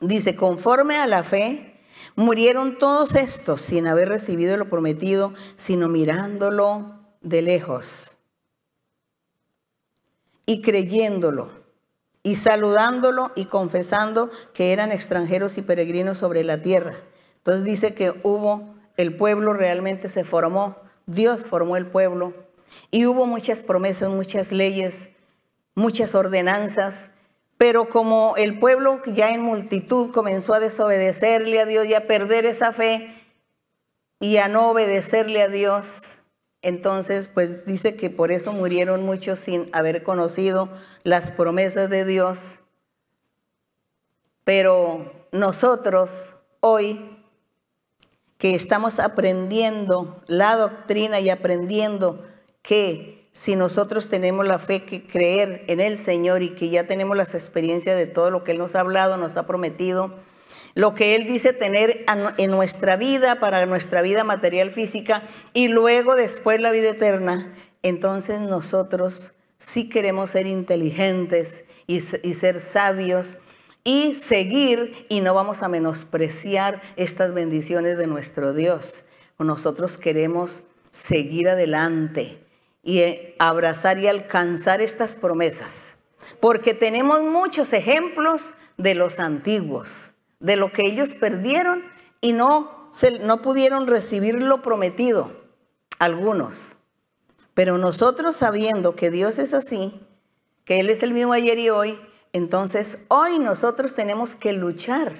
Dice, 0.00 0.36
conforme 0.36 0.96
a 0.96 1.06
la 1.06 1.22
fe, 1.22 1.80
murieron 2.16 2.78
todos 2.78 3.14
estos 3.14 3.60
sin 3.62 3.86
haber 3.86 4.08
recibido 4.08 4.56
lo 4.56 4.68
prometido, 4.68 5.34
sino 5.56 5.88
mirándolo 5.88 7.00
de 7.20 7.42
lejos 7.42 8.16
y 10.46 10.60
creyéndolo 10.60 11.50
y 12.22 12.36
saludándolo 12.36 13.32
y 13.34 13.46
confesando 13.46 14.30
que 14.52 14.72
eran 14.72 14.92
extranjeros 14.92 15.58
y 15.58 15.62
peregrinos 15.62 16.18
sobre 16.18 16.44
la 16.44 16.60
tierra. 16.60 16.96
Entonces 17.36 17.64
dice 17.64 17.94
que 17.94 18.18
hubo, 18.22 18.74
el 18.96 19.16
pueblo 19.16 19.52
realmente 19.52 20.08
se 20.08 20.24
formó, 20.24 20.76
Dios 21.06 21.46
formó 21.46 21.76
el 21.76 21.86
pueblo 21.86 22.32
y 22.90 23.06
hubo 23.06 23.26
muchas 23.26 23.62
promesas, 23.62 24.08
muchas 24.08 24.52
leyes, 24.52 25.10
muchas 25.74 26.14
ordenanzas, 26.14 27.10
pero 27.58 27.88
como 27.88 28.34
el 28.36 28.58
pueblo 28.58 29.00
ya 29.06 29.30
en 29.30 29.40
multitud 29.40 30.10
comenzó 30.10 30.54
a 30.54 30.60
desobedecerle 30.60 31.60
a 31.60 31.66
Dios 31.66 31.86
y 31.86 31.94
a 31.94 32.06
perder 32.06 32.46
esa 32.46 32.72
fe 32.72 33.14
y 34.20 34.38
a 34.38 34.48
no 34.48 34.70
obedecerle 34.70 35.42
a 35.42 35.48
Dios, 35.48 36.18
entonces 36.62 37.28
pues 37.28 37.66
dice 37.66 37.96
que 37.96 38.10
por 38.10 38.32
eso 38.32 38.52
murieron 38.52 39.04
muchos 39.04 39.38
sin 39.38 39.68
haber 39.72 40.02
conocido 40.02 40.68
las 41.02 41.30
promesas 41.30 41.90
de 41.90 42.04
Dios. 42.04 42.60
Pero 44.44 45.12
nosotros 45.30 46.36
hoy 46.60 47.18
que 48.38 48.54
estamos 48.54 48.98
aprendiendo 49.00 50.22
la 50.26 50.56
doctrina 50.56 51.20
y 51.20 51.30
aprendiendo 51.30 52.26
que 52.64 53.28
si 53.32 53.56
nosotros 53.56 54.08
tenemos 54.08 54.46
la 54.46 54.58
fe 54.58 54.84
que 54.84 55.06
creer 55.06 55.64
en 55.66 55.80
el 55.80 55.98
Señor 55.98 56.42
y 56.42 56.54
que 56.54 56.70
ya 56.70 56.84
tenemos 56.84 57.14
las 57.14 57.34
experiencias 57.34 57.96
de 57.96 58.06
todo 58.06 58.30
lo 58.30 58.42
que 58.42 58.52
Él 58.52 58.58
nos 58.58 58.74
ha 58.74 58.80
hablado, 58.80 59.18
nos 59.18 59.36
ha 59.36 59.46
prometido, 59.46 60.14
lo 60.74 60.94
que 60.94 61.14
Él 61.14 61.26
dice 61.26 61.52
tener 61.52 62.06
en 62.38 62.50
nuestra 62.50 62.96
vida, 62.96 63.38
para 63.38 63.66
nuestra 63.66 64.00
vida 64.00 64.24
material 64.24 64.70
física 64.70 65.24
y 65.52 65.68
luego 65.68 66.16
después 66.16 66.58
la 66.58 66.70
vida 66.70 66.88
eterna, 66.90 67.52
entonces 67.82 68.40
nosotros 68.40 69.34
sí 69.58 69.90
queremos 69.90 70.30
ser 70.30 70.46
inteligentes 70.46 71.66
y, 71.86 71.96
y 71.96 72.34
ser 72.34 72.60
sabios 72.60 73.38
y 73.84 74.14
seguir 74.14 75.06
y 75.10 75.20
no 75.20 75.34
vamos 75.34 75.62
a 75.62 75.68
menospreciar 75.68 76.80
estas 76.96 77.34
bendiciones 77.34 77.98
de 77.98 78.06
nuestro 78.06 78.54
Dios. 78.54 79.04
Nosotros 79.38 79.98
queremos 79.98 80.62
seguir 80.90 81.48
adelante 81.48 82.43
y 82.84 83.00
eh, 83.00 83.34
abrazar 83.38 83.98
y 83.98 84.06
alcanzar 84.06 84.80
estas 84.80 85.16
promesas. 85.16 85.96
Porque 86.38 86.74
tenemos 86.74 87.22
muchos 87.22 87.72
ejemplos 87.72 88.52
de 88.76 88.94
los 88.94 89.18
antiguos, 89.18 90.12
de 90.38 90.56
lo 90.56 90.70
que 90.70 90.82
ellos 90.86 91.14
perdieron 91.14 91.82
y 92.20 92.34
no, 92.34 92.90
no 93.22 93.42
pudieron 93.42 93.86
recibir 93.86 94.40
lo 94.40 94.62
prometido, 94.62 95.32
algunos. 95.98 96.76
Pero 97.54 97.78
nosotros 97.78 98.36
sabiendo 98.36 98.94
que 98.94 99.10
Dios 99.10 99.38
es 99.38 99.54
así, 99.54 100.00
que 100.64 100.80
Él 100.80 100.90
es 100.90 101.02
el 101.02 101.12
mismo 101.12 101.32
ayer 101.32 101.58
y 101.58 101.70
hoy, 101.70 101.98
entonces 102.32 103.04
hoy 103.08 103.38
nosotros 103.38 103.94
tenemos 103.94 104.34
que 104.34 104.52
luchar 104.52 105.12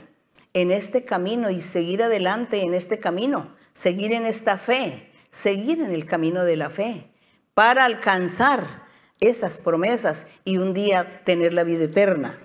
en 0.52 0.70
este 0.70 1.04
camino 1.04 1.50
y 1.50 1.60
seguir 1.60 2.02
adelante 2.02 2.62
en 2.62 2.74
este 2.74 2.98
camino, 2.98 3.54
seguir 3.72 4.12
en 4.12 4.26
esta 4.26 4.58
fe, 4.58 5.10
seguir 5.30 5.80
en 5.80 5.92
el 5.92 6.06
camino 6.06 6.44
de 6.44 6.56
la 6.56 6.70
fe 6.70 7.13
para 7.55 7.84
alcanzar 7.84 8.84
esas 9.20 9.59
promesas 9.59 10.26
y 10.44 10.59
un 10.59 10.74
día 10.74 11.22
tener 11.24 11.52
la 11.52 11.64
vida 11.64 11.84
eterna. 11.84 12.38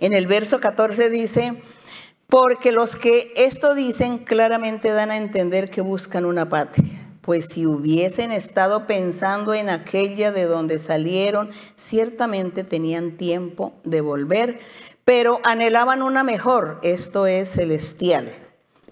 En 0.00 0.14
el 0.14 0.26
verso 0.26 0.60
14 0.60 1.10
dice, 1.10 1.62
Porque 2.26 2.72
los 2.72 2.96
que 2.96 3.32
esto 3.36 3.74
dicen 3.74 4.18
claramente 4.18 4.90
dan 4.90 5.10
a 5.10 5.16
entender 5.16 5.70
que 5.70 5.80
buscan 5.80 6.24
una 6.24 6.48
patria. 6.48 6.92
Pues 7.20 7.48
si 7.50 7.66
hubiesen 7.66 8.32
estado 8.32 8.86
pensando 8.86 9.52
en 9.52 9.68
aquella 9.68 10.32
de 10.32 10.44
donde 10.44 10.78
salieron, 10.78 11.50
ciertamente 11.74 12.64
tenían 12.64 13.18
tiempo 13.18 13.74
de 13.84 14.00
volver, 14.00 14.58
pero 15.04 15.40
anhelaban 15.44 16.02
una 16.02 16.24
mejor, 16.24 16.80
esto 16.82 17.26
es 17.26 17.50
celestial. 17.50 18.32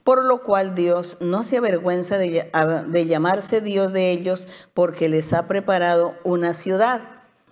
Por 0.07 0.25
lo 0.25 0.45
cual 0.45 0.77
Dios 0.77 1.17
no 1.19 1.43
se 1.43 1.57
avergüenza 1.57 2.17
de, 2.17 3.07
llamarse 3.09 3.61
Dios 3.61 3.93
de 3.93 4.13
ellos 4.13 4.47
porque 4.73 5.09
les 5.09 5.33
ha 5.33 5.49
preparado 5.49 6.15
una 6.23 6.55
ciudad. 6.55 7.01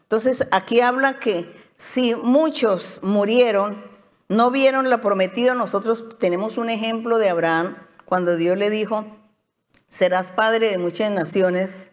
Entonces 0.03 0.47
aquí 0.53 0.81
habla 0.81 1.19
que 1.19 1.53
si 1.77 2.15
muchos 2.15 3.01
murieron, 3.03 3.85
no 4.29 4.53
vieron 4.53 4.89
la 4.89 5.01
prometida, 5.01 5.55
nosotros 5.55 6.17
tenemos 6.21 6.57
un 6.57 6.71
ejemplo 6.71 7.19
de 7.19 7.29
Abraham 7.29 7.77
cuando 8.05 8.37
Dios 8.37 8.57
le 8.57 8.71
dijo, 8.71 9.05
serás 9.89 10.31
padre 10.31 10.71
de 10.71 10.79
muchas 10.79 11.11
naciones. 11.11 11.91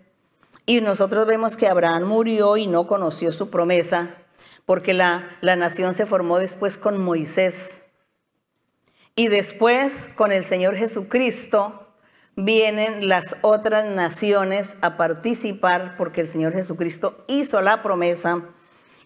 Y 0.68 0.82
nosotros 0.82 1.26
vemos 1.26 1.58
que 1.58 1.70
Abraham 1.70 2.04
murió 2.04 2.56
y 2.56 2.68
no 2.68 2.86
conoció 2.86 3.32
su 3.32 3.50
promesa, 3.50 4.16
porque 4.68 4.94
la, 4.94 5.28
la 5.42 5.56
nación 5.56 5.96
se 5.96 6.06
formó 6.06 6.38
después 6.38 6.78
con 6.78 7.00
Moisés. 7.00 7.81
Y 9.22 9.28
después 9.28 10.10
con 10.16 10.32
el 10.32 10.44
Señor 10.44 10.76
Jesucristo 10.76 11.94
vienen 12.36 13.08
las 13.08 13.38
otras 13.44 13.86
naciones 13.86 14.78
a 14.82 14.98
participar, 14.98 15.94
porque 15.96 16.22
el 16.22 16.28
Señor 16.28 16.54
Jesucristo 16.54 17.24
hizo 17.28 17.62
la 17.62 17.84
promesa 17.84 18.42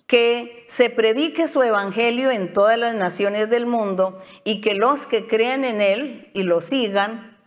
que 0.07 0.63
se 0.69 0.89
predique 0.89 1.49
su 1.49 1.63
evangelio 1.63 2.31
en 2.31 2.53
todas 2.53 2.79
las 2.79 2.95
naciones 2.95 3.49
del 3.49 3.65
mundo 3.65 4.21
y 4.45 4.61
que 4.61 4.73
los 4.73 5.05
que 5.05 5.27
crean 5.27 5.65
en 5.65 5.81
él 5.81 6.31
y 6.33 6.43
lo 6.43 6.61
sigan, 6.61 7.37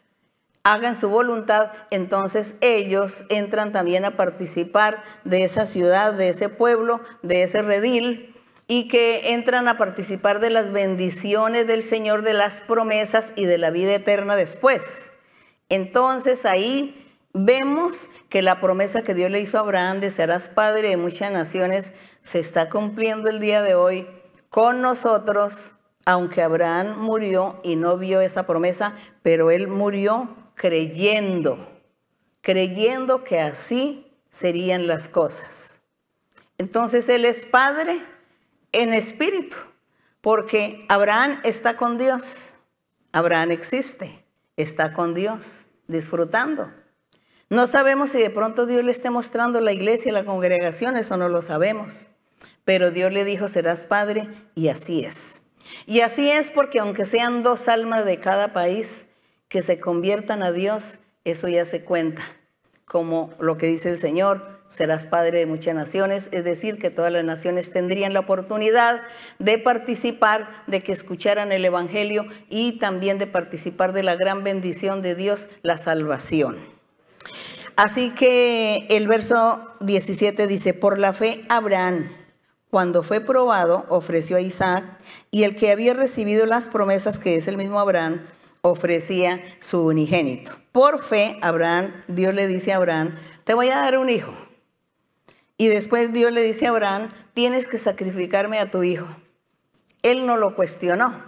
hagan 0.62 0.94
su 0.94 1.08
voluntad, 1.08 1.72
entonces 1.90 2.56
ellos 2.60 3.24
entran 3.30 3.72
también 3.72 4.04
a 4.04 4.18
participar 4.18 5.02
de 5.24 5.42
esa 5.42 5.64
ciudad, 5.64 6.12
de 6.12 6.28
ese 6.28 6.50
pueblo, 6.50 7.00
de 7.22 7.44
ese 7.44 7.62
redil 7.62 8.37
y 8.70 8.86
que 8.86 9.32
entran 9.32 9.66
a 9.66 9.78
participar 9.78 10.40
de 10.40 10.50
las 10.50 10.70
bendiciones 10.70 11.66
del 11.66 11.82
Señor, 11.82 12.22
de 12.22 12.34
las 12.34 12.60
promesas 12.60 13.32
y 13.34 13.46
de 13.46 13.56
la 13.56 13.70
vida 13.70 13.94
eterna 13.94 14.36
después. 14.36 15.10
Entonces 15.70 16.44
ahí 16.44 17.06
vemos 17.32 18.10
que 18.28 18.42
la 18.42 18.60
promesa 18.60 19.02
que 19.02 19.14
Dios 19.14 19.30
le 19.30 19.40
hizo 19.40 19.56
a 19.56 19.62
Abraham 19.62 20.00
de 20.00 20.10
serás 20.10 20.50
padre 20.50 20.90
de 20.90 20.96
muchas 20.98 21.32
naciones 21.32 21.92
se 22.20 22.40
está 22.40 22.68
cumpliendo 22.68 23.30
el 23.30 23.40
día 23.40 23.62
de 23.62 23.74
hoy 23.74 24.06
con 24.50 24.82
nosotros, 24.82 25.74
aunque 26.04 26.42
Abraham 26.42 26.98
murió 26.98 27.60
y 27.64 27.76
no 27.76 27.96
vio 27.96 28.20
esa 28.20 28.46
promesa, 28.46 28.94
pero 29.22 29.50
él 29.50 29.68
murió 29.68 30.36
creyendo, 30.54 31.58
creyendo 32.42 33.24
que 33.24 33.40
así 33.40 34.14
serían 34.28 34.86
las 34.86 35.08
cosas. 35.08 35.80
Entonces 36.58 37.08
él 37.08 37.24
es 37.24 37.46
padre 37.46 37.98
en 38.72 38.94
espíritu, 38.94 39.56
porque 40.20 40.84
Abraham 40.88 41.40
está 41.44 41.76
con 41.76 41.98
Dios. 41.98 42.54
Abraham 43.12 43.52
existe, 43.52 44.24
está 44.56 44.92
con 44.92 45.14
Dios, 45.14 45.66
disfrutando. 45.86 46.70
No 47.50 47.66
sabemos 47.66 48.10
si 48.10 48.18
de 48.18 48.30
pronto 48.30 48.66
Dios 48.66 48.84
le 48.84 48.92
esté 48.92 49.08
mostrando 49.08 49.60
la 49.60 49.72
iglesia, 49.72 50.12
la 50.12 50.24
congregación, 50.24 50.96
eso 50.96 51.16
no 51.16 51.28
lo 51.30 51.40
sabemos. 51.40 52.08
Pero 52.64 52.90
Dios 52.90 53.12
le 53.12 53.24
dijo, 53.24 53.48
serás 53.48 53.86
padre, 53.86 54.28
y 54.54 54.68
así 54.68 55.04
es. 55.04 55.40
Y 55.86 56.00
así 56.00 56.30
es 56.30 56.50
porque 56.50 56.80
aunque 56.80 57.06
sean 57.06 57.42
dos 57.42 57.68
almas 57.68 58.04
de 58.04 58.20
cada 58.20 58.52
país 58.52 59.06
que 59.48 59.62
se 59.62 59.80
conviertan 59.80 60.42
a 60.42 60.52
Dios, 60.52 60.98
eso 61.24 61.48
ya 61.48 61.64
se 61.64 61.82
cuenta. 61.82 62.22
Como 62.84 63.32
lo 63.38 63.56
que 63.56 63.66
dice 63.66 63.88
el 63.88 63.96
Señor, 63.96 64.57
serás 64.68 65.06
padre 65.06 65.40
de 65.40 65.46
muchas 65.46 65.74
naciones, 65.74 66.28
es 66.32 66.44
decir, 66.44 66.78
que 66.78 66.90
todas 66.90 67.12
las 67.12 67.24
naciones 67.24 67.72
tendrían 67.72 68.12
la 68.12 68.20
oportunidad 68.20 69.02
de 69.38 69.58
participar, 69.58 70.48
de 70.66 70.82
que 70.82 70.92
escucharan 70.92 71.52
el 71.52 71.64
Evangelio 71.64 72.26
y 72.48 72.78
también 72.78 73.18
de 73.18 73.26
participar 73.26 73.92
de 73.92 74.02
la 74.02 74.14
gran 74.14 74.44
bendición 74.44 75.02
de 75.02 75.14
Dios, 75.14 75.48
la 75.62 75.78
salvación. 75.78 76.56
Así 77.76 78.10
que 78.10 78.86
el 78.90 79.08
verso 79.08 79.68
17 79.80 80.46
dice, 80.46 80.74
por 80.74 80.98
la 80.98 81.12
fe 81.12 81.44
Abraham, 81.48 82.08
cuando 82.70 83.02
fue 83.02 83.20
probado, 83.20 83.86
ofreció 83.88 84.36
a 84.36 84.40
Isaac, 84.40 84.84
y 85.30 85.44
el 85.44 85.56
que 85.56 85.70
había 85.70 85.94
recibido 85.94 86.44
las 86.44 86.68
promesas, 86.68 87.18
que 87.18 87.36
es 87.36 87.48
el 87.48 87.56
mismo 87.56 87.80
Abraham, 87.80 88.26
ofrecía 88.60 89.40
su 89.60 89.86
unigénito. 89.86 90.52
Por 90.72 91.02
fe, 91.02 91.38
Abraham, 91.40 91.92
Dios 92.08 92.34
le 92.34 92.46
dice 92.46 92.72
a 92.72 92.76
Abraham, 92.76 93.16
te 93.44 93.54
voy 93.54 93.68
a 93.70 93.76
dar 93.76 93.96
un 93.96 94.10
hijo. 94.10 94.47
Y 95.58 95.66
después 95.68 96.12
Dios 96.12 96.32
le 96.32 96.42
dice 96.42 96.66
a 96.66 96.70
Abraham, 96.70 97.12
tienes 97.34 97.66
que 97.68 97.78
sacrificarme 97.78 98.60
a 98.60 98.70
tu 98.70 98.84
hijo. 98.84 99.08
Él 100.02 100.24
no 100.24 100.36
lo 100.36 100.54
cuestionó. 100.54 101.22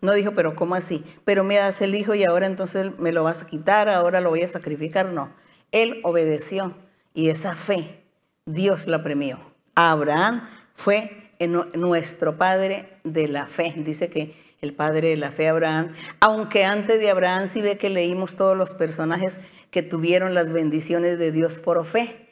No 0.00 0.12
dijo, 0.12 0.32
pero 0.32 0.56
¿cómo 0.56 0.74
así? 0.74 1.04
Pero 1.24 1.44
me 1.44 1.56
das 1.56 1.80
el 1.82 1.94
hijo 1.94 2.14
y 2.14 2.24
ahora 2.24 2.46
entonces 2.46 2.98
me 2.98 3.12
lo 3.12 3.22
vas 3.22 3.42
a 3.42 3.46
quitar, 3.46 3.88
ahora 3.88 4.20
lo 4.20 4.30
voy 4.30 4.42
a 4.42 4.48
sacrificar. 4.48 5.12
No. 5.12 5.32
Él 5.72 6.00
obedeció 6.04 6.74
y 7.12 7.28
esa 7.28 7.54
fe 7.54 8.02
Dios 8.46 8.86
la 8.86 9.02
premió. 9.02 9.40
Abraham 9.74 10.48
fue 10.74 11.30
nuestro 11.74 12.38
padre 12.38 12.98
de 13.04 13.28
la 13.28 13.46
fe. 13.46 13.74
Dice 13.76 14.08
que 14.08 14.34
el 14.62 14.72
padre 14.72 15.10
de 15.10 15.16
la 15.16 15.32
fe 15.32 15.48
Abraham, 15.48 15.92
aunque 16.20 16.64
antes 16.64 16.98
de 16.98 17.10
Abraham 17.10 17.46
sí 17.46 17.60
ve 17.60 17.76
que 17.76 17.90
leímos 17.90 18.36
todos 18.36 18.56
los 18.56 18.72
personajes 18.72 19.42
que 19.70 19.82
tuvieron 19.82 20.32
las 20.32 20.50
bendiciones 20.50 21.18
de 21.18 21.30
Dios 21.30 21.58
por 21.58 21.84
fe. 21.84 22.25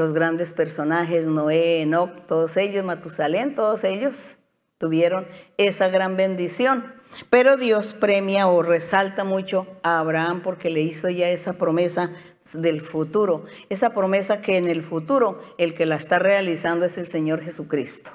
Los 0.00 0.14
grandes 0.14 0.54
personajes, 0.54 1.26
Noé, 1.26 1.82
Enoch, 1.82 2.24
todos 2.26 2.56
ellos, 2.56 2.82
Matusalén, 2.86 3.52
todos 3.52 3.84
ellos 3.84 4.38
tuvieron 4.78 5.26
esa 5.58 5.88
gran 5.88 6.16
bendición. 6.16 6.94
Pero 7.28 7.58
Dios 7.58 7.92
premia 7.92 8.46
o 8.46 8.62
resalta 8.62 9.24
mucho 9.24 9.66
a 9.82 9.98
Abraham 9.98 10.40
porque 10.40 10.70
le 10.70 10.80
hizo 10.80 11.10
ya 11.10 11.28
esa 11.28 11.52
promesa 11.52 12.12
del 12.54 12.80
futuro, 12.80 13.44
esa 13.68 13.90
promesa 13.90 14.40
que 14.40 14.56
en 14.56 14.70
el 14.70 14.82
futuro 14.82 15.38
el 15.58 15.74
que 15.74 15.84
la 15.84 15.96
está 15.96 16.18
realizando 16.18 16.86
es 16.86 16.96
el 16.96 17.06
Señor 17.06 17.42
Jesucristo. 17.42 18.10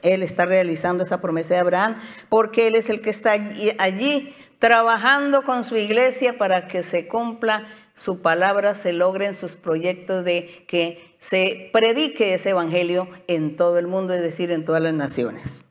Él 0.00 0.22
está 0.22 0.46
realizando 0.46 1.04
esa 1.04 1.20
promesa 1.20 1.52
de 1.52 1.60
Abraham 1.60 1.98
porque 2.30 2.68
Él 2.68 2.74
es 2.74 2.88
el 2.88 3.02
que 3.02 3.10
está 3.10 3.32
allí, 3.32 4.34
trabajando 4.58 5.42
con 5.42 5.62
su 5.62 5.76
iglesia 5.76 6.38
para 6.38 6.68
que 6.68 6.82
se 6.82 7.06
cumpla 7.06 7.66
su 7.98 8.20
palabra, 8.20 8.76
se 8.76 8.92
logren 8.92 9.34
sus 9.34 9.56
proyectos 9.56 10.24
de 10.24 10.64
que 10.68 11.16
se 11.18 11.68
predique 11.72 12.32
ese 12.32 12.50
evangelio 12.50 13.08
en 13.26 13.56
todo 13.56 13.76
el 13.78 13.88
mundo, 13.88 14.14
es 14.14 14.22
decir, 14.22 14.52
en 14.52 14.64
todas 14.64 14.80
las 14.80 14.94
naciones. 14.94 15.64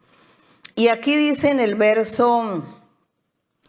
Y 0.76 0.90
aquí 0.90 1.16
dice 1.16 1.50
en 1.50 1.62
el 1.62 1.76
verso, 1.76 2.66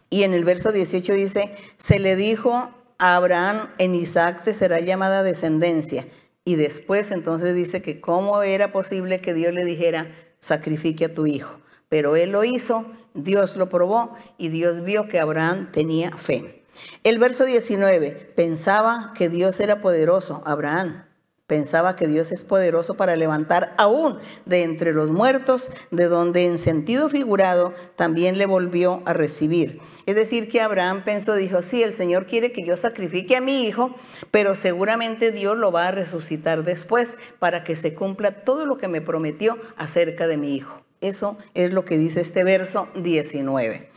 y 0.09 0.23
en 0.23 0.33
el 0.33 0.43
verso 0.43 0.73
18 0.73 1.13
dice, 1.13 1.53
se 1.77 1.99
le 1.99 2.17
dijo 2.17 2.69
Abraham 2.97 3.69
en 3.77 3.95
Isaac 3.95 4.43
te 4.43 4.53
será 4.53 4.81
llamada 4.81 5.23
descendencia. 5.23 6.05
Y 6.43 6.55
después 6.55 7.11
entonces 7.11 7.55
dice 7.55 7.81
que 7.81 8.01
cómo 8.01 8.43
era 8.43 8.73
posible 8.73 9.21
que 9.21 9.33
Dios 9.33 9.53
le 9.53 9.63
dijera, 9.63 10.13
sacrifique 10.39 11.05
a 11.05 11.13
tu 11.13 11.25
hijo. 11.25 11.61
Pero 11.87 12.17
él 12.17 12.31
lo 12.31 12.43
hizo, 12.43 12.85
Dios 13.13 13.55
lo 13.55 13.69
probó 13.69 14.15
y 14.37 14.49
Dios 14.49 14.83
vio 14.83 15.07
que 15.07 15.19
Abraham 15.19 15.71
tenía 15.71 16.11
fe. 16.17 16.58
El 17.03 17.19
verso 17.19 17.45
19, 17.45 18.33
pensaba 18.35 19.13
que 19.15 19.29
Dios 19.29 19.59
era 19.59 19.81
poderoso, 19.81 20.41
Abraham, 20.45 21.03
Pensaba 21.49 21.95
que 21.95 22.07
Dios 22.07 22.31
es 22.31 22.43
poderoso 22.43 22.93
para 22.93 23.15
levantar 23.15 23.73
aún 23.79 24.19
de 24.45 24.61
entre 24.61 24.93
los 24.93 25.09
muertos, 25.09 25.71
de 25.89 26.05
donde 26.05 26.45
en 26.45 26.59
sentido 26.59 27.09
figurado 27.09 27.73
también 27.95 28.37
le 28.37 28.45
volvió 28.45 29.01
a 29.05 29.13
recibir. 29.13 29.79
Es 30.05 30.13
decir, 30.13 30.47
que 30.47 30.61
Abraham 30.61 31.03
pensó, 31.03 31.33
dijo, 31.33 31.63
sí, 31.63 31.81
el 31.81 31.95
Señor 31.95 32.27
quiere 32.27 32.51
que 32.51 32.63
yo 32.63 32.77
sacrifique 32.77 33.35
a 33.35 33.41
mi 33.41 33.65
hijo, 33.65 33.95
pero 34.29 34.53
seguramente 34.53 35.31
Dios 35.31 35.57
lo 35.57 35.71
va 35.71 35.87
a 35.87 35.91
resucitar 35.91 36.63
después 36.63 37.17
para 37.39 37.63
que 37.63 37.75
se 37.75 37.95
cumpla 37.95 38.43
todo 38.43 38.67
lo 38.67 38.77
que 38.77 38.87
me 38.87 39.01
prometió 39.01 39.57
acerca 39.75 40.27
de 40.27 40.37
mi 40.37 40.55
hijo. 40.55 40.83
Eso 41.01 41.39
es 41.55 41.73
lo 41.73 41.83
que 41.83 41.97
dice 41.97 42.21
este 42.21 42.43
verso 42.43 42.89
19. 42.93 43.89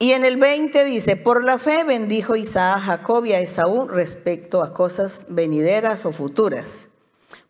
Y 0.00 0.12
en 0.12 0.24
el 0.24 0.36
20 0.36 0.84
dice, 0.84 1.16
por 1.16 1.42
la 1.42 1.58
fe 1.58 1.82
bendijo 1.82 2.36
Isaac 2.36 2.76
a 2.76 2.80
Jacob 2.80 3.24
y 3.24 3.32
a 3.32 3.40
Esaú 3.40 3.88
respecto 3.88 4.62
a 4.62 4.72
cosas 4.72 5.26
venideras 5.28 6.06
o 6.06 6.12
futuras. 6.12 6.88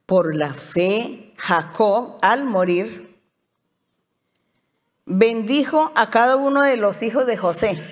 Por 0.06 0.34
la 0.34 0.54
fe 0.54 1.34
Jacob, 1.36 2.16
al 2.22 2.44
morir, 2.44 3.20
bendijo 5.04 5.92
a 5.94 6.08
cada 6.08 6.36
uno 6.36 6.62
de 6.62 6.78
los 6.78 7.02
hijos 7.02 7.26
de 7.26 7.36
José 7.36 7.84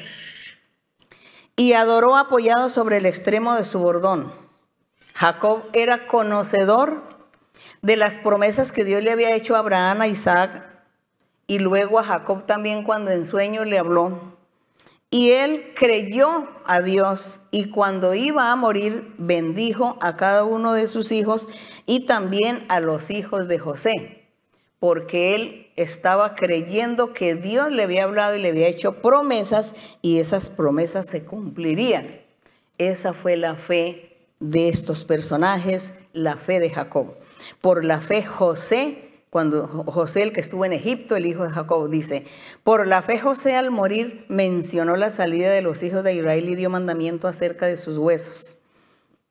y 1.54 1.74
adoró 1.74 2.16
apoyado 2.16 2.70
sobre 2.70 2.96
el 2.96 3.04
extremo 3.04 3.54
de 3.56 3.64
su 3.64 3.78
bordón. 3.78 4.32
Jacob 5.12 5.64
era 5.74 6.06
conocedor 6.06 7.02
de 7.82 7.96
las 7.96 8.18
promesas 8.18 8.72
que 8.72 8.84
Dios 8.84 9.02
le 9.02 9.10
había 9.10 9.34
hecho 9.34 9.54
a 9.54 9.58
Abraham, 9.58 10.00
a 10.00 10.06
Isaac 10.06 10.64
y 11.46 11.58
luego 11.58 11.98
a 11.98 12.04
Jacob 12.04 12.46
también 12.46 12.84
cuando 12.84 13.10
en 13.10 13.26
sueño 13.26 13.66
le 13.66 13.78
habló 13.78 14.35
Y 15.10 15.30
él 15.30 15.72
creyó 15.74 16.48
a 16.64 16.80
Dios 16.80 17.40
y 17.52 17.70
cuando 17.70 18.14
iba 18.14 18.50
a 18.50 18.56
morir 18.56 19.14
bendijo 19.18 19.96
a 20.00 20.16
cada 20.16 20.44
uno 20.44 20.72
de 20.72 20.88
sus 20.88 21.12
hijos 21.12 21.48
y 21.86 22.06
también 22.06 22.64
a 22.68 22.80
los 22.80 23.10
hijos 23.10 23.46
de 23.46 23.58
José, 23.58 24.24
porque 24.80 25.34
él 25.34 25.72
estaba 25.76 26.34
creyendo 26.34 27.12
que 27.12 27.34
Dios 27.34 27.70
le 27.70 27.84
había 27.84 28.04
hablado 28.04 28.34
y 28.34 28.40
le 28.40 28.48
había 28.48 28.66
hecho 28.66 29.00
promesas 29.00 29.74
y 30.02 30.18
esas 30.18 30.50
promesas 30.50 31.06
se 31.08 31.24
cumplirían. 31.24 32.20
Esa 32.78 33.14
fue 33.14 33.36
la 33.36 33.54
fe 33.54 34.16
de 34.40 34.68
estos 34.68 35.04
personajes, 35.04 35.94
la 36.12 36.36
fe 36.36 36.58
de 36.60 36.70
Jacob. 36.70 37.14
Por 37.60 37.84
la 37.84 38.00
fe 38.00 38.24
José 38.24 39.05
cuando 39.36 39.68
José, 39.68 40.22
el 40.22 40.32
que 40.32 40.40
estuvo 40.40 40.64
en 40.64 40.72
Egipto, 40.72 41.14
el 41.14 41.26
hijo 41.26 41.44
de 41.44 41.50
Jacob, 41.50 41.90
dice, 41.90 42.24
por 42.62 42.86
la 42.86 43.02
fe 43.02 43.18
José 43.18 43.54
al 43.54 43.70
morir 43.70 44.24
mencionó 44.30 44.96
la 44.96 45.10
salida 45.10 45.50
de 45.50 45.60
los 45.60 45.82
hijos 45.82 46.02
de 46.04 46.14
Israel 46.14 46.48
y 46.48 46.54
dio 46.54 46.70
mandamiento 46.70 47.28
acerca 47.28 47.66
de 47.66 47.76
sus 47.76 47.98
huesos. 47.98 48.56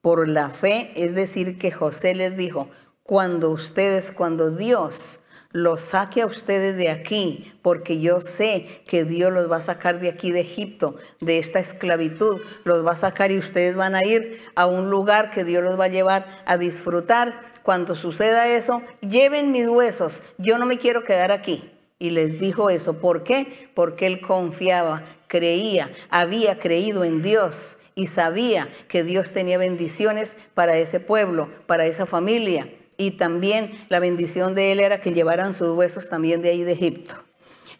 Por 0.01 0.27
la 0.27 0.51
fe, 0.51 0.91
es 0.95 1.15
decir, 1.15 1.57
que 1.57 1.71
José 1.71 2.13
les 2.13 2.37
dijo, 2.37 2.69
cuando 3.01 3.49
ustedes, 3.49 4.11
cuando 4.11 4.51
Dios 4.51 5.17
los 5.51 5.81
saque 5.81 6.21
a 6.21 6.27
ustedes 6.27 6.77
de 6.77 6.91
aquí, 6.91 7.51
porque 7.63 7.99
yo 7.99 8.21
sé 8.21 8.83
que 8.85 9.05
Dios 9.05 9.33
los 9.33 9.51
va 9.51 9.57
a 9.57 9.61
sacar 9.61 9.99
de 9.99 10.09
aquí 10.09 10.31
de 10.31 10.41
Egipto, 10.41 10.97
de 11.19 11.39
esta 11.39 11.57
esclavitud, 11.57 12.41
los 12.63 12.85
va 12.85 12.91
a 12.91 12.95
sacar 12.95 13.31
y 13.31 13.39
ustedes 13.39 13.75
van 13.75 13.95
a 13.95 14.05
ir 14.05 14.39
a 14.53 14.67
un 14.67 14.91
lugar 14.91 15.31
que 15.31 15.43
Dios 15.43 15.63
los 15.63 15.79
va 15.79 15.85
a 15.85 15.87
llevar 15.87 16.27
a 16.45 16.57
disfrutar 16.59 17.54
cuando 17.65 17.95
suceda 17.95 18.47
eso, 18.47 18.83
lleven 19.01 19.51
mis 19.51 19.67
huesos, 19.67 20.21
yo 20.37 20.59
no 20.59 20.67
me 20.67 20.77
quiero 20.77 21.03
quedar 21.03 21.31
aquí. 21.31 21.71
Y 21.97 22.11
les 22.11 22.37
dijo 22.37 22.69
eso. 22.69 23.01
¿Por 23.01 23.23
qué? 23.23 23.71
Porque 23.73 24.05
él 24.05 24.21
confiaba, 24.21 25.03
creía, 25.25 25.91
había 26.11 26.59
creído 26.59 27.03
en 27.03 27.23
Dios 27.23 27.77
y 27.95 28.05
sabía 28.05 28.69
que 28.87 29.03
Dios 29.03 29.31
tenía 29.31 29.57
bendiciones 29.57 30.37
para 30.53 30.77
ese 30.77 30.99
pueblo, 30.99 31.49
para 31.65 31.87
esa 31.87 32.05
familia. 32.05 32.71
Y 32.97 33.11
también 33.11 33.83
la 33.89 33.99
bendición 33.99 34.53
de 34.53 34.71
él 34.71 34.79
era 34.79 35.01
que 35.01 35.13
llevaran 35.13 35.55
sus 35.55 35.75
huesos 35.75 36.07
también 36.07 36.43
de 36.43 36.49
ahí 36.49 36.63
de 36.63 36.73
Egipto. 36.73 37.15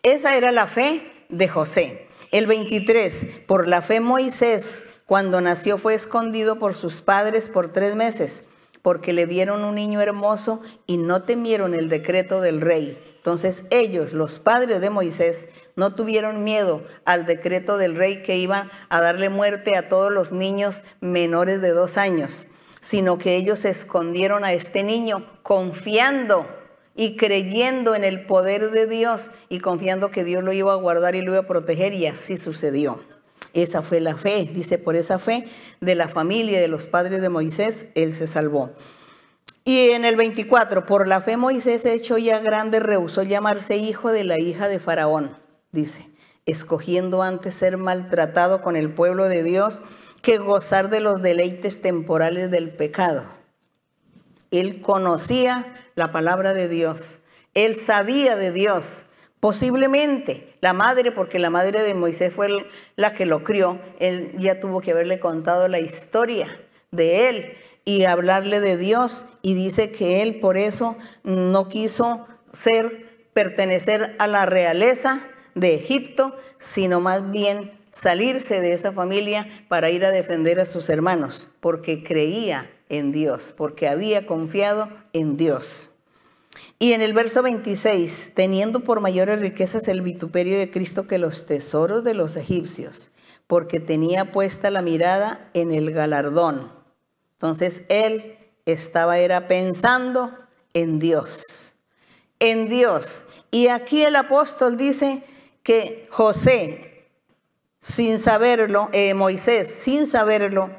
Esa 0.02 0.36
era 0.36 0.52
la 0.52 0.66
fe 0.66 1.12
de 1.30 1.48
José. 1.48 2.08
El 2.32 2.48
23, 2.48 3.42
por 3.46 3.68
la 3.68 3.84
fe 3.84 4.00
Moisés, 4.00 4.84
cuando 5.06 5.42
nació, 5.42 5.78
fue 5.78 5.94
escondido 5.94 6.58
por 6.58 6.74
sus 6.74 7.02
padres 7.02 7.50
por 7.50 7.72
tres 7.72 7.96
meses 7.96 8.46
porque 8.86 9.14
le 9.14 9.26
vieron 9.26 9.64
un 9.64 9.74
niño 9.74 10.00
hermoso 10.00 10.62
y 10.86 10.98
no 10.98 11.24
temieron 11.24 11.74
el 11.74 11.90
decreto 11.90 12.40
del 12.40 12.62
rey. 12.62 12.96
Entonces 13.16 13.66
ellos, 13.72 14.14
los 14.14 14.38
padres 14.38 14.80
de 14.80 14.92
Moisés, 14.92 15.50
no 15.76 15.90
tuvieron 15.90 16.44
miedo 16.44 16.84
al 17.04 17.26
decreto 17.26 17.80
del 17.80 17.96
rey 17.96 18.22
que 18.22 18.38
iba 18.38 18.70
a 18.90 19.02
darle 19.02 19.30
muerte 19.30 19.76
a 19.76 19.88
todos 19.88 20.12
los 20.12 20.32
niños 20.32 20.84
menores 21.02 21.62
de 21.62 21.72
dos 21.72 21.98
años, 21.98 22.48
sino 22.80 23.18
que 23.18 23.36
ellos 23.36 23.66
escondieron 23.66 24.46
a 24.46 24.54
este 24.54 24.84
niño 24.84 25.26
confiando 25.42 26.46
y 26.96 27.18
creyendo 27.18 27.96
en 27.96 28.04
el 28.04 28.28
poder 28.28 28.70
de 28.70 28.86
Dios 28.86 29.32
y 29.50 29.62
confiando 29.62 30.12
que 30.12 30.24
Dios 30.24 30.44
lo 30.44 30.54
iba 30.54 30.74
a 30.74 30.76
guardar 30.76 31.16
y 31.16 31.22
lo 31.22 31.32
iba 31.32 31.42
a 31.42 31.48
proteger 31.48 31.96
y 31.96 32.06
así 32.06 32.38
sucedió. 32.38 33.00
Esa 33.56 33.82
fue 33.82 34.02
la 34.02 34.18
fe, 34.18 34.52
dice, 34.54 34.78
por 34.78 34.98
esa 34.98 35.18
fe 35.18 35.48
de 35.80 35.96
la 35.96 36.10
familia 36.10 36.60
de 36.60 36.68
los 36.68 36.88
padres 36.88 37.22
de 37.22 37.30
Moisés, 37.30 37.88
él 37.96 38.12
se 38.12 38.28
salvó. 38.28 38.72
Y 39.64 39.92
en 39.92 40.04
el 40.04 40.18
24, 40.18 40.86
por 40.86 41.08
la 41.08 41.22
fe 41.22 41.38
Moisés, 41.38 41.86
hecho 41.86 42.18
ya 42.18 42.40
grande, 42.40 42.82
rehusó 42.82 43.24
llamarse 43.24 43.78
hijo 43.78 44.12
de 44.12 44.26
la 44.26 44.38
hija 44.42 44.68
de 44.68 44.82
Faraón, 44.82 45.38
dice, 45.72 46.10
escogiendo 46.46 47.24
antes 47.24 47.56
ser 47.56 47.78
maltratado 47.78 48.62
con 48.62 48.76
el 48.76 48.94
pueblo 48.94 49.30
de 49.30 49.42
Dios 49.42 49.84
que 50.22 50.38
gozar 50.38 50.90
de 50.90 51.00
los 51.00 51.22
deleites 51.22 51.82
temporales 51.82 52.52
del 52.52 52.72
pecado. 52.76 53.24
Él 54.52 54.82
conocía 54.82 55.74
la 55.96 56.12
palabra 56.12 56.54
de 56.54 56.68
Dios, 56.68 57.22
él 57.54 57.78
sabía 57.78 58.36
de 58.36 58.52
Dios, 58.52 59.05
Posiblemente 59.46 60.58
la 60.60 60.74
madre, 60.74 61.12
porque 61.12 61.38
la 61.38 61.52
madre 61.52 61.84
de 61.84 61.94
Moisés 61.94 62.34
fue 62.34 62.66
la 62.96 63.14
que 63.14 63.28
lo 63.28 63.44
crió, 63.44 63.80
él 64.00 64.34
ya 64.40 64.60
tuvo 64.60 64.82
que 64.82 64.90
haberle 64.90 65.20
contado 65.20 65.68
la 65.68 65.80
historia 65.80 66.48
de 66.90 67.30
él 67.30 67.54
y 67.84 68.06
hablarle 68.06 68.60
de 68.60 68.76
Dios 68.76 69.28
y 69.44 69.54
dice 69.54 69.92
que 69.92 70.24
él 70.24 70.40
por 70.40 70.58
eso 70.58 70.98
no 71.24 71.68
quiso 71.68 72.26
ser, 72.54 73.28
pertenecer 73.36 74.16
a 74.18 74.26
la 74.26 74.48
realeza 74.48 75.22
de 75.54 75.76
Egipto, 75.76 76.36
sino 76.58 77.00
más 77.00 77.30
bien 77.30 77.72
salirse 77.92 78.62
de 78.62 78.74
esa 78.74 78.94
familia 78.94 79.48
para 79.68 79.92
ir 79.92 80.06
a 80.06 80.12
defender 80.12 80.60
a 80.60 80.66
sus 80.66 80.90
hermanos, 80.90 81.50
porque 81.60 82.02
creía 82.02 82.68
en 82.90 83.12
Dios, 83.12 83.54
porque 83.56 83.88
había 83.88 84.26
confiado 84.26 84.90
en 85.14 85.38
Dios. 85.38 85.92
Y 86.78 86.94
en 86.94 87.02
el 87.02 87.14
verso 87.14 87.42
26, 87.42 88.32
teniendo 88.34 88.82
por 88.82 89.00
mayores 89.00 89.40
riquezas 89.40 89.88
el 89.88 90.02
vituperio 90.02 90.58
de 90.60 90.70
Cristo 90.70 91.08
que 91.08 91.18
los 91.18 91.46
tesoros 91.46 92.04
de 92.04 92.14
los 92.14 92.36
egipcios, 92.36 93.12
porque 93.48 93.80
tenía 93.80 94.32
puesta 94.32 94.70
la 94.72 94.82
mirada 94.82 95.50
en 95.54 95.72
el 95.72 95.92
galardón. 95.92 96.72
Entonces 97.34 97.84
él 97.88 98.38
estaba 98.66 99.20
era 99.20 99.48
pensando 99.48 100.32
en 100.74 101.00
Dios, 101.00 101.74
en 102.40 102.68
Dios. 102.68 103.26
Y 103.52 103.68
aquí 103.68 104.04
el 104.04 104.18
apóstol 104.18 104.76
dice 104.76 105.24
que 105.64 106.08
José, 106.12 107.08
sin 107.80 108.20
saberlo, 108.20 108.90
eh, 108.92 109.14
Moisés, 109.14 109.74
sin 109.74 110.06
saberlo, 110.06 110.70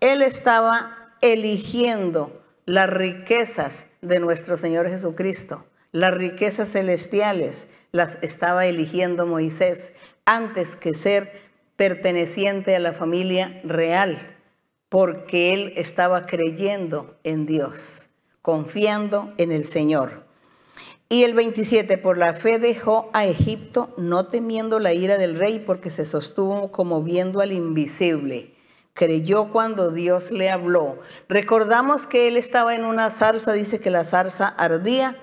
él 0.00 0.22
estaba 0.22 1.14
eligiendo 1.20 2.37
las 2.68 2.90
riquezas 2.90 3.86
de 4.02 4.20
nuestro 4.20 4.58
Señor 4.58 4.90
Jesucristo, 4.90 5.64
las 5.90 6.12
riquezas 6.12 6.70
celestiales, 6.70 7.68
las 7.92 8.18
estaba 8.20 8.66
eligiendo 8.66 9.26
Moisés 9.26 9.94
antes 10.26 10.76
que 10.76 10.92
ser 10.92 11.32
perteneciente 11.76 12.76
a 12.76 12.78
la 12.78 12.92
familia 12.92 13.58
real, 13.64 14.36
porque 14.90 15.54
él 15.54 15.72
estaba 15.76 16.26
creyendo 16.26 17.18
en 17.24 17.46
Dios, 17.46 18.10
confiando 18.42 19.32
en 19.38 19.50
el 19.50 19.64
Señor. 19.64 20.26
Y 21.08 21.22
el 21.22 21.32
27, 21.32 21.96
por 21.96 22.18
la 22.18 22.34
fe 22.34 22.58
dejó 22.58 23.08
a 23.14 23.24
Egipto, 23.24 23.94
no 23.96 24.24
temiendo 24.24 24.78
la 24.78 24.92
ira 24.92 25.16
del 25.16 25.38
rey, 25.38 25.58
porque 25.58 25.90
se 25.90 26.04
sostuvo 26.04 26.70
como 26.70 27.02
viendo 27.02 27.40
al 27.40 27.52
invisible 27.52 28.57
creyó 28.98 29.48
cuando 29.48 29.90
Dios 29.90 30.32
le 30.32 30.50
habló. 30.50 30.98
Recordamos 31.28 32.08
que 32.08 32.26
él 32.26 32.36
estaba 32.36 32.74
en 32.74 32.84
una 32.84 33.10
zarza, 33.10 33.52
dice 33.52 33.78
que 33.80 33.90
la 33.90 34.04
zarza 34.04 34.48
ardía 34.48 35.16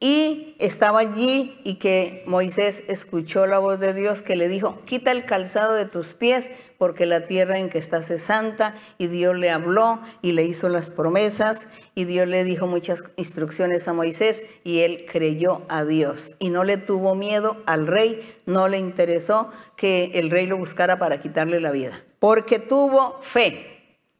y 0.00 0.56
estaba 0.58 1.00
allí 1.00 1.58
y 1.64 1.74
que 1.74 2.24
Moisés 2.26 2.84
escuchó 2.88 3.46
la 3.46 3.58
voz 3.58 3.80
de 3.80 3.94
Dios 3.94 4.22
que 4.22 4.36
le 4.36 4.48
dijo, 4.48 4.80
quita 4.84 5.10
el 5.10 5.24
calzado 5.24 5.74
de 5.74 5.86
tus 5.86 6.14
pies 6.14 6.52
porque 6.78 7.06
la 7.06 7.22
tierra 7.22 7.58
en 7.58 7.70
que 7.70 7.78
estás 7.78 8.10
es 8.10 8.22
santa 8.22 8.74
y 8.98 9.06
Dios 9.06 9.36
le 9.36 9.50
habló 9.50 10.00
y 10.20 10.32
le 10.32 10.44
hizo 10.44 10.68
las 10.68 10.90
promesas. 10.90 11.68
Y 11.94 12.04
Dios 12.04 12.28
le 12.28 12.44
dijo 12.44 12.66
muchas 12.66 13.04
instrucciones 13.16 13.88
a 13.88 13.92
Moisés 13.92 14.46
y 14.64 14.80
él 14.80 15.06
creyó 15.10 15.62
a 15.68 15.84
Dios. 15.84 16.36
Y 16.38 16.50
no 16.50 16.64
le 16.64 16.76
tuvo 16.76 17.14
miedo 17.14 17.62
al 17.64 17.86
rey, 17.86 18.20
no 18.46 18.68
le 18.68 18.78
interesó 18.78 19.50
que 19.76 20.10
el 20.14 20.30
rey 20.30 20.46
lo 20.46 20.58
buscara 20.58 20.98
para 20.98 21.20
quitarle 21.20 21.60
la 21.60 21.70
vida 21.70 22.04
porque 22.24 22.58
tuvo 22.58 23.18
fe. 23.20 23.73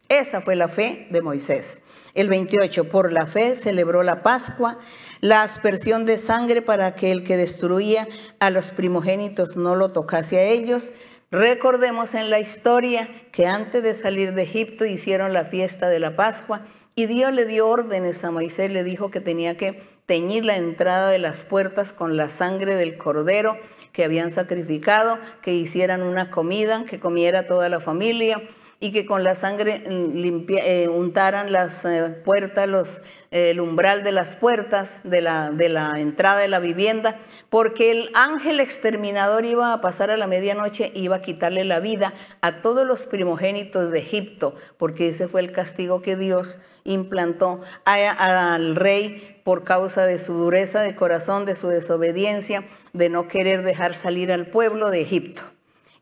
Esa 0.08 0.40
fue 0.40 0.54
la 0.54 0.68
fe 0.68 1.06
de 1.10 1.22
Moisés. 1.22 1.82
El 2.14 2.28
28, 2.28 2.88
por 2.88 3.10
la 3.10 3.26
fe 3.26 3.56
celebró 3.56 4.02
la 4.02 4.22
Pascua, 4.22 4.78
la 5.20 5.42
aspersión 5.42 6.04
de 6.04 6.18
sangre 6.18 6.62
para 6.62 6.94
que 6.94 7.10
el 7.10 7.24
que 7.24 7.36
destruía 7.36 8.06
a 8.38 8.50
los 8.50 8.72
primogénitos 8.72 9.56
no 9.56 9.74
lo 9.76 9.88
tocase 9.88 10.38
a 10.38 10.44
ellos. 10.44 10.92
Recordemos 11.30 12.14
en 12.14 12.30
la 12.30 12.38
historia 12.38 13.08
que 13.32 13.46
antes 13.46 13.82
de 13.82 13.94
salir 13.94 14.34
de 14.34 14.42
Egipto 14.42 14.84
hicieron 14.84 15.32
la 15.32 15.46
fiesta 15.46 15.88
de 15.88 15.98
la 15.98 16.14
Pascua 16.14 16.66
y 16.94 17.06
Dios 17.06 17.32
le 17.32 17.46
dio 17.46 17.66
órdenes 17.66 18.22
a 18.24 18.30
Moisés, 18.30 18.70
le 18.70 18.84
dijo 18.84 19.10
que 19.10 19.20
tenía 19.20 19.56
que 19.56 19.82
teñir 20.06 20.44
la 20.44 20.56
entrada 20.56 21.10
de 21.10 21.18
las 21.18 21.42
puertas 21.42 21.92
con 21.92 22.16
la 22.16 22.28
sangre 22.28 22.76
del 22.76 22.98
cordero 22.98 23.56
que 23.92 24.04
habían 24.04 24.30
sacrificado, 24.30 25.18
que 25.42 25.54
hicieran 25.54 26.02
una 26.02 26.30
comida, 26.30 26.84
que 26.84 27.00
comiera 27.00 27.46
toda 27.46 27.68
la 27.68 27.80
familia 27.80 28.42
y 28.84 28.92
que 28.92 29.06
con 29.06 29.24
la 29.24 29.34
sangre 29.34 29.82
mm, 29.88 30.44
eh, 30.58 30.88
untaran 30.88 31.50
las 31.50 31.86
eh, 31.86 32.10
puertas, 32.22 32.68
los, 32.68 33.00
eh, 33.30 33.48
el 33.48 33.60
umbral 33.60 34.04
de 34.04 34.12
las 34.12 34.36
puertas 34.36 35.00
de 35.04 35.22
la, 35.22 35.52
de 35.52 35.70
la 35.70 35.98
entrada 36.00 36.40
de 36.40 36.48
la 36.48 36.60
vivienda, 36.60 37.18
porque 37.48 37.90
el 37.90 38.10
ángel 38.12 38.60
exterminador 38.60 39.46
iba 39.46 39.72
a 39.72 39.80
pasar 39.80 40.10
a 40.10 40.18
la 40.18 40.26
medianoche 40.26 40.92
y 40.94 41.04
iba 41.04 41.16
a 41.16 41.22
quitarle 41.22 41.64
la 41.64 41.80
vida 41.80 42.12
a 42.42 42.56
todos 42.56 42.86
los 42.86 43.06
primogénitos 43.06 43.90
de 43.90 44.00
Egipto, 44.00 44.54
porque 44.76 45.08
ese 45.08 45.28
fue 45.28 45.40
el 45.40 45.50
castigo 45.50 46.02
que 46.02 46.16
Dios 46.16 46.58
implantó 46.84 47.62
al 47.86 48.76
rey 48.76 49.40
por 49.44 49.64
causa 49.64 50.04
de 50.04 50.18
su 50.18 50.34
dureza 50.34 50.82
de 50.82 50.94
corazón, 50.94 51.46
de 51.46 51.56
su 51.56 51.68
desobediencia, 51.68 52.66
de 52.92 53.08
no 53.08 53.28
querer 53.28 53.62
dejar 53.62 53.94
salir 53.94 54.30
al 54.30 54.48
pueblo 54.48 54.90
de 54.90 55.00
Egipto. 55.00 55.40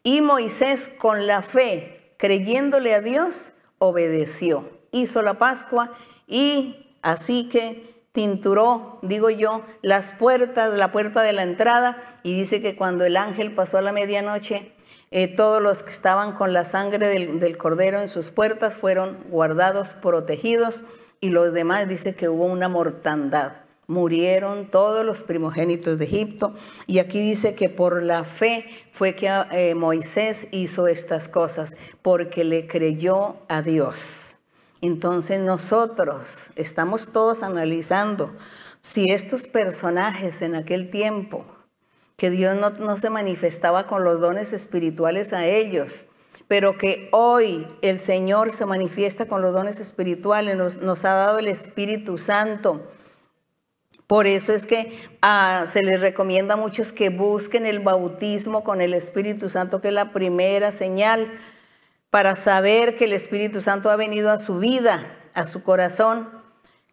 Y 0.03 0.21
Moisés 0.21 0.91
con 0.99 1.29
la 1.29 1.43
fe, 1.43 2.02
creyéndole 2.23 2.95
a 2.95 3.01
Dios, 3.01 3.51
obedeció. 3.79 4.71
Hizo 4.93 5.23
la 5.23 5.39
Pascua 5.39 5.93
y 6.29 6.95
así 7.03 7.49
que 7.49 8.05
tinturó, 8.13 9.01
digo 9.03 9.29
yo, 9.29 9.63
las 9.83 10.13
puertas, 10.13 10.73
la 10.75 10.93
puerta 10.93 11.23
de 11.23 11.33
la 11.33 11.43
entrada 11.43 12.21
y 12.23 12.39
dice 12.39 12.63
que 12.63 12.77
cuando 12.77 13.05
el 13.05 13.17
ángel 13.17 13.53
pasó 13.57 13.79
a 13.79 13.83
la 13.83 13.91
medianoche, 13.91 14.73
eh, 15.11 15.35
todos 15.35 15.61
los 15.61 15.83
que 15.83 15.91
estaban 15.91 16.31
con 16.31 16.53
la 16.53 16.65
sangre 16.65 17.09
del, 17.09 17.41
del 17.41 17.59
cordero 17.59 18.01
en 18.01 18.07
sus 18.07 18.31
puertas 18.31 18.77
fueron 18.77 19.19
guardados, 19.29 19.95
protegidos 19.95 20.85
y 21.21 21.31
los 21.31 21.53
demás 21.53 21.89
dice 21.89 22.15
que 22.15 22.29
hubo 22.29 22.45
una 22.45 22.69
mortandad. 22.69 23.62
Murieron 23.87 24.71
todos 24.71 25.05
los 25.05 25.23
primogénitos 25.23 25.99
de 25.99 26.05
Egipto 26.05 26.55
y 26.87 26.99
aquí 26.99 27.21
dice 27.21 27.55
que 27.55 27.69
por 27.69 28.03
la 28.03 28.25
fe 28.25 28.67
fue 28.93 29.17
que 29.17 29.29
eh, 29.51 29.75
Moisés 29.75 30.49
hizo 30.53 30.87
estas 30.87 31.29
cosas, 31.29 31.77
porque 32.01 32.45
le 32.45 32.67
creyó 32.67 33.37
a 33.49 33.61
Dios. 33.61 34.37
Entonces 34.81 35.41
nosotros 35.41 36.51
estamos 36.57 37.13
todos 37.13 37.43
analizando 37.43 38.33
si 38.83 39.11
estos 39.11 39.47
personajes 39.47 40.43
en 40.43 40.57
aquel 40.57 40.91
tiempo, 40.91 41.45
que 42.17 42.31
Dios 42.31 42.57
no, 42.79 42.97
se 42.97 43.11
manifestaba 43.11 43.87
con 43.87 44.05
los 44.05 44.21
dones 44.21 44.53
espirituales 44.53 45.33
a 45.33 45.47
ellos, 45.47 46.07
pero 46.49 46.77
que 46.79 47.09
hoy 47.13 47.67
el 47.81 47.99
Señor 47.99 48.53
se 48.53 48.67
manifiesta 48.67 49.27
con 49.27 49.41
los 49.41 49.53
dones 49.53 49.81
espirituales, 49.81 50.57
nos, 50.57 50.79
nos 50.79 51.05
ha 51.05 51.15
dado 51.15 51.39
el 51.39 51.49
Espíritu 51.49 52.19
Santo. 52.19 52.83
Por 54.07 54.27
eso 54.27 54.53
es 54.53 54.67
que 54.67 54.93
ah, 55.23 55.65
se 55.69 55.83
les 55.83 56.01
recomienda 56.01 56.55
a 56.55 56.57
muchos 56.57 56.93
que 56.93 57.09
busquen 57.09 57.67
el 57.67 57.81
bautismo 57.81 58.65
con 58.65 58.81
el 58.81 58.95
Espíritu 58.95 59.49
Santo, 59.49 59.81
que 59.81 59.89
es 59.89 59.95
la 59.95 60.13
primera 60.13 60.73
señal 60.73 61.33
para 62.11 62.37
saber 62.37 62.95
que 62.95 63.07
el 63.07 63.15
Espíritu 63.15 63.63
Santo 63.63 63.91
ha 63.91 63.97
venido 63.97 64.31
a 64.31 64.39
su 64.39 64.59
vida, 64.59 65.17
a 65.33 65.47
su 65.47 65.63
corazón. 65.63 66.29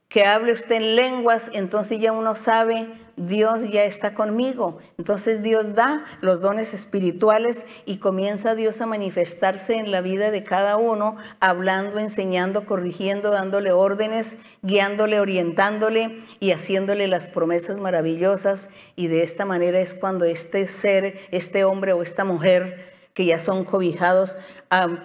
Que 0.07 0.25
hable 0.25 0.53
usted 0.53 0.77
en 0.77 0.95
lenguas, 0.95 1.51
entonces 1.53 1.99
ya 1.99 2.11
uno 2.13 2.33
sabe, 2.33 2.87
Dios 3.19 3.69
ya 3.69 3.83
está 3.83 4.13
conmigo. 4.13 4.79
Entonces 4.97 5.43
Dios 5.43 5.75
da 5.75 6.05
los 6.21 6.39
dones 6.39 6.73
espirituales 6.73 7.65
y 7.85 7.97
comienza 7.97 8.55
Dios 8.55 8.79
a 8.79 8.85
manifestarse 8.85 9.75
en 9.75 9.91
la 9.91 9.99
vida 9.99 10.31
de 10.31 10.45
cada 10.45 10.77
uno, 10.77 11.17
hablando, 11.41 11.99
enseñando, 11.99 12.65
corrigiendo, 12.65 13.31
dándole 13.31 13.73
órdenes, 13.73 14.39
guiándole, 14.61 15.19
orientándole 15.19 16.23
y 16.39 16.51
haciéndole 16.51 17.07
las 17.07 17.27
promesas 17.27 17.77
maravillosas. 17.77 18.69
Y 18.95 19.07
de 19.07 19.23
esta 19.23 19.43
manera 19.43 19.79
es 19.81 19.93
cuando 19.93 20.23
este 20.23 20.65
ser, 20.67 21.15
este 21.31 21.65
hombre 21.65 21.91
o 21.91 22.01
esta 22.01 22.23
mujer, 22.23 22.88
que 23.13 23.25
ya 23.25 23.39
son 23.39 23.65
cobijados 23.65 24.37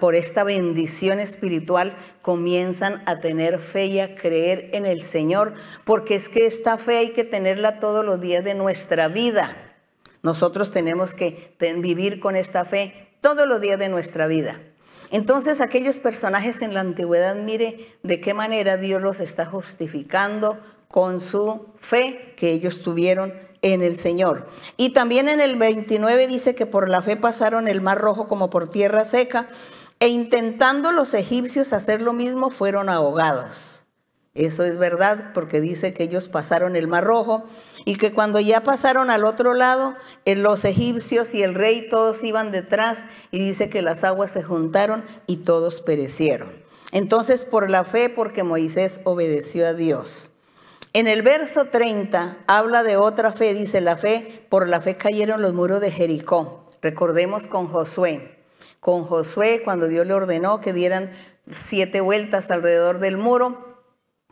por 0.00 0.14
esta 0.14 0.44
bendición 0.44 1.20
espiritual, 1.20 1.96
comienzan 2.22 3.02
a 3.06 3.20
tener 3.20 3.58
fe 3.58 3.86
y 3.86 4.00
a 4.00 4.14
creer 4.14 4.70
en 4.72 4.86
el 4.86 5.02
Señor, 5.02 5.54
porque 5.84 6.14
es 6.14 6.28
que 6.28 6.46
esta 6.46 6.78
fe 6.78 6.98
hay 6.98 7.10
que 7.10 7.24
tenerla 7.24 7.78
todos 7.78 8.04
los 8.04 8.20
días 8.20 8.44
de 8.44 8.54
nuestra 8.54 9.08
vida. 9.08 9.56
Nosotros 10.22 10.70
tenemos 10.70 11.14
que 11.14 11.54
vivir 11.78 12.20
con 12.20 12.36
esta 12.36 12.64
fe 12.64 13.08
todos 13.20 13.48
los 13.48 13.60
días 13.60 13.78
de 13.78 13.88
nuestra 13.88 14.26
vida. 14.26 14.60
Entonces 15.10 15.60
aquellos 15.60 15.98
personajes 15.98 16.62
en 16.62 16.74
la 16.74 16.80
antigüedad, 16.80 17.36
mire 17.36 17.88
de 18.02 18.20
qué 18.20 18.34
manera 18.34 18.76
Dios 18.76 19.02
los 19.02 19.20
está 19.20 19.46
justificando 19.46 20.58
con 20.88 21.20
su 21.20 21.66
fe 21.78 22.34
que 22.36 22.50
ellos 22.50 22.82
tuvieron 22.82 23.34
en 23.64 23.82
el 23.82 23.96
Señor. 23.96 24.46
Y 24.76 24.90
también 24.90 25.26
en 25.26 25.40
el 25.40 25.56
29 25.56 26.28
dice 26.28 26.54
que 26.54 26.66
por 26.66 26.90
la 26.90 27.00
fe 27.00 27.16
pasaron 27.16 27.66
el 27.66 27.80
mar 27.80 27.98
rojo 27.98 28.28
como 28.28 28.50
por 28.50 28.70
tierra 28.70 29.06
seca 29.06 29.48
e 30.00 30.08
intentando 30.08 30.92
los 30.92 31.14
egipcios 31.14 31.72
hacer 31.72 32.02
lo 32.02 32.12
mismo 32.12 32.50
fueron 32.50 32.90
ahogados. 32.90 33.84
Eso 34.34 34.64
es 34.64 34.76
verdad 34.76 35.32
porque 35.32 35.62
dice 35.62 35.94
que 35.94 36.02
ellos 36.02 36.28
pasaron 36.28 36.76
el 36.76 36.88
mar 36.88 37.04
rojo 37.04 37.44
y 37.86 37.96
que 37.96 38.12
cuando 38.12 38.38
ya 38.38 38.62
pasaron 38.62 39.08
al 39.08 39.24
otro 39.24 39.54
lado, 39.54 39.94
eh, 40.26 40.36
los 40.36 40.66
egipcios 40.66 41.34
y 41.34 41.42
el 41.42 41.54
rey 41.54 41.88
todos 41.88 42.22
iban 42.22 42.50
detrás 42.50 43.06
y 43.30 43.38
dice 43.38 43.70
que 43.70 43.80
las 43.80 44.04
aguas 44.04 44.32
se 44.32 44.42
juntaron 44.42 45.04
y 45.26 45.38
todos 45.38 45.80
perecieron. 45.80 46.50
Entonces 46.92 47.46
por 47.46 47.70
la 47.70 47.84
fe, 47.84 48.10
porque 48.10 48.42
Moisés 48.42 49.00
obedeció 49.04 49.66
a 49.66 49.72
Dios. 49.72 50.33
En 50.96 51.08
el 51.08 51.22
verso 51.22 51.64
30 51.64 52.36
habla 52.46 52.84
de 52.84 52.96
otra 52.96 53.32
fe, 53.32 53.52
dice 53.52 53.80
la 53.80 53.96
fe, 53.96 54.46
por 54.48 54.68
la 54.68 54.80
fe 54.80 54.96
cayeron 54.96 55.42
los 55.42 55.52
muros 55.52 55.80
de 55.80 55.90
Jericó. 55.90 56.68
Recordemos 56.82 57.48
con 57.48 57.66
Josué. 57.66 58.38
Con 58.78 59.04
Josué, 59.04 59.62
cuando 59.64 59.88
Dios 59.88 60.06
le 60.06 60.14
ordenó 60.14 60.60
que 60.60 60.72
dieran 60.72 61.10
siete 61.50 62.00
vueltas 62.00 62.52
alrededor 62.52 63.00
del 63.00 63.16
muro, 63.16 63.82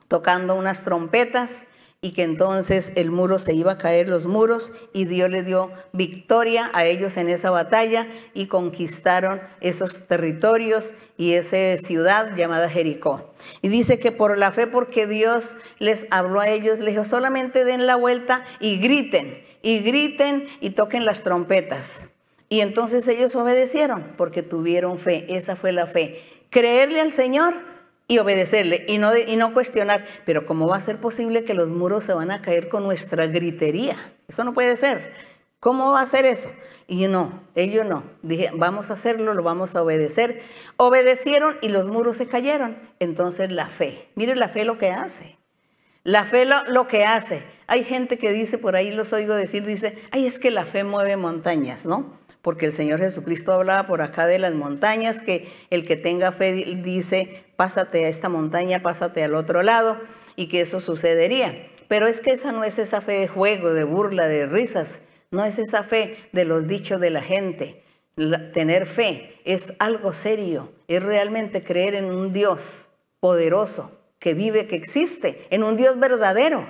tocando 0.06 0.54
unas 0.54 0.84
trompetas, 0.84 1.66
y 2.04 2.10
que 2.10 2.24
entonces 2.24 2.92
el 2.96 3.12
muro 3.12 3.38
se 3.38 3.54
iba 3.54 3.72
a 3.72 3.78
caer 3.78 4.08
los 4.08 4.26
muros 4.26 4.72
y 4.92 5.04
Dios 5.04 5.30
le 5.30 5.44
dio 5.44 5.70
victoria 5.92 6.68
a 6.74 6.84
ellos 6.84 7.16
en 7.16 7.28
esa 7.28 7.50
batalla 7.50 8.08
y 8.34 8.46
conquistaron 8.46 9.40
esos 9.60 10.08
territorios 10.08 10.94
y 11.16 11.34
esa 11.34 11.78
ciudad 11.78 12.34
llamada 12.34 12.68
Jericó. 12.68 13.32
Y 13.62 13.68
dice 13.68 14.00
que 14.00 14.10
por 14.10 14.36
la 14.36 14.50
fe, 14.50 14.66
porque 14.66 15.06
Dios 15.06 15.56
les 15.78 16.08
habló 16.10 16.40
a 16.40 16.48
ellos, 16.48 16.80
les 16.80 16.94
dijo, 16.94 17.04
solamente 17.04 17.64
den 17.64 17.86
la 17.86 17.94
vuelta 17.94 18.44
y 18.58 18.80
griten, 18.80 19.40
y 19.62 19.78
griten 19.78 20.48
y 20.60 20.70
toquen 20.70 21.04
las 21.04 21.22
trompetas. 21.22 22.06
Y 22.48 22.62
entonces 22.62 23.06
ellos 23.06 23.36
obedecieron 23.36 24.14
porque 24.18 24.42
tuvieron 24.42 24.98
fe, 24.98 25.26
esa 25.28 25.54
fue 25.54 25.70
la 25.70 25.86
fe. 25.86 26.20
Creerle 26.50 27.00
al 27.00 27.12
Señor 27.12 27.71
y 28.12 28.18
obedecerle 28.18 28.84
y 28.88 28.98
no, 28.98 29.16
y 29.16 29.36
no 29.36 29.54
cuestionar, 29.54 30.04
pero 30.26 30.44
¿cómo 30.44 30.68
va 30.68 30.76
a 30.76 30.80
ser 30.80 30.98
posible 30.98 31.44
que 31.44 31.54
los 31.54 31.70
muros 31.70 32.04
se 32.04 32.12
van 32.12 32.30
a 32.30 32.42
caer 32.42 32.68
con 32.68 32.84
nuestra 32.84 33.26
gritería? 33.26 33.96
Eso 34.28 34.44
no 34.44 34.52
puede 34.52 34.76
ser. 34.76 35.14
¿Cómo 35.60 35.92
va 35.92 36.02
a 36.02 36.06
ser 36.06 36.26
eso? 36.26 36.50
Y 36.86 37.06
no, 37.06 37.42
ellos 37.54 37.86
no. 37.86 38.04
Dije, 38.20 38.50
vamos 38.52 38.90
a 38.90 38.94
hacerlo, 38.94 39.32
lo 39.32 39.42
vamos 39.42 39.76
a 39.76 39.82
obedecer. 39.82 40.42
Obedecieron 40.76 41.56
y 41.62 41.68
los 41.68 41.88
muros 41.88 42.18
se 42.18 42.28
cayeron. 42.28 42.76
Entonces 42.98 43.50
la 43.50 43.68
fe, 43.68 44.10
mire 44.14 44.36
la 44.36 44.50
fe 44.50 44.66
lo 44.66 44.76
que 44.76 44.90
hace. 44.90 45.38
La 46.04 46.24
fe 46.24 46.44
lo, 46.44 46.64
lo, 46.64 46.86
que 46.88 47.04
hace. 47.04 47.44
Hay 47.66 47.82
gente 47.82 48.18
que 48.18 48.30
dice, 48.30 48.58
por 48.58 48.76
ahí 48.76 48.90
los 48.90 49.14
oigo 49.14 49.34
decir, 49.34 49.64
dice, 49.64 49.96
ay, 50.10 50.26
es 50.26 50.38
que 50.38 50.50
la 50.50 50.66
fe 50.66 50.84
mueve 50.84 51.16
montañas, 51.16 51.86
¿no? 51.86 52.18
Porque 52.42 52.66
el 52.66 52.72
Señor 52.72 53.00
Jesucristo 53.00 53.52
hablaba 53.52 53.86
por 53.86 54.02
acá 54.02 54.26
de 54.26 54.38
las 54.38 54.54
montañas, 54.54 55.22
que 55.22 55.48
el 55.70 55.86
que 55.86 55.96
tenga 55.96 56.32
fe 56.32 56.52
dice, 56.82 57.44
pásate 57.56 58.04
a 58.04 58.08
esta 58.08 58.28
montaña, 58.28 58.82
pásate 58.82 59.22
al 59.22 59.34
otro 59.34 59.62
lado, 59.62 59.98
y 60.34 60.48
que 60.48 60.60
eso 60.60 60.80
sucedería. 60.80 61.68
Pero 61.88 62.06
es 62.06 62.20
que 62.20 62.32
esa 62.32 62.52
no 62.52 62.64
es 62.64 62.78
esa 62.78 63.00
fe 63.00 63.20
de 63.20 63.28
juego, 63.28 63.72
de 63.72 63.84
burla, 63.84 64.26
de 64.26 64.46
risas, 64.46 65.02
no 65.30 65.44
es 65.44 65.58
esa 65.58 65.84
fe 65.84 66.16
de 66.32 66.44
los 66.44 66.66
dichos 66.66 67.00
de 67.00 67.10
la 67.10 67.22
gente. 67.22 67.82
tener 68.52 68.86
fe 68.86 69.38
es 69.44 69.74
algo 69.78 70.12
serio, 70.12 70.72
es 70.88 71.02
realmente 71.02 71.62
creer 71.62 71.94
en 71.94 72.06
un 72.06 72.32
Dios 72.32 72.86
poderoso, 73.20 73.98
que 74.18 74.34
vive, 74.34 74.66
que 74.66 74.76
existe, 74.76 75.46
en 75.50 75.62
un 75.62 75.76
Dios 75.76 75.98
verdadero. 75.98 76.66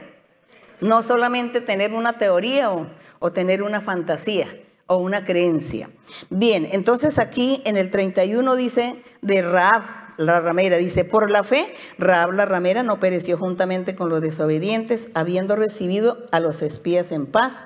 No 0.80 1.02
solamente 1.02 1.60
tener 1.60 1.92
una 1.92 2.18
teoría 2.18 2.70
o, 2.70 3.30
tener 3.32 3.62
una 3.62 3.80
fantasía 3.80 4.48
o 4.92 4.98
una 4.98 5.24
creencia. 5.24 5.90
Bien, 6.28 6.68
entonces 6.70 7.18
aquí 7.18 7.62
en 7.64 7.76
el 7.76 7.90
31 7.90 8.56
dice 8.56 9.02
de 9.22 9.42
Raab, 9.42 9.82
la 10.18 10.40
ramera, 10.40 10.76
dice, 10.76 11.04
por 11.04 11.30
la 11.30 11.42
fe, 11.42 11.64
Raab 11.98 12.32
la 12.32 12.44
ramera 12.44 12.82
no 12.82 13.00
pereció 13.00 13.38
juntamente 13.38 13.96
con 13.96 14.10
los 14.10 14.20
desobedientes, 14.20 15.10
habiendo 15.14 15.56
recibido 15.56 16.18
a 16.30 16.40
los 16.40 16.60
espías 16.60 17.10
en 17.12 17.26
paz, 17.26 17.64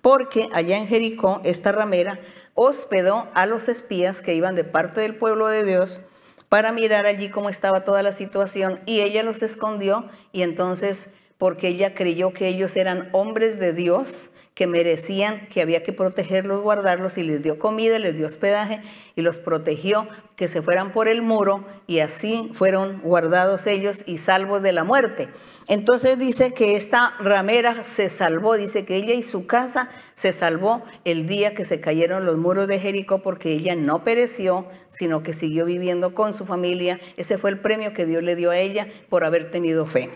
porque 0.00 0.48
allá 0.52 0.78
en 0.78 0.86
Jericó 0.86 1.40
esta 1.44 1.72
ramera 1.72 2.20
hospedó 2.54 3.28
a 3.34 3.46
los 3.46 3.68
espías 3.68 4.22
que 4.22 4.34
iban 4.34 4.54
de 4.54 4.64
parte 4.64 5.00
del 5.00 5.16
pueblo 5.16 5.48
de 5.48 5.64
Dios 5.64 6.00
para 6.48 6.72
mirar 6.72 7.06
allí 7.06 7.28
cómo 7.28 7.50
estaba 7.50 7.84
toda 7.84 8.02
la 8.02 8.12
situación 8.12 8.80
y 8.86 9.00
ella 9.00 9.22
los 9.22 9.42
escondió 9.42 10.08
y 10.32 10.42
entonces 10.42 11.10
porque 11.36 11.68
ella 11.68 11.94
creyó 11.94 12.32
que 12.32 12.48
ellos 12.48 12.76
eran 12.76 13.10
hombres 13.12 13.58
de 13.58 13.72
Dios, 13.72 14.30
que 14.58 14.66
merecían, 14.66 15.46
que 15.50 15.62
había 15.62 15.84
que 15.84 15.92
protegerlos, 15.92 16.62
guardarlos, 16.62 17.16
y 17.16 17.22
les 17.22 17.40
dio 17.44 17.60
comida, 17.60 17.96
les 18.00 18.16
dio 18.16 18.26
hospedaje 18.26 18.82
y 19.14 19.22
los 19.22 19.38
protegió 19.38 20.08
que 20.34 20.48
se 20.48 20.62
fueran 20.62 20.92
por 20.92 21.06
el 21.06 21.22
muro 21.22 21.64
y 21.86 22.00
así 22.00 22.50
fueron 22.54 23.00
guardados 23.02 23.68
ellos 23.68 24.02
y 24.04 24.18
salvos 24.18 24.60
de 24.60 24.72
la 24.72 24.82
muerte. 24.82 25.28
Entonces 25.68 26.18
dice 26.18 26.54
que 26.54 26.74
esta 26.74 27.14
ramera 27.20 27.84
se 27.84 28.08
salvó, 28.08 28.56
dice 28.56 28.84
que 28.84 28.96
ella 28.96 29.14
y 29.14 29.22
su 29.22 29.46
casa 29.46 29.90
se 30.16 30.32
salvó 30.32 30.82
el 31.04 31.28
día 31.28 31.54
que 31.54 31.64
se 31.64 31.80
cayeron 31.80 32.24
los 32.24 32.36
muros 32.36 32.66
de 32.66 32.80
Jericó 32.80 33.22
porque 33.22 33.52
ella 33.52 33.76
no 33.76 34.02
pereció, 34.02 34.66
sino 34.88 35.22
que 35.22 35.34
siguió 35.34 35.66
viviendo 35.66 36.16
con 36.16 36.34
su 36.34 36.44
familia. 36.46 36.98
Ese 37.16 37.38
fue 37.38 37.50
el 37.50 37.60
premio 37.60 37.92
que 37.92 38.06
Dios 38.06 38.24
le 38.24 38.34
dio 38.34 38.50
a 38.50 38.58
ella 38.58 38.88
por 39.08 39.24
haber 39.24 39.52
tenido 39.52 39.86
fe. 39.86 40.10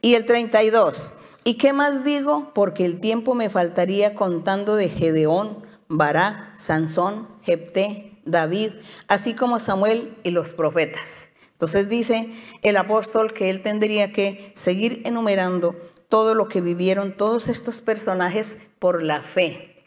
Y 0.00 0.14
el 0.14 0.24
32. 0.24 1.12
¿Y 1.46 1.58
qué 1.58 1.72
más 1.72 2.02
digo? 2.02 2.50
Porque 2.54 2.84
el 2.84 2.98
tiempo 2.98 3.36
me 3.36 3.50
faltaría 3.50 4.16
contando 4.16 4.74
de 4.74 4.88
Gedeón, 4.88 5.64
Barak, 5.86 6.56
Sansón, 6.56 7.28
Jepté, 7.44 8.18
David, 8.24 8.72
así 9.06 9.32
como 9.34 9.60
Samuel 9.60 10.18
y 10.24 10.32
los 10.32 10.54
profetas. 10.54 11.28
Entonces 11.52 11.88
dice 11.88 12.32
el 12.62 12.76
apóstol 12.76 13.32
que 13.32 13.48
él 13.48 13.62
tendría 13.62 14.10
que 14.10 14.50
seguir 14.56 15.02
enumerando 15.04 15.76
todo 16.08 16.34
lo 16.34 16.48
que 16.48 16.60
vivieron 16.60 17.16
todos 17.16 17.46
estos 17.46 17.80
personajes 17.80 18.56
por 18.80 19.04
la 19.04 19.22
fe. 19.22 19.84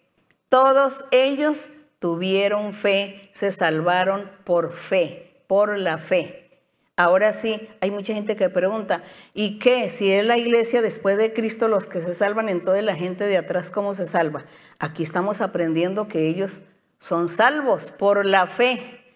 Todos 0.48 1.04
ellos 1.12 1.72
tuvieron 2.00 2.72
fe, 2.72 3.32
se 3.34 3.52
salvaron 3.52 4.32
por 4.46 4.72
fe, 4.72 5.44
por 5.50 5.78
la 5.78 5.98
fe. 5.98 6.49
Ahora 7.00 7.32
sí, 7.32 7.70
hay 7.80 7.92
mucha 7.92 8.14
gente 8.14 8.36
que 8.36 8.50
pregunta, 8.50 9.04
¿y 9.34 9.58
qué? 9.58 9.90
Si 9.90 10.12
es 10.12 10.26
la 10.26 10.38
iglesia 10.38 10.82
después 10.82 11.16
de 11.16 11.32
Cristo 11.32 11.70
los 11.70 11.88
que 11.88 12.02
se 12.02 12.14
salvan, 12.14 12.50
entonces 12.50 12.84
la 12.84 12.94
gente 12.94 13.26
de 13.26 13.38
atrás, 13.38 13.72
¿cómo 13.72 13.94
se 13.94 14.06
salva? 14.06 14.44
Aquí 14.80 15.04
estamos 15.04 15.40
aprendiendo 15.40 16.10
que 16.10 16.28
ellos 16.28 16.62
son 17.00 17.30
salvos 17.30 17.92
por 17.92 18.26
la 18.26 18.48
fe, 18.48 19.16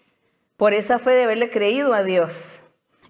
por 0.56 0.72
esa 0.72 0.98
fe 0.98 1.10
de 1.10 1.24
haberle 1.24 1.50
creído 1.50 1.92
a 1.92 2.02
Dios. 2.02 2.62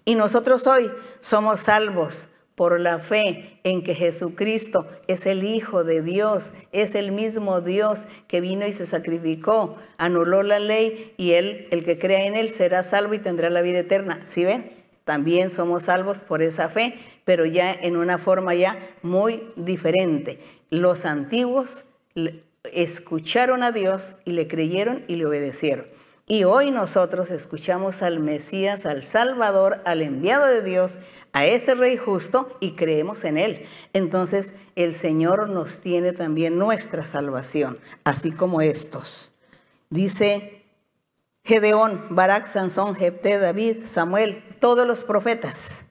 Y 0.03 0.15
nosotros 0.15 0.67
hoy 0.67 0.91
somos 1.21 1.61
salvos 1.61 2.27
por 2.55 2.79
la 2.79 2.99
fe 2.99 3.59
en 3.63 3.83
que 3.83 3.93
Jesucristo 3.93 4.87
es 5.07 5.25
el 5.25 5.43
Hijo 5.43 5.83
de 5.83 6.01
Dios, 6.01 6.53
es 6.71 6.95
el 6.95 7.11
mismo 7.11 7.61
Dios 7.61 8.07
que 8.27 8.41
vino 8.41 8.65
y 8.65 8.73
se 8.73 8.85
sacrificó, 8.85 9.75
anuló 9.97 10.41
la 10.41 10.59
ley 10.59 11.13
y 11.17 11.33
él, 11.33 11.67
el 11.71 11.83
que 11.83 11.97
crea 11.99 12.25
en 12.25 12.35
él, 12.35 12.49
será 12.49 12.83
salvo 12.83 13.13
y 13.13 13.19
tendrá 13.19 13.49
la 13.49 13.61
vida 13.61 13.79
eterna. 13.79 14.21
¿Sí 14.23 14.45
ven? 14.45 14.71
También 15.03 15.51
somos 15.51 15.83
salvos 15.83 16.21
por 16.21 16.41
esa 16.41 16.69
fe, 16.69 16.97
pero 17.25 17.45
ya 17.45 17.71
en 17.71 17.95
una 17.95 18.17
forma 18.17 18.55
ya 18.55 18.79
muy 19.03 19.43
diferente. 19.55 20.39
Los 20.71 21.05
antiguos 21.05 21.85
escucharon 22.73 23.61
a 23.61 23.71
Dios 23.71 24.15
y 24.25 24.31
le 24.31 24.47
creyeron 24.47 25.03
y 25.07 25.15
le 25.15 25.27
obedecieron. 25.27 25.85
Y 26.27 26.43
hoy 26.43 26.71
nosotros 26.71 27.29
escuchamos 27.29 28.01
al 28.01 28.19
Mesías, 28.19 28.87
al 28.87 29.03
Salvador, 29.03 29.83
al 29.85 30.01
enviado 30.01 30.47
de 30.47 30.63
Dios, 30.63 30.97
a 31.33 31.45
ese 31.45 31.75
Rey 31.75 31.97
justo 31.97 32.57
y 32.59 32.71
creemos 32.71 33.23
en 33.25 33.37
Él. 33.37 33.65
Entonces 33.93 34.55
el 34.75 34.95
Señor 34.95 35.49
nos 35.49 35.81
tiene 35.81 36.13
también 36.13 36.57
nuestra 36.57 37.05
salvación, 37.05 37.77
así 38.03 38.31
como 38.31 38.61
estos. 38.61 39.33
Dice 39.91 40.63
Gedeón, 41.43 42.07
Barak, 42.09 42.47
Sansón, 42.47 42.95
Jepté, 42.95 43.37
David, 43.37 43.85
Samuel, 43.85 44.43
todos 44.59 44.87
los 44.87 45.03
profetas 45.03 45.85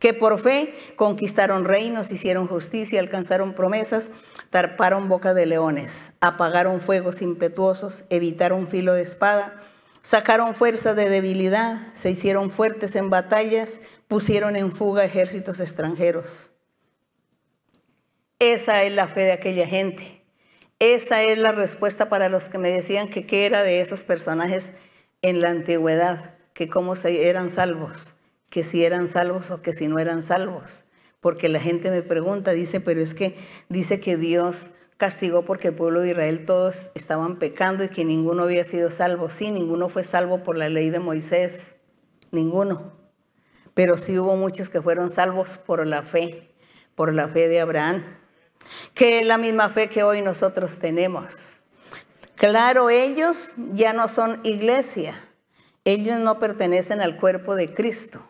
que 0.00 0.14
por 0.14 0.38
fe 0.38 0.74
conquistaron 0.96 1.66
reinos, 1.66 2.10
hicieron 2.10 2.48
justicia, 2.48 2.98
alcanzaron 2.98 3.52
promesas, 3.52 4.12
tarparon 4.50 5.08
boca 5.08 5.34
de 5.34 5.46
leones, 5.46 6.12
apagaron 6.20 6.80
fuegos 6.80 7.22
impetuosos, 7.22 8.04
evitaron 8.10 8.68
filo 8.68 8.94
de 8.94 9.02
espada, 9.02 9.56
sacaron 10.02 10.54
fuerza 10.54 10.94
de 10.94 11.08
debilidad, 11.08 11.78
se 11.94 12.10
hicieron 12.10 12.50
fuertes 12.50 12.96
en 12.96 13.10
batallas, 13.10 13.80
pusieron 14.08 14.56
en 14.56 14.72
fuga 14.72 15.04
ejércitos 15.04 15.60
extranjeros. 15.60 16.50
Esa 18.38 18.82
es 18.82 18.92
la 18.92 19.08
fe 19.08 19.20
de 19.20 19.32
aquella 19.32 19.66
gente. 19.66 20.24
Esa 20.78 21.22
es 21.22 21.38
la 21.38 21.52
respuesta 21.52 22.08
para 22.08 22.28
los 22.28 22.48
que 22.48 22.58
me 22.58 22.70
decían 22.70 23.08
que 23.08 23.26
qué 23.26 23.46
era 23.46 23.62
de 23.62 23.80
esos 23.80 24.02
personajes 24.02 24.74
en 25.22 25.40
la 25.40 25.50
antigüedad, 25.50 26.34
que 26.54 26.68
cómo 26.68 26.96
se 26.96 27.28
eran 27.28 27.50
salvos 27.50 28.14
que 28.50 28.64
si 28.64 28.84
eran 28.84 29.08
salvos 29.08 29.50
o 29.50 29.62
que 29.62 29.72
si 29.72 29.88
no 29.88 29.98
eran 29.98 30.22
salvos. 30.22 30.84
Porque 31.20 31.48
la 31.48 31.60
gente 31.60 31.90
me 31.90 32.02
pregunta, 32.02 32.52
dice, 32.52 32.80
pero 32.80 33.00
es 33.00 33.14
que 33.14 33.36
dice 33.68 34.00
que 34.00 34.16
Dios 34.16 34.70
castigó 34.96 35.44
porque 35.44 35.68
el 35.68 35.74
pueblo 35.74 36.00
de 36.00 36.10
Israel 36.10 36.44
todos 36.44 36.90
estaban 36.94 37.38
pecando 37.38 37.84
y 37.84 37.88
que 37.88 38.04
ninguno 38.04 38.44
había 38.44 38.64
sido 38.64 38.90
salvo. 38.90 39.30
Sí, 39.30 39.50
ninguno 39.50 39.88
fue 39.88 40.04
salvo 40.04 40.42
por 40.42 40.56
la 40.56 40.68
ley 40.68 40.90
de 40.90 40.98
Moisés, 40.98 41.76
ninguno. 42.30 42.92
Pero 43.74 43.98
sí 43.98 44.18
hubo 44.18 44.36
muchos 44.36 44.70
que 44.70 44.82
fueron 44.82 45.10
salvos 45.10 45.58
por 45.58 45.86
la 45.86 46.02
fe, 46.02 46.50
por 46.94 47.14
la 47.14 47.28
fe 47.28 47.48
de 47.48 47.60
Abraham, 47.60 48.04
que 48.94 49.20
es 49.20 49.26
la 49.26 49.38
misma 49.38 49.68
fe 49.68 49.88
que 49.88 50.02
hoy 50.02 50.22
nosotros 50.22 50.78
tenemos. 50.78 51.60
Claro, 52.34 52.88
ellos 52.88 53.54
ya 53.72 53.92
no 53.92 54.08
son 54.08 54.40
iglesia, 54.42 55.14
ellos 55.84 56.18
no 56.18 56.38
pertenecen 56.38 57.02
al 57.02 57.16
cuerpo 57.16 57.54
de 57.54 57.72
Cristo 57.72 58.29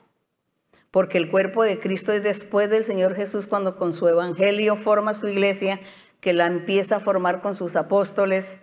porque 0.90 1.18
el 1.18 1.30
cuerpo 1.30 1.62
de 1.62 1.78
Cristo 1.78 2.12
es 2.12 2.22
después 2.22 2.68
del 2.68 2.84
Señor 2.84 3.14
Jesús 3.14 3.46
cuando 3.46 3.76
con 3.76 3.92
su 3.92 4.08
evangelio 4.08 4.76
forma 4.76 5.14
su 5.14 5.28
iglesia, 5.28 5.80
que 6.20 6.32
la 6.32 6.46
empieza 6.46 6.96
a 6.96 7.00
formar 7.00 7.40
con 7.40 7.54
sus 7.54 7.76
apóstoles, 7.76 8.58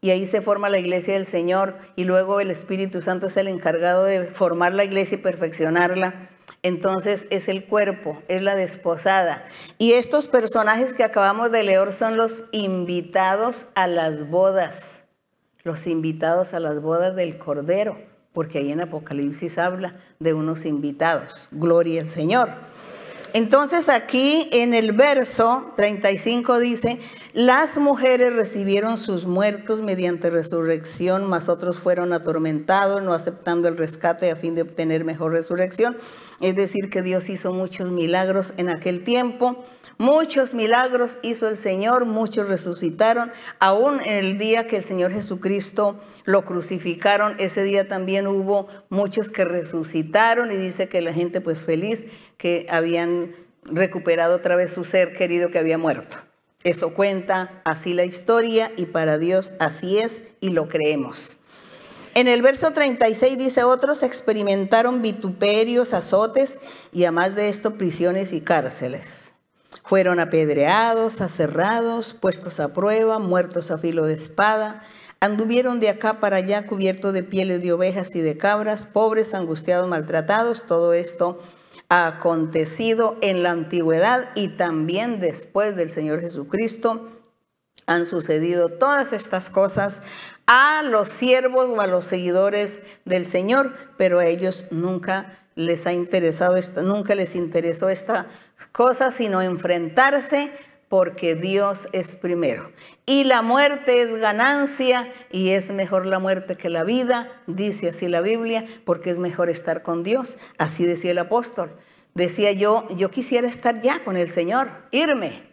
y 0.00 0.10
ahí 0.10 0.26
se 0.26 0.42
forma 0.42 0.68
la 0.68 0.78
iglesia 0.78 1.14
del 1.14 1.26
Señor, 1.26 1.76
y 1.96 2.04
luego 2.04 2.40
el 2.40 2.50
Espíritu 2.50 3.00
Santo 3.00 3.26
es 3.26 3.36
el 3.36 3.48
encargado 3.48 4.04
de 4.04 4.26
formar 4.26 4.74
la 4.74 4.84
iglesia 4.84 5.16
y 5.16 5.20
perfeccionarla. 5.20 6.28
Entonces 6.64 7.26
es 7.30 7.48
el 7.48 7.66
cuerpo, 7.66 8.22
es 8.28 8.42
la 8.42 8.54
desposada. 8.54 9.44
Y 9.78 9.92
estos 9.92 10.28
personajes 10.28 10.94
que 10.94 11.02
acabamos 11.02 11.50
de 11.50 11.62
leer 11.62 11.92
son 11.92 12.16
los 12.16 12.44
invitados 12.52 13.66
a 13.74 13.86
las 13.86 14.28
bodas, 14.28 15.04
los 15.64 15.86
invitados 15.86 16.52
a 16.54 16.60
las 16.60 16.80
bodas 16.80 17.16
del 17.16 17.38
Cordero 17.38 18.11
porque 18.32 18.58
ahí 18.58 18.72
en 18.72 18.80
Apocalipsis 18.80 19.58
habla 19.58 19.94
de 20.18 20.34
unos 20.34 20.64
invitados. 20.64 21.48
Gloria 21.50 22.00
al 22.00 22.08
Señor. 22.08 22.48
Entonces 23.34 23.88
aquí 23.88 24.48
en 24.52 24.74
el 24.74 24.92
verso 24.92 25.72
35 25.76 26.58
dice, 26.58 26.98
las 27.32 27.78
mujeres 27.78 28.34
recibieron 28.34 28.98
sus 28.98 29.24
muertos 29.24 29.80
mediante 29.80 30.28
resurrección, 30.28 31.24
mas 31.24 31.48
otros 31.48 31.78
fueron 31.78 32.12
atormentados, 32.12 33.02
no 33.02 33.14
aceptando 33.14 33.68
el 33.68 33.78
rescate 33.78 34.30
a 34.30 34.36
fin 34.36 34.54
de 34.54 34.62
obtener 34.62 35.04
mejor 35.04 35.32
resurrección. 35.32 35.96
Es 36.40 36.56
decir, 36.56 36.90
que 36.90 37.00
Dios 37.00 37.30
hizo 37.30 37.54
muchos 37.54 37.90
milagros 37.90 38.52
en 38.58 38.68
aquel 38.68 39.02
tiempo. 39.02 39.64
Muchos 40.02 40.52
milagros 40.52 41.20
hizo 41.22 41.48
el 41.48 41.56
Señor, 41.56 42.06
muchos 42.06 42.48
resucitaron. 42.48 43.30
Aún 43.60 44.00
en 44.00 44.14
el 44.14 44.36
día 44.36 44.66
que 44.66 44.78
el 44.78 44.82
Señor 44.82 45.12
Jesucristo 45.12 45.96
lo 46.24 46.44
crucificaron, 46.44 47.36
ese 47.38 47.62
día 47.62 47.86
también 47.86 48.26
hubo 48.26 48.66
muchos 48.88 49.30
que 49.30 49.44
resucitaron 49.44 50.50
y 50.50 50.56
dice 50.56 50.88
que 50.88 51.02
la 51.02 51.12
gente 51.12 51.40
pues 51.40 51.62
feliz 51.62 52.06
que 52.36 52.66
habían 52.68 53.36
recuperado 53.62 54.34
otra 54.34 54.56
vez 54.56 54.72
su 54.72 54.82
ser 54.82 55.12
querido 55.12 55.52
que 55.52 55.60
había 55.60 55.78
muerto. 55.78 56.16
Eso 56.64 56.94
cuenta 56.94 57.62
así 57.64 57.94
la 57.94 58.04
historia 58.04 58.72
y 58.76 58.86
para 58.86 59.18
Dios 59.18 59.52
así 59.60 59.98
es 59.98 60.30
y 60.40 60.50
lo 60.50 60.66
creemos. 60.66 61.36
En 62.16 62.26
el 62.26 62.42
verso 62.42 62.72
36 62.72 63.38
dice, 63.38 63.62
otros 63.62 64.02
experimentaron 64.02 65.00
vituperios, 65.00 65.94
azotes 65.94 66.60
y 66.92 67.04
además 67.04 67.36
de 67.36 67.48
esto 67.48 67.74
prisiones 67.74 68.32
y 68.32 68.40
cárceles. 68.40 69.31
Fueron 69.84 70.20
apedreados, 70.20 71.20
aserrados, 71.20 72.14
puestos 72.14 72.60
a 72.60 72.72
prueba, 72.72 73.18
muertos 73.18 73.70
a 73.70 73.78
filo 73.78 74.04
de 74.04 74.14
espada. 74.14 74.82
Anduvieron 75.20 75.80
de 75.80 75.88
acá 75.88 76.20
para 76.20 76.36
allá 76.36 76.66
cubiertos 76.66 77.12
de 77.12 77.22
pieles 77.22 77.62
de 77.62 77.72
ovejas 77.72 78.14
y 78.14 78.20
de 78.20 78.36
cabras, 78.36 78.86
pobres, 78.86 79.34
angustiados, 79.34 79.88
maltratados. 79.88 80.66
Todo 80.66 80.92
esto 80.92 81.38
ha 81.88 82.06
acontecido 82.06 83.18
en 83.20 83.42
la 83.42 83.50
antigüedad 83.50 84.30
y 84.34 84.48
también 84.48 85.20
después 85.20 85.76
del 85.76 85.90
Señor 85.90 86.20
Jesucristo. 86.20 87.06
Han 87.86 88.06
sucedido 88.06 88.68
todas 88.68 89.12
estas 89.12 89.50
cosas 89.50 90.02
a 90.46 90.82
los 90.82 91.08
siervos 91.08 91.68
o 91.68 91.80
a 91.80 91.86
los 91.86 92.06
seguidores 92.06 92.82
del 93.04 93.26
Señor, 93.26 93.74
pero 93.98 94.20
a 94.20 94.26
ellos 94.26 94.64
nunca 94.70 95.38
les 95.54 95.86
ha 95.86 95.92
interesado 95.92 96.56
esto, 96.56 96.82
nunca 96.82 97.14
les 97.14 97.34
interesó 97.34 97.88
esta 97.90 98.26
cosa, 98.66 99.10
sino 99.10 99.42
enfrentarse 99.42 100.52
porque 100.88 101.34
Dios 101.34 101.88
es 101.92 102.16
primero. 102.16 102.70
Y 103.06 103.24
la 103.24 103.40
muerte 103.40 104.02
es 104.02 104.14
ganancia 104.16 105.10
y 105.30 105.50
es 105.50 105.70
mejor 105.70 106.04
la 106.04 106.18
muerte 106.18 106.56
que 106.56 106.68
la 106.68 106.84
vida, 106.84 107.30
dice 107.46 107.88
así 107.88 108.08
la 108.08 108.20
Biblia, 108.20 108.66
porque 108.84 109.10
es 109.10 109.18
mejor 109.18 109.48
estar 109.48 109.82
con 109.82 110.02
Dios. 110.02 110.38
Así 110.58 110.84
decía 110.84 111.12
el 111.12 111.18
apóstol. 111.18 111.78
Decía 112.14 112.52
yo, 112.52 112.86
yo 112.90 113.10
quisiera 113.10 113.48
estar 113.48 113.80
ya 113.80 114.04
con 114.04 114.18
el 114.18 114.28
Señor, 114.28 114.70
irme, 114.90 115.52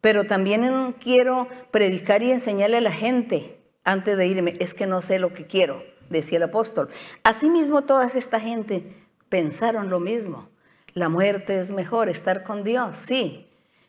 pero 0.00 0.22
también 0.24 0.92
quiero 0.92 1.48
predicar 1.72 2.22
y 2.22 2.30
enseñarle 2.30 2.76
a 2.76 2.82
la 2.82 2.92
gente 2.92 3.58
antes 3.82 4.16
de 4.16 4.26
irme, 4.28 4.56
es 4.60 4.74
que 4.74 4.86
no 4.86 5.02
sé 5.02 5.18
lo 5.18 5.32
que 5.32 5.46
quiero, 5.46 5.82
decía 6.08 6.36
el 6.36 6.44
apóstol. 6.44 6.88
Asimismo, 7.24 7.82
toda 7.82 8.06
esta 8.06 8.38
gente 8.38 8.94
pensaron 9.28 9.90
lo 9.90 9.98
mismo. 9.98 10.51
La 10.94 11.08
muerte 11.08 11.58
es 11.58 11.70
mejor, 11.70 12.08
estar 12.08 12.42
con 12.42 12.64
Dios, 12.64 12.98
sí. 12.98 13.48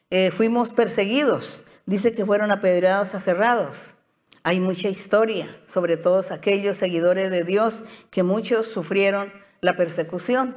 Eh, 0.09 0.31
fuimos 0.31 0.71
perseguidos, 0.71 1.63
dice 1.85 2.13
que 2.13 2.25
fueron 2.25 2.51
apedreados, 2.51 3.15
aserrados. 3.15 3.93
Hay 4.43 4.59
mucha 4.59 4.89
historia 4.89 5.57
sobre 5.65 5.97
todos 5.97 6.31
aquellos 6.31 6.77
seguidores 6.77 7.29
de 7.29 7.43
Dios 7.43 7.83
que 8.11 8.23
muchos 8.23 8.67
sufrieron 8.67 9.33
la 9.61 9.75
persecución 9.75 10.55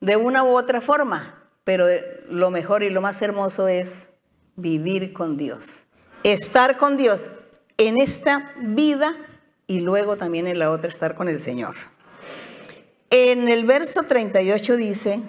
de 0.00 0.16
una 0.16 0.42
u 0.42 0.56
otra 0.56 0.80
forma, 0.80 1.48
pero 1.64 1.86
lo 2.28 2.50
mejor 2.50 2.82
y 2.82 2.90
lo 2.90 3.00
más 3.00 3.22
hermoso 3.22 3.68
es 3.68 4.08
vivir 4.56 5.12
con 5.12 5.36
Dios. 5.36 5.84
Estar 6.24 6.76
con 6.76 6.96
Dios 6.96 7.30
en 7.78 7.96
esta 7.96 8.52
vida 8.60 9.16
y 9.66 9.80
luego 9.80 10.16
también 10.16 10.46
en 10.46 10.58
la 10.58 10.70
otra 10.70 10.90
estar 10.90 11.14
con 11.14 11.28
el 11.28 11.40
Señor. 11.40 11.76
En 13.10 13.48
el 13.48 13.64
verso 13.64 14.02
38 14.02 14.76
dice, 14.76 15.22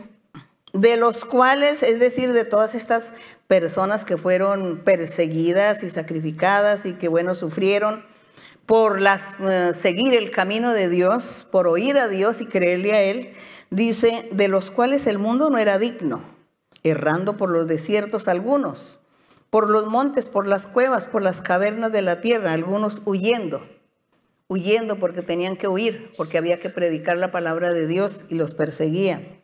de 0.73 0.97
los 0.97 1.23
cuales, 1.23 1.83
es 1.83 1.99
decir, 1.99 2.33
de 2.33 2.45
todas 2.45 2.73
estas 2.73 3.13
personas 3.47 4.05
que 4.05 4.17
fueron 4.17 4.81
perseguidas 4.83 5.83
y 5.83 5.91
sacrificadas 5.91 6.87
y 6.87 6.93
que, 6.93 7.07
bueno, 7.07 7.35
sufrieron 7.35 8.03
por 8.65 8.99
las, 8.99 9.35
eh, 9.39 9.73
seguir 9.75 10.15
el 10.15 10.31
camino 10.31 10.73
de 10.73 10.89
Dios, 10.89 11.45
por 11.51 11.67
oír 11.67 11.97
a 11.97 12.07
Dios 12.07 12.41
y 12.41 12.47
creerle 12.47 12.93
a 12.93 13.03
Él, 13.03 13.33
dice, 13.69 14.27
de 14.31 14.47
los 14.47 14.71
cuales 14.71 15.05
el 15.05 15.19
mundo 15.19 15.51
no 15.51 15.59
era 15.59 15.77
digno, 15.77 16.23
errando 16.83 17.37
por 17.37 17.51
los 17.51 17.67
desiertos 17.67 18.27
algunos, 18.27 18.99
por 19.51 19.69
los 19.69 19.85
montes, 19.85 20.27
por 20.27 20.47
las 20.47 20.65
cuevas, 20.65 21.05
por 21.05 21.21
las 21.21 21.41
cavernas 21.41 21.91
de 21.91 22.01
la 22.01 22.19
tierra, 22.19 22.51
algunos 22.51 23.03
huyendo, 23.05 23.63
huyendo 24.47 24.97
porque 24.97 25.21
tenían 25.21 25.55
que 25.55 25.67
huir, 25.67 26.11
porque 26.17 26.39
había 26.39 26.59
que 26.59 26.71
predicar 26.71 27.17
la 27.17 27.31
palabra 27.31 27.71
de 27.71 27.85
Dios 27.85 28.25
y 28.29 28.35
los 28.35 28.55
perseguían 28.55 29.42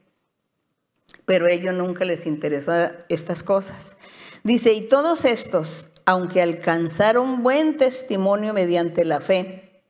pero 1.29 1.45
a 1.45 1.51
ellos 1.51 1.75
nunca 1.75 2.05
les 2.05 2.25
interesó 2.25 2.73
estas 3.07 3.43
cosas. 3.43 3.97
Dice, 4.43 4.73
y 4.73 4.87
todos 4.87 5.25
estos, 5.25 5.87
aunque 6.05 6.41
alcanzaron 6.41 7.43
buen 7.43 7.77
testimonio 7.77 8.51
mediante 8.51 9.05
la 9.05 9.21
fe, 9.21 9.83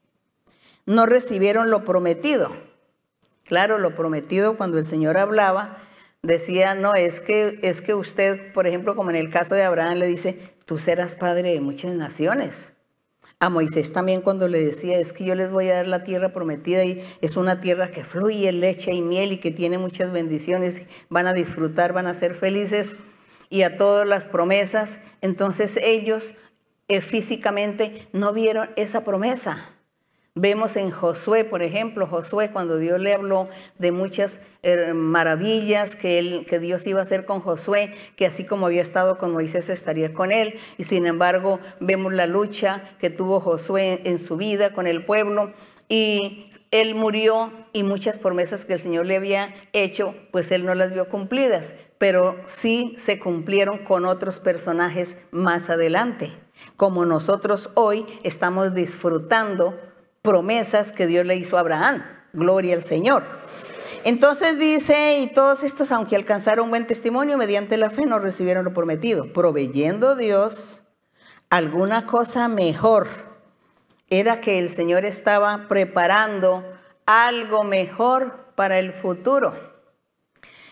no 0.86 1.06
recibieron 1.06 1.70
lo 1.70 1.86
prometido. 1.86 2.52
Claro, 3.46 3.78
lo 3.78 3.96
prometido 3.96 4.58
cuando 4.58 4.80
el 4.80 4.84
Señor 4.84 5.18
hablaba, 5.18 5.78
decía, 6.24 6.76
no, 6.76 6.94
es 6.94 7.22
que, 7.22 7.58
es 7.64 7.80
que 7.80 7.94
usted, 7.94 8.52
por 8.52 8.68
ejemplo, 8.68 8.98
como 8.98 9.10
en 9.10 9.16
el 9.16 9.30
caso 9.30 9.56
de 9.56 9.64
Abraham, 9.64 10.00
le 10.00 10.08
dice, 10.08 10.38
tú 10.66 10.78
serás 10.78 11.16
padre 11.16 11.54
de 11.54 11.62
muchas 11.62 11.94
naciones. 11.94 12.74
A 13.42 13.50
Moisés 13.50 13.94
también 13.94 14.20
cuando 14.20 14.50
le 14.50 14.60
decía, 14.60 15.00
es 15.00 15.14
que 15.14 15.24
yo 15.24 15.34
les 15.34 15.50
voy 15.50 15.70
a 15.70 15.76
dar 15.76 15.88
la 15.88 16.04
tierra 16.04 16.34
prometida 16.34 16.84
y 16.84 17.02
es 17.22 17.38
una 17.38 17.62
tierra 17.62 17.90
que 17.90 18.04
fluye 18.04 18.52
leche 18.52 18.92
y 18.94 19.02
miel 19.02 19.32
y 19.32 19.38
que 19.38 19.50
tiene 19.50 19.78
muchas 19.78 20.12
bendiciones, 20.12 20.86
van 21.10 21.26
a 21.26 21.32
disfrutar, 21.32 21.94
van 21.94 22.08
a 22.08 22.14
ser 22.14 22.36
felices 22.36 22.98
y 23.50 23.62
a 23.62 23.78
todas 23.78 24.06
las 24.06 24.28
promesas. 24.28 25.00
Entonces 25.22 25.80
ellos 25.82 26.34
eh, 26.90 27.00
físicamente 27.00 28.10
no 28.12 28.34
vieron 28.34 28.72
esa 28.76 29.06
promesa. 29.06 29.74
Vemos 30.42 30.78
en 30.78 30.90
Josué, 30.90 31.44
por 31.44 31.62
ejemplo, 31.64 32.08
Josué 32.08 32.50
cuando 32.50 32.78
Dios 32.78 32.98
le 33.02 33.14
habló 33.14 33.50
de 33.78 33.92
muchas 33.92 34.40
eh, 34.64 34.94
maravillas 34.94 35.98
que, 35.98 36.18
él, 36.18 36.46
que 36.48 36.60
Dios 36.60 36.88
iba 36.88 37.02
a 37.02 37.04
hacer 37.04 37.26
con 37.26 37.42
Josué, 37.42 37.94
que 38.16 38.26
así 38.26 38.46
como 38.46 38.68
había 38.68 38.82
estado 38.82 39.18
con 39.18 39.34
Moisés 39.34 39.68
estaría 39.68 40.14
con 40.14 40.32
él. 40.32 40.58
Y 40.78 40.86
sin 40.86 41.08
embargo 41.08 41.60
vemos 41.82 42.14
la 42.14 42.26
lucha 42.26 42.84
que 43.00 43.10
tuvo 43.10 43.42
Josué 43.42 44.00
en 44.06 44.18
su 44.18 44.38
vida 44.38 44.72
con 44.72 44.88
el 44.88 45.04
pueblo. 45.04 45.52
Y 45.90 46.50
él 46.72 46.96
murió 46.96 47.52
y 47.74 47.84
muchas 47.84 48.18
promesas 48.18 48.64
que 48.64 48.74
el 48.74 48.80
Señor 48.80 49.08
le 49.08 49.18
había 49.18 49.54
hecho, 49.74 50.16
pues 50.32 50.52
él 50.52 50.64
no 50.64 50.74
las 50.74 50.94
vio 50.94 51.10
cumplidas, 51.10 51.76
pero 51.98 52.38
sí 52.46 52.94
se 52.98 53.20
cumplieron 53.20 53.80
con 53.80 54.06
otros 54.06 54.40
personajes 54.40 55.18
más 55.32 55.70
adelante, 55.70 56.32
como 56.78 57.06
nosotros 57.06 57.72
hoy 57.74 58.06
estamos 58.24 58.74
disfrutando 58.74 59.89
promesas 60.30 60.92
que 60.92 61.08
Dios 61.08 61.26
le 61.26 61.36
hizo 61.38 61.58
a 61.58 61.62
Abraham. 61.62 62.04
Gloria 62.34 62.76
al 62.76 62.84
Señor. 62.84 63.24
Entonces 64.04 64.60
dice, 64.60 65.18
y 65.18 65.26
todos 65.26 65.64
estos, 65.64 65.92
aunque 65.92 66.16
alcanzaron 66.16 66.70
buen 66.70 66.86
testimonio, 66.86 67.36
mediante 67.36 67.78
la 67.78 67.90
fe 67.90 68.06
no 68.06 68.20
recibieron 68.20 68.64
lo 68.64 68.72
prometido, 68.72 69.34
proveyendo 69.34 70.16
Dios 70.16 70.84
alguna 71.50 72.06
cosa 72.06 72.48
mejor. 72.48 73.08
Era 74.12 74.40
que 74.40 74.60
el 74.60 74.70
Señor 74.70 75.04
estaba 75.04 75.68
preparando 75.68 76.64
algo 77.08 77.64
mejor 77.64 78.54
para 78.54 78.78
el 78.78 78.94
futuro. 78.94 79.69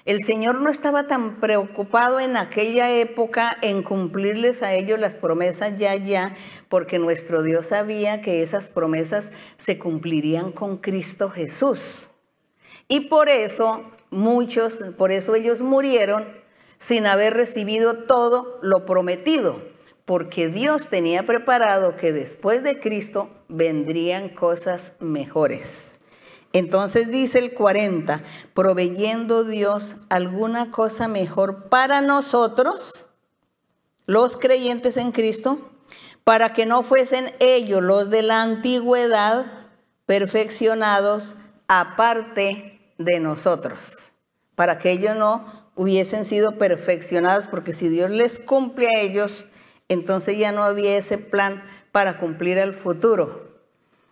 El 0.08 0.24
Señor 0.24 0.62
no 0.62 0.70
estaba 0.70 1.06
tan 1.06 1.42
preocupado 1.42 2.22
en 2.22 2.38
aquella 2.38 2.90
época 2.94 3.58
en 3.62 3.84
cumplirles 3.84 4.64
a 4.64 4.74
ellos 4.74 4.98
las 4.98 5.18
promesas 5.18 5.76
ya, 5.76 5.98
ya, 5.98 6.34
porque 6.70 6.98
nuestro 6.98 7.44
Dios 7.44 7.68
sabía 7.68 8.22
que 8.22 8.42
esas 8.42 8.70
promesas 8.70 9.34
se 9.58 9.78
cumplirían 9.78 10.54
con 10.54 10.78
Cristo 10.78 11.30
Jesús. 11.30 12.08
Y 12.88 13.10
por 13.10 13.28
eso 13.28 13.84
muchos, 14.10 14.82
por 14.98 15.12
eso 15.12 15.36
ellos 15.36 15.60
murieron 15.60 16.26
sin 16.78 17.06
haber 17.06 17.34
recibido 17.34 18.06
todo 18.06 18.60
lo 18.62 18.86
prometido, 18.86 19.62
porque 20.06 20.48
Dios 20.48 20.88
tenía 20.88 21.26
preparado 21.26 21.98
que 21.98 22.14
después 22.14 22.64
de 22.64 22.80
Cristo 22.80 23.30
vendrían 23.50 24.30
cosas 24.30 24.94
mejores. 25.02 26.00
Entonces 26.58 27.12
dice 27.12 27.38
el 27.38 27.54
40, 27.54 28.24
proveyendo 28.56 29.44
Dios 29.44 29.98
alguna 30.10 30.72
cosa 30.72 31.08
mejor 31.08 31.70
para 31.70 32.02
nosotros, 32.02 33.06
los 34.08 34.38
creyentes 34.38 34.98
en 34.98 35.12
Cristo, 35.12 35.70
para 36.24 36.54
que 36.54 36.66
no 36.66 36.82
fuesen 36.82 37.32
ellos 37.40 37.84
los 37.84 38.10
de 38.10 38.24
la 38.24 38.42
antigüedad 38.42 39.46
perfeccionados 40.08 41.36
aparte 41.68 42.82
de 42.98 43.20
nosotros, 43.20 44.12
para 44.56 44.80
que 44.80 44.90
ellos 44.90 45.16
no 45.16 45.70
hubiesen 45.76 46.26
sido 46.26 46.58
perfeccionados, 46.58 47.46
porque 47.46 47.72
si 47.72 47.88
Dios 47.88 48.10
les 48.10 48.40
cumple 48.40 48.88
a 48.88 49.00
ellos, 49.00 49.46
entonces 49.90 50.40
ya 50.40 50.52
no 50.52 50.64
había 50.64 50.98
ese 50.98 51.20
plan 51.20 51.64
para 51.92 52.18
cumplir 52.18 52.60
al 52.60 52.74
futuro. 52.74 53.46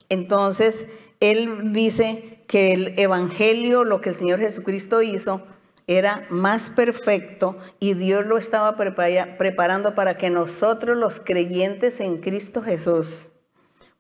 Entonces, 0.10 0.86
él 1.20 1.72
dice 1.72 2.35
que 2.48 2.74
el 2.74 3.00
Evangelio, 3.00 3.84
lo 3.84 4.02
que 4.02 4.10
el 4.10 4.16
Señor 4.16 4.40
Jesucristo 4.40 5.02
hizo, 5.02 5.46
era 5.88 6.26
más 6.30 6.70
perfecto 6.70 7.58
y 7.80 7.94
Dios 7.94 8.26
lo 8.26 8.38
estaba 8.38 8.76
preparando 8.76 9.94
para 9.94 10.18
que 10.18 10.30
nosotros 10.30 10.98
los 10.98 11.20
creyentes 11.20 12.00
en 12.00 12.18
Cristo 12.22 12.64
Jesús 12.64 13.28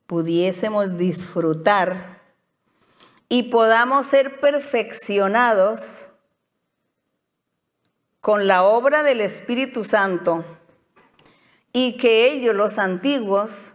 pudiésemos 0.07 0.97
disfrutar 0.97 2.22
y 3.30 3.43
podamos 3.43 4.07
ser 4.07 4.39
perfeccionados 4.39 6.05
con 8.19 8.47
la 8.47 8.63
obra 8.63 9.03
del 9.03 9.22
Espíritu 9.22 9.84
Santo 9.84 10.43
y 11.72 11.97
que 11.97 12.31
ellos, 12.31 12.55
los 12.55 12.80
antiguos, 12.80 13.73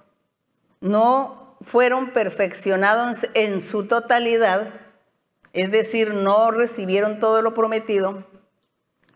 no 0.80 1.39
fueron 1.62 2.12
perfeccionados 2.12 3.26
en 3.34 3.60
su 3.60 3.84
totalidad, 3.84 4.72
es 5.52 5.70
decir, 5.70 6.14
no 6.14 6.50
recibieron 6.50 7.18
todo 7.18 7.42
lo 7.42 7.54
prometido, 7.54 8.24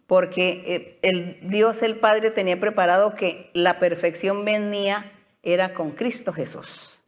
porque 0.07 0.62
eh, 0.66 0.99
el 1.03 1.39
Dios 1.49 1.83
el 1.83 1.99
Padre 1.99 2.31
tenía 2.31 2.61
preparado 2.61 3.15
que 3.15 3.51
la 3.55 3.79
perfección 3.79 4.45
venía 4.45 5.12
era 5.43 5.75
con 5.75 5.93
Cristo 5.93 6.33
Jesús. 6.33 6.99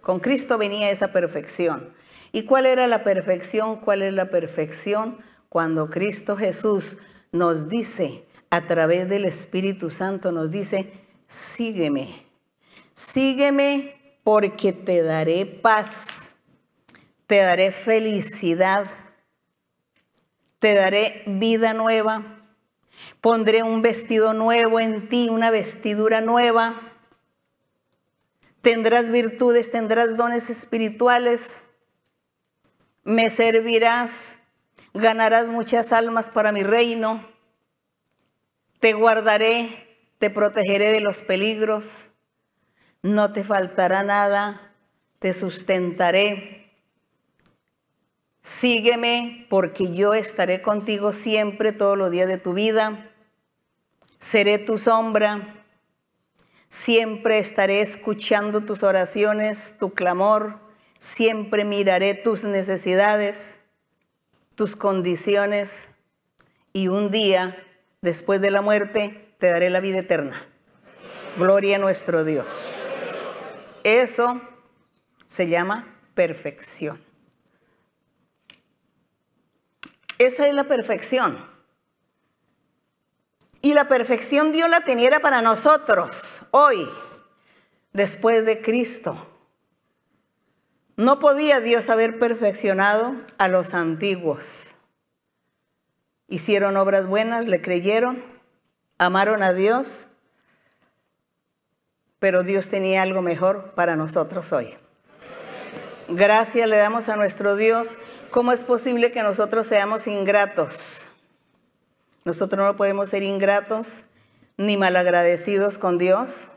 Con 0.00 0.20
Cristo 0.20 0.58
venía 0.58 0.90
esa 0.90 1.12
perfección. 1.12 1.94
¿Y 2.32 2.42
cuál 2.42 2.66
era 2.66 2.86
la 2.86 3.04
perfección? 3.04 3.76
¿Cuál 3.76 4.02
es 4.02 4.12
la 4.12 4.30
perfección? 4.30 5.18
Cuando 5.48 5.90
Cristo 5.90 6.36
Jesús 6.36 6.96
nos 7.30 7.68
dice, 7.68 8.24
a 8.50 8.64
través 8.64 9.08
del 9.08 9.24
Espíritu 9.24 9.90
Santo, 9.90 10.32
nos 10.32 10.50
dice, 10.50 10.92
sígueme, 11.26 12.26
sígueme 12.94 14.01
porque 14.24 14.72
te 14.72 15.02
daré 15.02 15.46
paz, 15.46 16.32
te 17.26 17.38
daré 17.38 17.72
felicidad, 17.72 18.86
te 20.58 20.74
daré 20.74 21.22
vida 21.26 21.72
nueva, 21.74 22.44
pondré 23.20 23.62
un 23.62 23.82
vestido 23.82 24.32
nuevo 24.32 24.78
en 24.78 25.08
ti, 25.08 25.28
una 25.28 25.50
vestidura 25.50 26.20
nueva, 26.20 26.80
tendrás 28.60 29.10
virtudes, 29.10 29.72
tendrás 29.72 30.16
dones 30.16 30.50
espirituales, 30.50 31.62
me 33.02 33.28
servirás, 33.28 34.38
ganarás 34.94 35.48
muchas 35.48 35.92
almas 35.92 36.30
para 36.30 36.52
mi 36.52 36.62
reino, 36.62 37.28
te 38.78 38.92
guardaré, 38.92 39.98
te 40.18 40.30
protegeré 40.30 40.92
de 40.92 41.00
los 41.00 41.22
peligros 41.22 42.11
no 43.02 43.32
te 43.32 43.44
faltará 43.44 44.02
nada, 44.02 44.72
te 45.18 45.34
sustentaré. 45.34 46.70
Sígueme 48.42 49.46
porque 49.50 49.92
yo 49.94 50.14
estaré 50.14 50.62
contigo 50.62 51.12
siempre 51.12 51.72
todos 51.72 51.98
los 51.98 52.10
días 52.10 52.28
de 52.28 52.38
tu 52.38 52.54
vida. 52.54 53.10
Seré 54.18 54.58
tu 54.58 54.78
sombra. 54.78 55.64
Siempre 56.68 57.38
estaré 57.38 57.82
escuchando 57.82 58.62
tus 58.62 58.82
oraciones, 58.82 59.76
tu 59.78 59.92
clamor. 59.92 60.58
Siempre 60.98 61.64
miraré 61.64 62.14
tus 62.14 62.44
necesidades, 62.44 63.60
tus 64.54 64.74
condiciones. 64.74 65.88
Y 66.72 66.88
un 66.88 67.10
día, 67.10 67.62
después 68.00 68.40
de 68.40 68.50
la 68.50 68.62
muerte, 68.62 69.34
te 69.38 69.50
daré 69.50 69.70
la 69.70 69.80
vida 69.80 69.98
eterna. 69.98 70.46
Gloria 71.36 71.76
a 71.76 71.78
nuestro 71.78 72.24
Dios. 72.24 72.81
Eso 73.84 74.40
se 75.26 75.48
llama 75.48 75.98
perfección. 76.14 77.02
Esa 80.18 80.46
es 80.46 80.54
la 80.54 80.64
perfección. 80.64 81.50
Y 83.60 83.74
la 83.74 83.88
perfección 83.88 84.52
Dios 84.52 84.68
la 84.68 84.84
tenía 84.84 85.20
para 85.20 85.40
nosotros 85.40 86.42
hoy, 86.50 86.88
después 87.92 88.44
de 88.44 88.60
Cristo. 88.60 89.28
No 90.96 91.18
podía 91.18 91.60
Dios 91.60 91.88
haber 91.88 92.18
perfeccionado 92.18 93.14
a 93.38 93.48
los 93.48 93.72
antiguos. 93.74 94.74
Hicieron 96.28 96.76
obras 96.76 97.06
buenas, 97.06 97.46
le 97.46 97.62
creyeron, 97.62 98.22
amaron 98.98 99.42
a 99.42 99.52
Dios, 99.52 100.08
pero 102.22 102.44
Dios 102.44 102.68
tenía 102.68 103.02
algo 103.02 103.20
mejor 103.20 103.72
para 103.72 103.96
nosotros 103.96 104.52
hoy. 104.52 104.76
Gracias 106.06 106.68
le 106.68 106.76
damos 106.76 107.08
a 107.08 107.16
nuestro 107.16 107.56
Dios. 107.56 107.98
¿Cómo 108.30 108.52
es 108.52 108.62
posible 108.62 109.10
que 109.10 109.24
nosotros 109.24 109.66
seamos 109.66 110.06
ingratos? 110.06 111.00
Nosotros 112.24 112.64
no 112.64 112.76
podemos 112.76 113.08
ser 113.08 113.24
ingratos 113.24 114.04
ni 114.56 114.76
malagradecidos 114.76 115.78
con 115.78 115.98
Dios. 115.98 116.52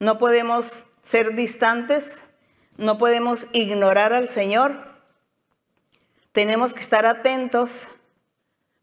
No 0.00 0.18
podemos 0.18 0.86
ser 1.02 1.36
distantes 1.36 2.24
no 2.78 2.96
podemos 2.96 3.48
ignorar 3.52 4.12
al 4.12 4.28
Señor. 4.28 4.84
Tenemos 6.32 6.72
que 6.72 6.80
estar 6.80 7.06
atentos 7.06 7.88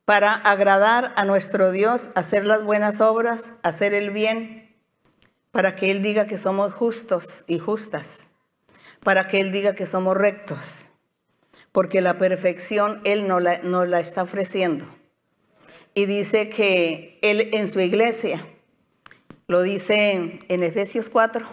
para 0.04 0.34
agradar 0.34 1.14
a 1.16 1.24
nuestro 1.24 1.72
Dios, 1.72 2.10
hacer 2.14 2.46
las 2.46 2.64
buenas 2.64 3.02
obras, 3.02 3.54
hacer 3.64 3.94
el 3.94 4.12
bien, 4.12 4.65
para 5.56 5.74
que 5.74 5.90
Él 5.90 6.02
diga 6.02 6.28
que 6.28 6.38
somos 6.38 6.74
justos 6.74 7.46
y 7.48 7.60
justas, 7.60 8.30
para 9.06 9.26
que 9.28 9.40
Él 9.40 9.54
diga 9.54 9.74
que 9.74 9.88
somos 9.88 10.18
rectos, 10.18 10.90
porque 11.72 12.02
la 12.02 12.18
perfección 12.18 13.00
Él 13.06 13.26
nos 13.26 13.42
la, 13.42 13.60
nos 13.60 13.88
la 13.88 14.02
está 14.02 14.24
ofreciendo. 14.24 14.86
Y 15.94 16.08
dice 16.08 16.50
que 16.50 17.20
Él 17.22 17.52
en 17.54 17.70
su 17.70 17.80
iglesia, 17.80 18.46
lo 19.48 19.62
dice 19.62 20.42
en 20.46 20.64
Efesios 20.64 21.08
4, 21.08 21.48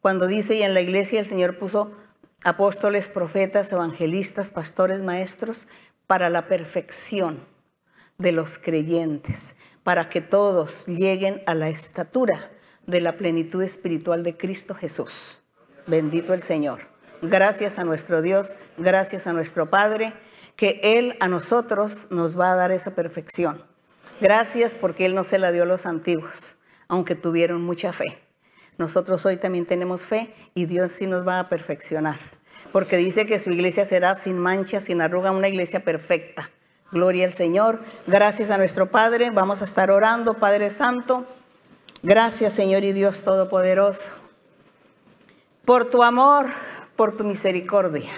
cuando 0.00 0.26
dice, 0.26 0.54
y 0.54 0.62
en 0.62 0.72
la 0.72 0.80
iglesia 0.80 1.20
el 1.20 1.26
Señor 1.26 1.58
puso 1.58 1.94
apóstoles, 2.44 3.08
profetas, 3.08 3.70
evangelistas, 3.72 4.50
pastores, 4.52 5.02
maestros, 5.02 5.68
para 6.06 6.30
la 6.30 6.48
perfección 6.48 7.46
de 8.16 8.32
los 8.32 8.56
creyentes, 8.56 9.54
para 9.82 10.08
que 10.08 10.22
todos 10.22 10.86
lleguen 10.86 11.42
a 11.44 11.54
la 11.54 11.68
estatura 11.68 12.50
de 12.86 13.00
la 13.00 13.16
plenitud 13.16 13.62
espiritual 13.62 14.22
de 14.22 14.36
Cristo 14.36 14.74
Jesús. 14.74 15.38
Bendito 15.86 16.34
el 16.34 16.42
Señor. 16.42 16.80
Gracias 17.22 17.78
a 17.78 17.84
nuestro 17.84 18.22
Dios, 18.22 18.56
gracias 18.76 19.26
a 19.26 19.32
nuestro 19.32 19.70
Padre, 19.70 20.12
que 20.56 20.80
Él 20.82 21.16
a 21.20 21.28
nosotros 21.28 22.06
nos 22.10 22.38
va 22.38 22.52
a 22.52 22.56
dar 22.56 22.70
esa 22.70 22.94
perfección. 22.94 23.62
Gracias 24.20 24.76
porque 24.76 25.06
Él 25.06 25.14
no 25.14 25.24
se 25.24 25.38
la 25.38 25.50
dio 25.50 25.62
a 25.62 25.66
los 25.66 25.86
antiguos, 25.86 26.56
aunque 26.88 27.14
tuvieron 27.14 27.62
mucha 27.62 27.92
fe. 27.92 28.20
Nosotros 28.76 29.24
hoy 29.24 29.36
también 29.36 29.66
tenemos 29.66 30.04
fe 30.04 30.32
y 30.54 30.66
Dios 30.66 30.92
sí 30.92 31.06
nos 31.06 31.26
va 31.26 31.38
a 31.40 31.48
perfeccionar, 31.48 32.18
porque 32.72 32.96
dice 32.96 33.24
que 33.26 33.38
su 33.38 33.50
iglesia 33.50 33.84
será 33.84 34.16
sin 34.16 34.38
mancha, 34.38 34.80
sin 34.80 35.00
arruga, 35.00 35.30
una 35.30 35.48
iglesia 35.48 35.80
perfecta. 35.84 36.50
Gloria 36.92 37.26
al 37.26 37.32
Señor. 37.32 37.82
Gracias 38.06 38.50
a 38.50 38.58
nuestro 38.58 38.90
Padre. 38.90 39.30
Vamos 39.30 39.62
a 39.62 39.64
estar 39.64 39.90
orando, 39.90 40.34
Padre 40.34 40.70
Santo. 40.70 41.26
Gracias, 42.06 42.52
Señor 42.52 42.84
y 42.84 42.92
Dios 42.92 43.22
Todopoderoso, 43.22 44.10
por 45.64 45.88
tu 45.88 46.02
amor, 46.02 46.48
por 46.96 47.16
tu 47.16 47.24
misericordia, 47.24 48.10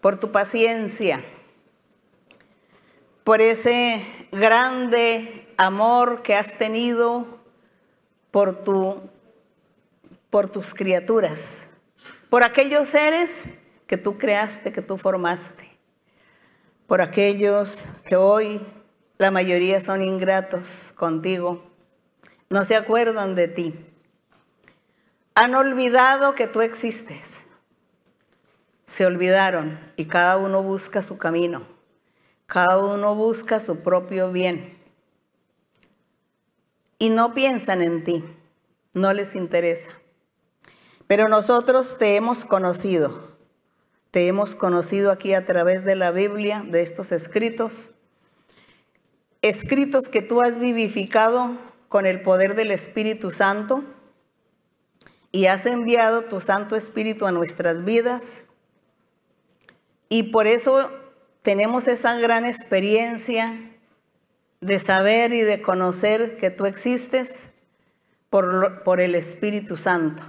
por 0.00 0.16
tu 0.16 0.30
paciencia, 0.30 1.24
por 3.24 3.40
ese 3.40 4.06
grande 4.30 5.52
amor 5.56 6.22
que 6.22 6.36
has 6.36 6.56
tenido 6.56 7.26
por 8.30 8.54
tu 8.54 9.10
por 10.30 10.48
tus 10.48 10.72
criaturas, 10.72 11.66
por 12.30 12.44
aquellos 12.44 12.86
seres 12.86 13.42
que 13.88 13.96
tú 13.96 14.18
creaste, 14.18 14.70
que 14.70 14.82
tú 14.82 14.98
formaste, 14.98 15.68
por 16.86 17.00
aquellos 17.00 17.88
que 18.04 18.14
hoy 18.14 18.60
la 19.18 19.32
mayoría 19.32 19.80
son 19.80 20.04
ingratos 20.04 20.92
contigo, 20.94 21.71
no 22.52 22.66
se 22.66 22.76
acuerdan 22.76 23.34
de 23.34 23.48
ti, 23.48 23.74
han 25.34 25.54
olvidado 25.54 26.34
que 26.34 26.46
tú 26.46 26.60
existes, 26.60 27.46
se 28.84 29.06
olvidaron 29.06 29.80
y 29.96 30.04
cada 30.04 30.36
uno 30.36 30.62
busca 30.62 31.00
su 31.00 31.16
camino, 31.16 31.66
cada 32.46 32.76
uno 32.76 33.14
busca 33.14 33.58
su 33.58 33.80
propio 33.80 34.30
bien. 34.32 34.78
Y 36.98 37.08
no 37.08 37.32
piensan 37.32 37.80
en 37.80 38.04
ti, 38.04 38.22
no 38.92 39.14
les 39.14 39.34
interesa. 39.34 39.90
Pero 41.06 41.28
nosotros 41.28 41.96
te 41.96 42.16
hemos 42.16 42.44
conocido, 42.44 43.34
te 44.10 44.28
hemos 44.28 44.54
conocido 44.54 45.10
aquí 45.10 45.32
a 45.32 45.46
través 45.46 45.86
de 45.86 45.96
la 45.96 46.10
Biblia, 46.10 46.62
de 46.68 46.82
estos 46.82 47.12
escritos, 47.12 47.92
escritos 49.40 50.10
que 50.10 50.20
tú 50.20 50.42
has 50.42 50.58
vivificado 50.58 51.71
con 51.92 52.06
el 52.06 52.22
poder 52.22 52.54
del 52.54 52.70
Espíritu 52.70 53.30
Santo 53.30 53.84
y 55.30 55.44
has 55.44 55.66
enviado 55.66 56.22
tu 56.22 56.40
Santo 56.40 56.74
Espíritu 56.74 57.26
a 57.26 57.32
nuestras 57.32 57.84
vidas. 57.84 58.46
Y 60.08 60.22
por 60.24 60.46
eso 60.46 60.90
tenemos 61.42 61.88
esa 61.88 62.18
gran 62.18 62.46
experiencia 62.46 63.52
de 64.62 64.78
saber 64.78 65.34
y 65.34 65.42
de 65.42 65.60
conocer 65.60 66.38
que 66.38 66.48
tú 66.48 66.64
existes 66.64 67.50
por, 68.30 68.82
por 68.84 68.98
el 68.98 69.14
Espíritu 69.14 69.76
Santo 69.76 70.22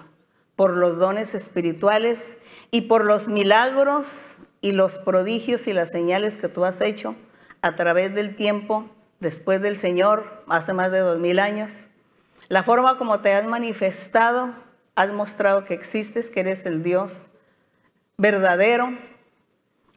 por 0.56 0.78
los 0.78 0.98
dones 0.98 1.34
espirituales 1.34 2.38
y 2.70 2.82
por 2.82 3.06
los 3.06 3.28
milagros 3.28 4.38
y 4.62 4.72
los 4.72 4.98
prodigios 5.00 5.68
y 5.68 5.74
las 5.74 5.90
señales 5.90 6.38
que 6.38 6.48
tú 6.48 6.64
has 6.64 6.82
hecho 6.82 7.16
a 7.62 7.76
través 7.76 8.14
del 8.14 8.36
tiempo 8.36 8.88
después 9.24 9.60
del 9.62 9.78
Señor, 9.78 10.44
hace 10.48 10.74
más 10.74 10.92
de 10.92 11.00
dos 11.00 11.18
mil 11.18 11.40
años. 11.40 11.88
La 12.50 12.62
forma 12.62 13.00
como 13.00 13.22
te 13.22 13.34
has 13.34 13.48
manifestado, 13.48 14.54
has 14.94 15.12
mostrado 15.12 15.64
que 15.64 15.74
existes, 15.74 16.30
que 16.30 16.42
eres 16.42 16.68
el 16.68 16.84
Dios 16.84 17.30
verdadero 18.18 18.96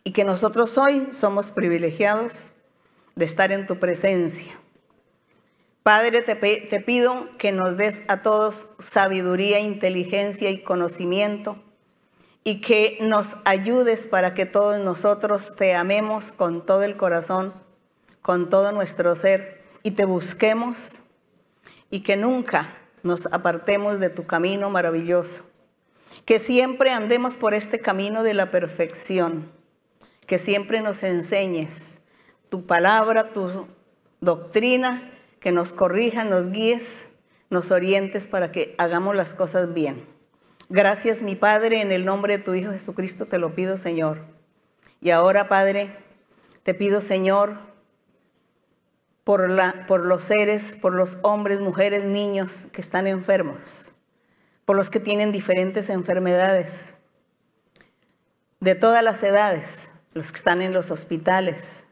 y 0.04 0.12
que 0.12 0.24
nosotros 0.24 0.78
hoy 0.78 1.08
somos 1.10 1.50
privilegiados 1.50 2.52
de 3.14 3.24
estar 3.26 3.52
en 3.52 3.66
tu 3.66 3.78
presencia. 3.78 4.58
Padre, 5.82 6.22
te, 6.22 6.80
pido 6.80 7.28
que 7.38 7.52
nos 7.52 7.76
des 7.76 8.02
a 8.08 8.22
todos 8.22 8.66
sabiduría, 8.78 9.60
inteligencia 9.60 10.50
y 10.50 10.62
conocimiento 10.62 11.62
y 12.42 12.60
que 12.60 12.98
nos 13.00 13.36
ayudes 13.44 14.06
para 14.06 14.34
que 14.34 14.46
todos 14.46 14.80
nosotros 14.80 15.54
te 15.56 15.74
amemos 15.74 16.32
con 16.32 16.64
todo 16.66 16.82
el 16.82 16.96
corazón, 16.96 17.54
con 18.26 18.50
todo 18.50 18.72
nuestro 18.72 19.14
ser 19.14 19.62
y 19.84 19.92
te 19.92 20.04
busquemos 20.04 20.98
y 21.92 22.00
que 22.00 22.16
nunca 22.16 22.76
nos 23.04 23.26
apartemos 23.26 24.00
de 24.00 24.10
tu 24.10 24.26
camino 24.26 24.68
maravilloso. 24.68 25.44
Que 26.24 26.40
siempre 26.40 26.90
andemos 26.90 27.36
por 27.36 27.54
este 27.54 27.78
camino 27.78 28.24
de 28.24 28.34
la 28.34 28.50
perfección, 28.50 29.48
que 30.26 30.40
siempre 30.40 30.80
nos 30.80 31.04
enseñes 31.04 32.00
tu 32.48 32.66
palabra, 32.66 33.32
tu 33.32 33.68
doctrina 34.20 35.08
que 35.38 35.52
nos 35.52 35.72
corrijas, 35.72 36.26
nos 36.26 36.50
guíes, 36.50 37.06
nos 37.48 37.70
orientes 37.70 38.26
para 38.26 38.50
que 38.50 38.74
hagamos 38.76 39.14
las 39.14 39.34
cosas 39.36 39.72
bien. 39.72 40.04
Gracias, 40.68 41.22
mi 41.22 41.36
Padre, 41.36 41.80
en 41.80 41.92
el 41.92 42.04
nombre 42.04 42.38
de 42.38 42.42
tu 42.42 42.54
Hijo 42.54 42.72
Jesucristo 42.72 43.24
te 43.24 43.38
lo 43.38 43.54
pido, 43.54 43.76
Señor. 43.76 44.22
Y 45.00 45.10
ahora, 45.10 45.48
Padre, 45.48 45.96
te 46.64 46.74
pido, 46.74 47.00
Señor, 47.00 47.75
por, 49.26 49.50
la, 49.50 49.86
por 49.88 50.06
los 50.06 50.22
seres, 50.22 50.78
por 50.80 50.94
los 50.94 51.18
hombres, 51.22 51.60
mujeres, 51.60 52.04
niños 52.04 52.68
que 52.70 52.80
están 52.80 53.08
enfermos, 53.08 53.92
por 54.64 54.76
los 54.76 54.88
que 54.88 55.00
tienen 55.00 55.32
diferentes 55.32 55.90
enfermedades, 55.90 56.94
de 58.60 58.76
todas 58.76 59.02
las 59.02 59.20
edades, 59.24 59.90
los 60.12 60.30
que 60.30 60.36
están 60.36 60.62
en 60.62 60.72
los 60.72 60.92
hospitales 60.92 61.86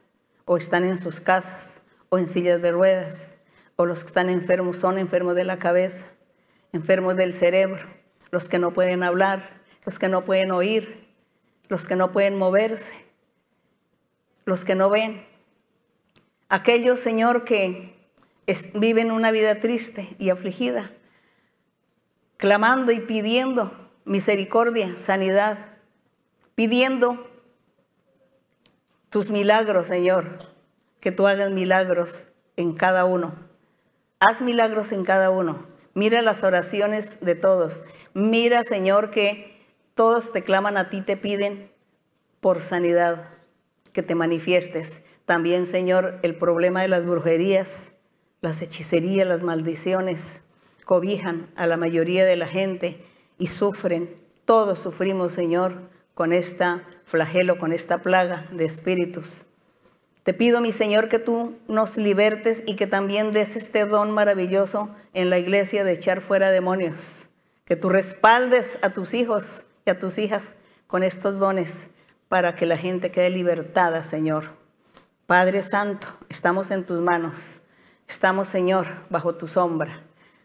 o 0.45 0.57
están 0.57 0.85
en 0.85 0.97
sus 0.97 1.21
casas 1.21 1.81
o 2.09 2.19
en 2.19 2.29
sillas 2.29 2.63
de 2.63 2.71
ruedas 2.71 3.35
o 3.75 3.85
los 3.85 4.05
que 4.05 4.11
están 4.11 4.31
enfermos 4.31 4.77
son 4.77 4.97
enfermos 4.97 5.35
de 5.35 5.43
la 5.43 5.59
cabeza, 5.59 6.07
enfermos 6.73 7.17
del 7.17 7.33
cerebro, 7.33 7.85
los 8.31 8.49
que 8.49 8.61
no 8.61 8.73
pueden 8.73 9.03
hablar, 9.03 9.61
los 9.85 9.99
que 9.99 10.09
no 10.09 10.25
pueden 10.25 10.53
oír, 10.53 11.09
los 11.69 11.89
que 11.89 11.97
no 11.97 12.13
pueden 12.13 12.39
moverse, 12.39 12.95
los 14.45 14.65
que 14.65 14.77
no 14.77 14.89
ven. 14.89 15.34
Aquellos, 16.49 17.01
Señor, 17.01 17.45
que 17.45 17.95
viven 18.75 19.11
una 19.11 19.31
vida 19.31 19.61
triste 19.61 20.15
y 20.19 20.31
afligida, 20.31 20.93
clamando 22.37 22.93
y 22.93 23.01
pidiendo 23.01 23.73
misericordia, 24.05 24.97
sanidad, 24.97 25.59
pidiendo 26.55 27.31
tus 29.09 29.31
milagros, 29.31 29.89
Señor, 29.89 30.51
que 31.01 31.13
tú 31.13 31.27
hagas 31.27 31.51
milagros 31.51 32.27
en 32.57 32.75
cada 32.75 33.05
uno. 33.05 33.35
Haz 34.19 34.43
milagros 34.43 34.93
en 34.93 35.05
cada 35.05 35.31
uno. 35.31 35.67
Mira 35.95 36.21
las 36.23 36.43
oraciones 36.43 37.21
de 37.21 37.37
todos. 37.37 37.85
Mira, 38.13 38.65
Señor, 38.65 39.13
que 39.13 39.65
todos 39.95 40.33
te 40.33 40.43
claman 40.43 40.77
a 40.77 40.89
ti, 40.89 41.01
te 41.01 41.17
piden 41.17 41.71
por 42.41 42.61
sanidad, 42.61 43.29
que 43.93 44.03
te 44.03 44.17
manifiestes. 44.17 45.04
También, 45.25 45.67
Señor, 45.67 46.19
el 46.23 46.37
problema 46.37 46.83
de 46.83 46.89
las 46.89 47.07
brujerías, 47.07 47.93
las 48.41 48.61
hechicerías, 48.61 49.27
las 49.27 49.43
maldiciones, 49.43 50.43
cobijan 50.85 51.51
a 51.57 51.67
la 51.67 51.77
mayoría 51.77 52.25
de 52.25 52.37
la 52.37 52.47
gente 52.47 53.01
y 53.39 53.47
sufren. 53.47 54.15
Todos 54.45 54.81
sufrimos, 54.81 55.33
Señor, 55.33 55.89
con 56.15 56.33
esta 56.33 56.87
flagelo, 57.05 57.59
con 57.59 57.73
esta 57.73 58.03
plaga 58.03 58.47
de 58.53 58.65
espíritus. 58.65 59.47
Te 60.25 60.33
pido, 60.33 60.61
mi 60.61 60.73
Señor, 60.73 61.09
que 61.09 61.19
tú 61.19 61.59
nos 61.69 61.97
libertes 61.97 62.65
y 62.67 62.77
que 62.77 62.87
también 62.87 63.33
des 63.33 63.57
este 63.57 63.85
don 63.85 64.11
maravilloso 64.11 64.95
en 65.13 65.29
la 65.29 65.39
iglesia 65.39 65.85
de 65.85 65.93
echar 65.93 66.21
fuera 66.21 66.51
demonios. 66.51 67.29
Que 67.65 67.77
tú 67.77 67.89
respaldes 67.89 68.79
a 68.83 68.91
tus 68.91 69.15
hijos 69.15 69.65
y 69.87 69.91
a 69.91 69.97
tus 69.97 70.19
hijas 70.19 70.55
con 70.87 71.03
estos 71.03 71.39
dones 71.39 71.91
para 72.29 72.55
que 72.55 72.67
la 72.67 72.77
gente 72.77 73.11
quede 73.11 73.31
libertada, 73.31 74.03
Señor. 74.03 74.64
Padre 75.27 75.63
Santo, 75.63 76.07
estamos 76.29 76.71
en 76.71 76.85
tus 76.85 77.01
manos. 77.01 77.63
Estamos, 78.07 78.47
Señor, 78.47 78.89
bajo 79.09 79.37
tu 79.37 79.47
sombra. 79.47 80.03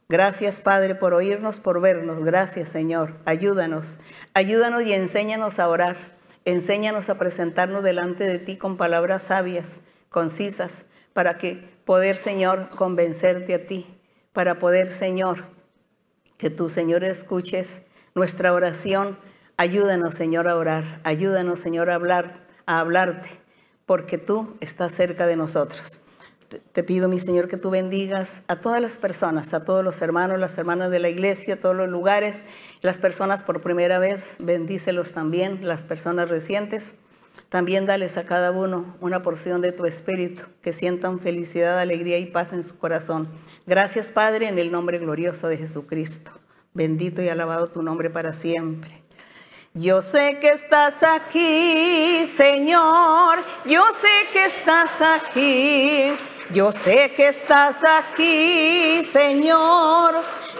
Gracias, 0.07 0.61
Padre, 0.61 0.95
por 0.95 1.13
oírnos, 1.13 1.59
por 1.59 1.81
vernos. 1.81 2.23
Gracias, 2.23 2.69
Señor. 2.69 3.17
Ayúdanos. 3.25 3.99
Ayúdanos 4.33 4.83
y 4.83 4.93
enséñanos 4.93 5.59
a 5.59 5.67
orar. 5.67 5.97
Enséñanos 6.45 7.09
a 7.09 7.17
presentarnos 7.17 7.83
delante 7.83 8.23
de 8.23 8.39
ti 8.39 8.55
con 8.55 8.77
palabras 8.77 9.23
sabias, 9.23 9.81
concisas, 10.07 10.85
para 11.11 11.37
que 11.37 11.77
poder, 11.83 12.15
Señor, 12.15 12.69
convencerte 12.69 13.55
a 13.55 13.65
ti, 13.65 13.99
para 14.31 14.59
poder, 14.59 14.93
Señor, 14.93 15.47
que 16.37 16.49
tú, 16.49 16.69
Señor, 16.69 17.03
escuches 17.03 17.81
nuestra 18.15 18.53
oración. 18.53 19.19
Ayúdanos, 19.57 20.15
Señor, 20.15 20.47
a 20.47 20.55
orar. 20.55 21.01
Ayúdanos, 21.03 21.59
Señor, 21.59 21.89
a 21.89 21.95
hablar, 21.95 22.47
a 22.65 22.79
hablarte, 22.79 23.38
porque 23.89 24.19
tú 24.19 24.55
estás 24.59 24.93
cerca 24.93 25.25
de 25.25 25.35
nosotros. 25.35 25.99
Te 26.73 26.83
pido, 26.83 27.09
mi 27.09 27.19
Señor, 27.19 27.47
que 27.47 27.57
tú 27.57 27.71
bendigas 27.71 28.43
a 28.47 28.59
todas 28.59 28.79
las 28.79 28.99
personas, 28.99 29.55
a 29.55 29.65
todos 29.65 29.83
los 29.83 29.99
hermanos, 30.03 30.37
las 30.37 30.59
hermanas 30.59 30.91
de 30.91 30.99
la 30.99 31.09
iglesia, 31.09 31.55
a 31.55 31.57
todos 31.57 31.75
los 31.75 31.89
lugares, 31.89 32.45
las 32.83 32.99
personas 32.99 33.43
por 33.43 33.61
primera 33.61 33.97
vez, 33.97 34.35
bendícelos 34.37 35.13
también, 35.13 35.67
las 35.67 35.85
personas 35.85 36.29
recientes. 36.29 36.93
También 37.49 37.87
dales 37.87 38.17
a 38.17 38.27
cada 38.27 38.51
uno 38.51 38.95
una 39.01 39.23
porción 39.23 39.59
de 39.59 39.71
tu 39.71 39.87
espíritu, 39.87 40.43
que 40.61 40.71
sientan 40.71 41.19
felicidad, 41.19 41.79
alegría 41.79 42.19
y 42.19 42.27
paz 42.27 42.53
en 42.53 42.63
su 42.63 42.77
corazón. 42.77 43.27
Gracias, 43.65 44.11
Padre, 44.11 44.49
en 44.49 44.59
el 44.59 44.71
nombre 44.71 44.99
glorioso 44.99 45.47
de 45.47 45.57
Jesucristo. 45.57 46.29
Bendito 46.75 47.23
y 47.23 47.29
alabado 47.29 47.69
tu 47.69 47.81
nombre 47.81 48.11
para 48.11 48.33
siempre. 48.33 49.01
Yo 49.75 50.01
sé 50.01 50.39
que 50.39 50.49
estás 50.49 51.03
aquí, 51.03 52.25
Señor. 52.25 53.43
Yo 53.65 53.83
sé 53.95 54.27
que 54.33 54.45
estás 54.45 54.99
aquí. 54.99 56.11
Yo 56.49 56.71
sé 56.71 57.13
que 57.15 57.27
estás 57.27 57.83
aquí, 57.83 59.03
Señor. 59.03 60.15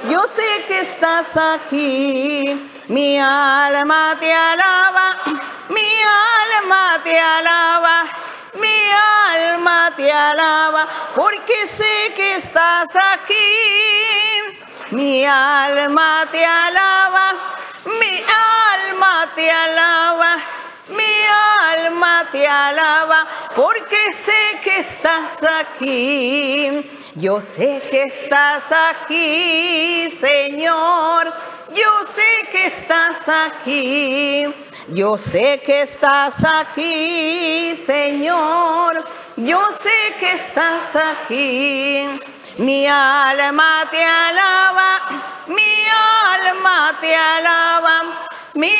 Yo 0.07 0.21
sé 0.27 0.63
que 0.67 0.81
estás 0.81 1.35
aquí. 1.37 2.43
Mi 2.89 3.19
alma 3.19 4.15
te 4.19 4.31
alaba. 4.31 5.17
Mi 5.69 5.91
alma 6.61 7.01
te 7.03 7.19
alaba. 7.19 8.03
Mi 8.61 8.89
alma 9.33 9.91
te 9.97 10.11
alaba. 10.11 10.87
Porque 11.15 11.65
sé 11.65 12.13
que 12.15 12.35
estás 12.35 12.89
aquí. 13.13 14.68
Mi 14.91 15.23
alma 15.23 16.25
te 16.31 16.43
alaba. 16.43 17.35
Mi 17.99 18.23
alma 18.25 19.29
te 19.35 19.51
alaba. 19.51 20.37
Mi 20.89 21.13
alma 21.69 22.27
te 22.31 22.47
alaba 22.47 23.27
porque 23.55 24.11
sé 24.11 24.57
que 24.63 24.79
estás 24.79 25.43
aquí. 25.43 26.89
Yo 27.15 27.39
sé 27.39 27.81
que 27.89 28.03
estás 28.03 28.71
aquí, 28.71 30.09
Señor. 30.09 31.33
Yo 31.75 31.91
sé 32.07 32.47
que 32.51 32.65
estás 32.65 33.29
aquí. 33.29 34.45
Yo 34.87 35.19
sé 35.19 35.61
que 35.63 35.83
estás 35.83 36.43
aquí, 36.43 37.75
Señor. 37.75 39.03
Yo 39.35 39.61
sé 39.71 40.15
que 40.19 40.31
estás 40.33 40.95
aquí. 40.95 42.38
Mi 42.57 42.87
alma 42.87 43.87
te 43.89 44.03
alaba, 44.03 44.99
mi 45.47 45.85
alma 46.35 46.97
te 46.99 47.15
alaba. 47.15 48.03
Mi 48.55 48.75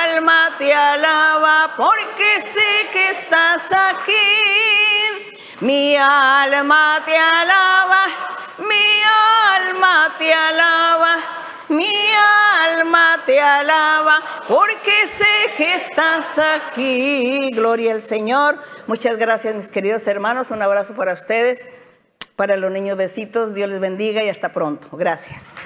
alma 0.00 0.50
te 0.56 0.72
alaba 0.72 1.70
porque 1.76 2.40
sé 2.40 2.88
que 2.90 3.10
estás 3.10 3.70
aquí. 3.70 5.36
Mi 5.60 5.96
alma 5.96 7.00
te 7.04 7.16
alaba, 7.16 8.06
mi 8.58 9.02
alma 9.60 10.14
te 10.18 10.32
alaba, 10.32 11.16
mi 11.68 11.94
alma 12.72 13.20
te 13.24 13.40
alaba 13.40 14.18
porque 14.48 15.06
sé 15.06 15.52
que 15.56 15.74
estás 15.74 16.38
aquí. 16.38 17.50
Gloria 17.52 17.92
al 17.92 18.02
Señor. 18.02 18.58
Muchas 18.86 19.16
gracias 19.16 19.54
mis 19.54 19.68
queridos 19.68 20.06
hermanos. 20.06 20.50
Un 20.50 20.62
abrazo 20.62 20.94
para 20.94 21.12
ustedes. 21.12 21.68
Para 22.36 22.56
los 22.56 22.70
niños 22.70 22.96
besitos. 22.96 23.54
Dios 23.54 23.68
les 23.68 23.80
bendiga 23.80 24.22
y 24.24 24.28
hasta 24.28 24.52
pronto. 24.52 24.96
Gracias. 24.96 25.62